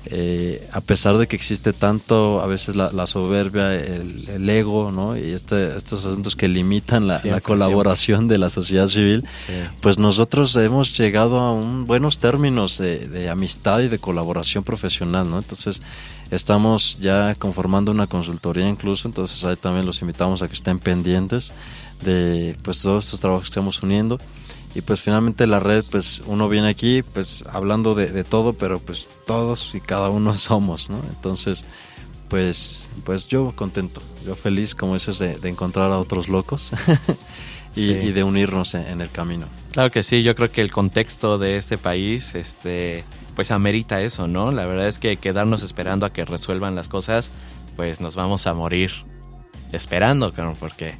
Eh, 0.06 0.68
a 0.70 0.82
pesar 0.82 1.16
de 1.16 1.26
que 1.26 1.34
existe 1.34 1.72
tanto 1.72 2.42
a 2.42 2.46
veces 2.46 2.76
la, 2.76 2.92
la 2.92 3.06
soberbia, 3.06 3.74
el, 3.74 4.28
el 4.28 4.50
ego, 4.50 4.92
¿no? 4.92 5.16
Y 5.16 5.30
este, 5.30 5.74
estos 5.78 6.04
asuntos 6.04 6.36
que 6.36 6.46
limitan 6.46 7.06
la, 7.06 7.14
la 7.14 7.20
Siempre, 7.20 7.40
colaboración 7.40 8.28
de 8.28 8.36
la 8.36 8.50
sociedad 8.50 8.86
civil, 8.88 9.24
Sí. 9.46 9.54
pues 9.80 9.96
nosotros 9.96 10.54
hemos 10.56 10.94
llegado 10.98 11.40
a 11.40 11.52
un 11.52 11.86
buenos 11.86 12.18
términos 12.18 12.76
de, 12.76 13.08
de 13.08 13.30
amistad 13.30 13.80
y 13.80 13.88
de 13.88 13.98
colaboración 13.98 14.62
profesional, 14.62 15.30
¿no? 15.30 15.38
Entonces 15.38 15.80
estamos 16.30 16.98
ya 17.00 17.34
conformando 17.36 17.90
una 17.90 18.06
consultoría 18.06 18.68
incluso, 18.68 19.08
entonces 19.08 19.42
ahí 19.44 19.56
también 19.56 19.86
los 19.86 20.02
invitamos 20.02 20.42
a 20.42 20.48
que 20.48 20.54
estén 20.54 20.80
pendientes 20.80 21.50
de 22.02 22.56
pues 22.62 22.82
todos 22.82 23.06
estos 23.06 23.20
trabajos 23.20 23.44
que 23.44 23.52
estamos 23.52 23.82
uniendo 23.82 24.18
y 24.74 24.80
pues 24.80 25.00
finalmente 25.00 25.46
la 25.46 25.60
red 25.60 25.84
pues 25.90 26.22
uno 26.26 26.48
viene 26.48 26.68
aquí 26.68 27.02
pues 27.02 27.44
hablando 27.50 27.94
de, 27.94 28.10
de 28.10 28.24
todo 28.24 28.52
pero 28.54 28.78
pues 28.80 29.08
todos 29.26 29.74
y 29.74 29.80
cada 29.80 30.10
uno 30.10 30.34
somos 30.38 30.90
no 30.90 30.98
entonces 31.10 31.64
pues 32.28 32.88
pues 33.04 33.28
yo 33.28 33.52
contento 33.54 34.00
yo 34.26 34.34
feliz 34.34 34.74
como 34.74 34.94
dices 34.94 35.18
de, 35.18 35.36
de 35.38 35.48
encontrar 35.48 35.92
a 35.92 35.98
otros 35.98 36.28
locos 36.28 36.70
y, 37.76 37.86
Sí. 37.86 37.90
y 37.90 38.12
de 38.12 38.22
unirnos 38.22 38.74
en, 38.74 38.86
en 38.86 39.00
el 39.00 39.10
camino 39.10 39.46
Claro 39.72 39.90
que 39.90 40.04
sí, 40.04 40.22
yo 40.22 40.36
creo 40.36 40.52
que 40.52 40.60
el 40.60 40.70
contexto 40.70 41.36
de 41.36 41.56
este 41.56 41.78
país, 41.78 42.36
este, 42.36 43.02
pues 43.34 43.50
amerita 43.50 44.00
eso, 44.02 44.28
¿no? 44.28 44.52
La 44.52 44.66
verdad 44.66 44.86
es 44.86 45.00
que 45.00 45.16
quedarnos 45.16 45.64
esperando 45.64 46.06
a 46.06 46.12
que 46.12 46.24
resuelvan 46.24 46.76
las 46.76 46.86
cosas, 46.86 47.32
pues 47.74 48.00
nos 48.00 48.14
vamos 48.14 48.46
a 48.46 48.54
morir 48.54 48.92
esperando, 49.72 50.32
cabrón, 50.32 50.54
porque 50.60 50.94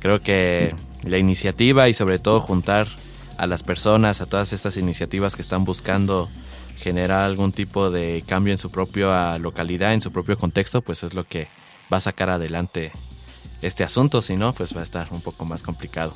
creo 0.00 0.20
que 0.22 0.74
la 1.04 1.16
iniciativa 1.16 1.88
y 1.88 1.94
sobre 1.94 2.18
todo 2.18 2.42
juntar 2.42 2.86
a 3.38 3.46
las 3.46 3.62
personas, 3.62 4.20
a 4.20 4.26
todas 4.26 4.52
estas 4.52 4.76
iniciativas 4.76 5.36
que 5.36 5.42
están 5.42 5.64
buscando 5.64 6.28
generar 6.76 7.20
algún 7.20 7.52
tipo 7.52 7.90
de 7.90 8.22
cambio 8.26 8.52
en 8.52 8.58
su 8.58 8.70
propia 8.70 9.38
localidad, 9.38 9.94
en 9.94 10.02
su 10.02 10.12
propio 10.12 10.36
contexto, 10.36 10.82
pues 10.82 11.02
es 11.02 11.14
lo 11.14 11.24
que 11.24 11.48
va 11.92 11.96
a 11.96 12.00
sacar 12.00 12.30
adelante 12.30 12.92
este 13.62 13.82
asunto, 13.82 14.22
si 14.22 14.36
no, 14.36 14.52
pues 14.52 14.76
va 14.76 14.80
a 14.80 14.84
estar 14.84 15.08
un 15.10 15.20
poco 15.20 15.44
más 15.44 15.62
complicado. 15.62 16.12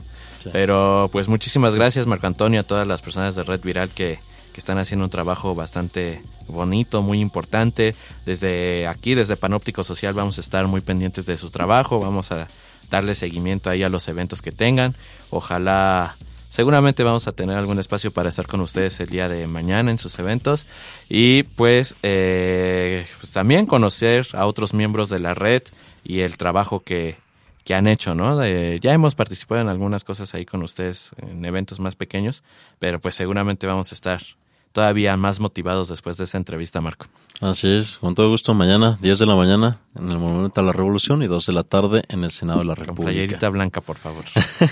Pero 0.52 1.08
pues 1.12 1.28
muchísimas 1.28 1.74
gracias 1.74 2.06
Marco 2.06 2.26
Antonio, 2.26 2.60
a 2.60 2.64
todas 2.64 2.86
las 2.86 3.02
personas 3.02 3.34
de 3.34 3.42
Red 3.42 3.62
Viral 3.62 3.90
que, 3.90 4.18
que 4.52 4.60
están 4.60 4.78
haciendo 4.78 5.04
un 5.04 5.10
trabajo 5.10 5.54
bastante 5.54 6.20
bonito, 6.48 7.02
muy 7.02 7.20
importante. 7.20 7.94
Desde 8.26 8.86
aquí, 8.86 9.14
desde 9.14 9.36
Panóptico 9.36 9.84
Social, 9.84 10.14
vamos 10.14 10.38
a 10.38 10.40
estar 10.40 10.66
muy 10.66 10.80
pendientes 10.80 11.26
de 11.26 11.36
su 11.36 11.50
trabajo, 11.50 12.00
vamos 12.00 12.32
a 12.32 12.48
darle 12.90 13.14
seguimiento 13.14 13.70
ahí 13.70 13.82
a 13.82 13.88
los 13.88 14.06
eventos 14.08 14.42
que 14.42 14.52
tengan. 14.52 14.94
Ojalá, 15.30 16.16
seguramente 16.52 17.02
vamos 17.02 17.26
a 17.28 17.32
tener 17.32 17.56
algún 17.56 17.78
espacio 17.78 18.10
para 18.10 18.28
estar 18.28 18.46
con 18.46 18.60
ustedes 18.60 19.00
el 19.00 19.08
día 19.08 19.26
de 19.26 19.46
mañana 19.46 19.90
en 19.90 19.98
sus 19.98 20.18
eventos. 20.18 20.66
Y 21.08 21.44
pues, 21.44 21.94
eh, 22.02 23.06
pues 23.20 23.32
también 23.32 23.64
conocer 23.64 24.26
a 24.34 24.44
otros 24.44 24.74
miembros 24.74 25.08
de 25.08 25.18
la 25.18 25.32
red 25.32 25.62
y 26.04 26.20
el 26.20 26.36
trabajo 26.36 26.80
que, 26.80 27.16
que 27.64 27.74
han 27.74 27.86
hecho, 27.86 28.14
¿no? 28.14 28.36
De- 28.36 28.78
ya 28.82 28.92
hemos 28.92 29.14
participado 29.14 29.62
en 29.62 29.68
algunas 29.68 30.04
cosas 30.04 30.34
ahí 30.34 30.44
con 30.44 30.62
ustedes, 30.62 31.12
en 31.16 31.42
eventos 31.46 31.80
más 31.80 31.96
pequeños, 31.96 32.42
pero 32.78 33.00
pues 33.00 33.14
seguramente 33.14 33.66
vamos 33.66 33.90
a 33.90 33.94
estar 33.94 34.20
todavía 34.72 35.16
más 35.16 35.40
motivados 35.40 35.88
después 35.88 36.16
de 36.16 36.24
esa 36.24 36.38
entrevista, 36.38 36.80
Marco. 36.80 37.06
así 37.40 37.68
es 37.68 37.98
con 37.98 38.14
todo 38.14 38.30
gusto 38.30 38.54
mañana 38.54 38.96
10 39.00 39.18
de 39.18 39.26
la 39.26 39.36
mañana 39.36 39.78
en 39.94 40.10
el 40.10 40.18
Monumento 40.18 40.60
a 40.60 40.64
la 40.64 40.72
Revolución 40.72 41.22
y 41.22 41.26
2 41.26 41.46
de 41.46 41.52
la 41.52 41.62
tarde 41.62 42.02
en 42.08 42.24
el 42.24 42.30
Senado 42.30 42.60
de 42.60 42.64
la 42.64 42.74
Con 42.74 42.86
República 42.86 43.12
playerita 43.12 43.48
blanca, 43.50 43.80
por 43.80 43.96
favor. 43.96 44.24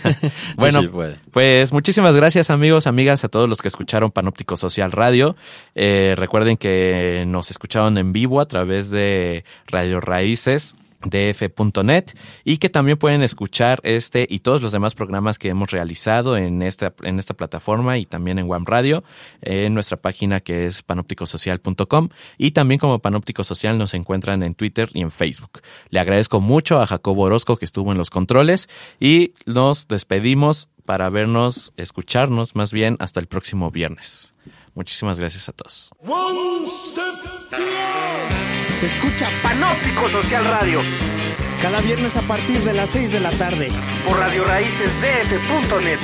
bueno, 0.57 0.81
Sí, 0.81 0.89
pues 1.31 1.73
muchísimas 1.73 2.17
gracias 2.17 2.51
amigos, 2.51 2.87
amigas, 2.87 3.25
a 3.25 3.29
todos 3.29 3.49
los 3.49 3.61
que 3.61 3.69
escucharon 3.69 4.11
Panóptico 4.11 4.57
Social 4.57 4.93
Radio. 4.93 5.37
Eh, 5.75 6.15
recuerden 6.17 6.57
que 6.57 7.25
nos 7.27 7.51
escucharon 7.51 7.99
en 7.99 8.13
vivo 8.13 8.41
a 8.41 8.47
través 8.47 8.91
de 8.91 9.45
Radio 9.67 10.01
Raíces 10.01 10.77
df.net 11.05 12.13
y 12.45 12.59
que 12.59 12.69
también 12.69 12.99
pueden 12.99 13.23
escuchar 13.23 13.81
este 13.83 14.27
y 14.29 14.41
todos 14.41 14.63
los 14.63 14.73
demás 14.73 14.95
programas 14.95 15.39
que 15.39 15.49
hemos 15.49 15.71
realizado 15.71 16.37
en 16.37 16.63
esta, 16.63 16.95
en 17.03 17.19
esta 17.19 17.35
plataforma 17.35 17.99
y 17.99 18.07
también 18.07 18.39
en 18.39 18.49
Wam 18.49 18.65
Radio, 18.67 19.03
en 19.41 19.75
nuestra 19.75 19.97
página 19.97 20.41
que 20.41 20.67
es 20.67 20.83
panopticosocial.com 20.83 22.09
y 22.39 22.51
también 22.51 22.79
como 22.79 22.99
Panóptico 22.99 23.45
Social 23.45 23.79
nos 23.79 23.95
encuentran 23.95 24.43
en 24.43 24.55
Twitter 24.55 24.91
y 24.93 25.01
en 25.03 25.11
Facebook. 25.11 25.61
Le 25.89 26.01
agradezco 26.01 26.41
mucho 26.41 26.81
a 26.81 26.87
Jacobo 26.87 27.23
Orozco 27.23 27.57
que 27.57 27.65
estuvo 27.65 27.93
en 27.93 27.99
los 27.99 28.11
controles 28.11 28.69
y 28.99 29.33
nos 29.47 29.89
despedimos 29.89 30.69
para 30.85 31.09
vernos, 31.09 31.73
escucharnos 31.77 32.57
más 32.57 32.73
bien 32.73 32.97
hasta 32.99 33.21
el 33.21 33.27
próximo 33.27 33.71
viernes. 33.71 34.35
Muchísimas 34.75 35.19
gracias 35.19 35.49
a 35.49 35.53
todos. 35.53 35.91
Escucha 38.83 39.29
Panóptico 39.43 40.09
Social 40.09 40.45
Radio 40.45 40.81
Cada 41.61 41.81
viernes 41.83 42.17
a 42.17 42.23
partir 42.23 42.59
de 42.61 42.73
las 42.73 42.91
6 42.91 43.13
de 43.13 43.21
la 43.21 43.31
tarde. 43.31 43.69
por 44.07 44.19
Radio 44.19 44.45
Raíces 44.45 44.91
DF.net. 45.01 45.99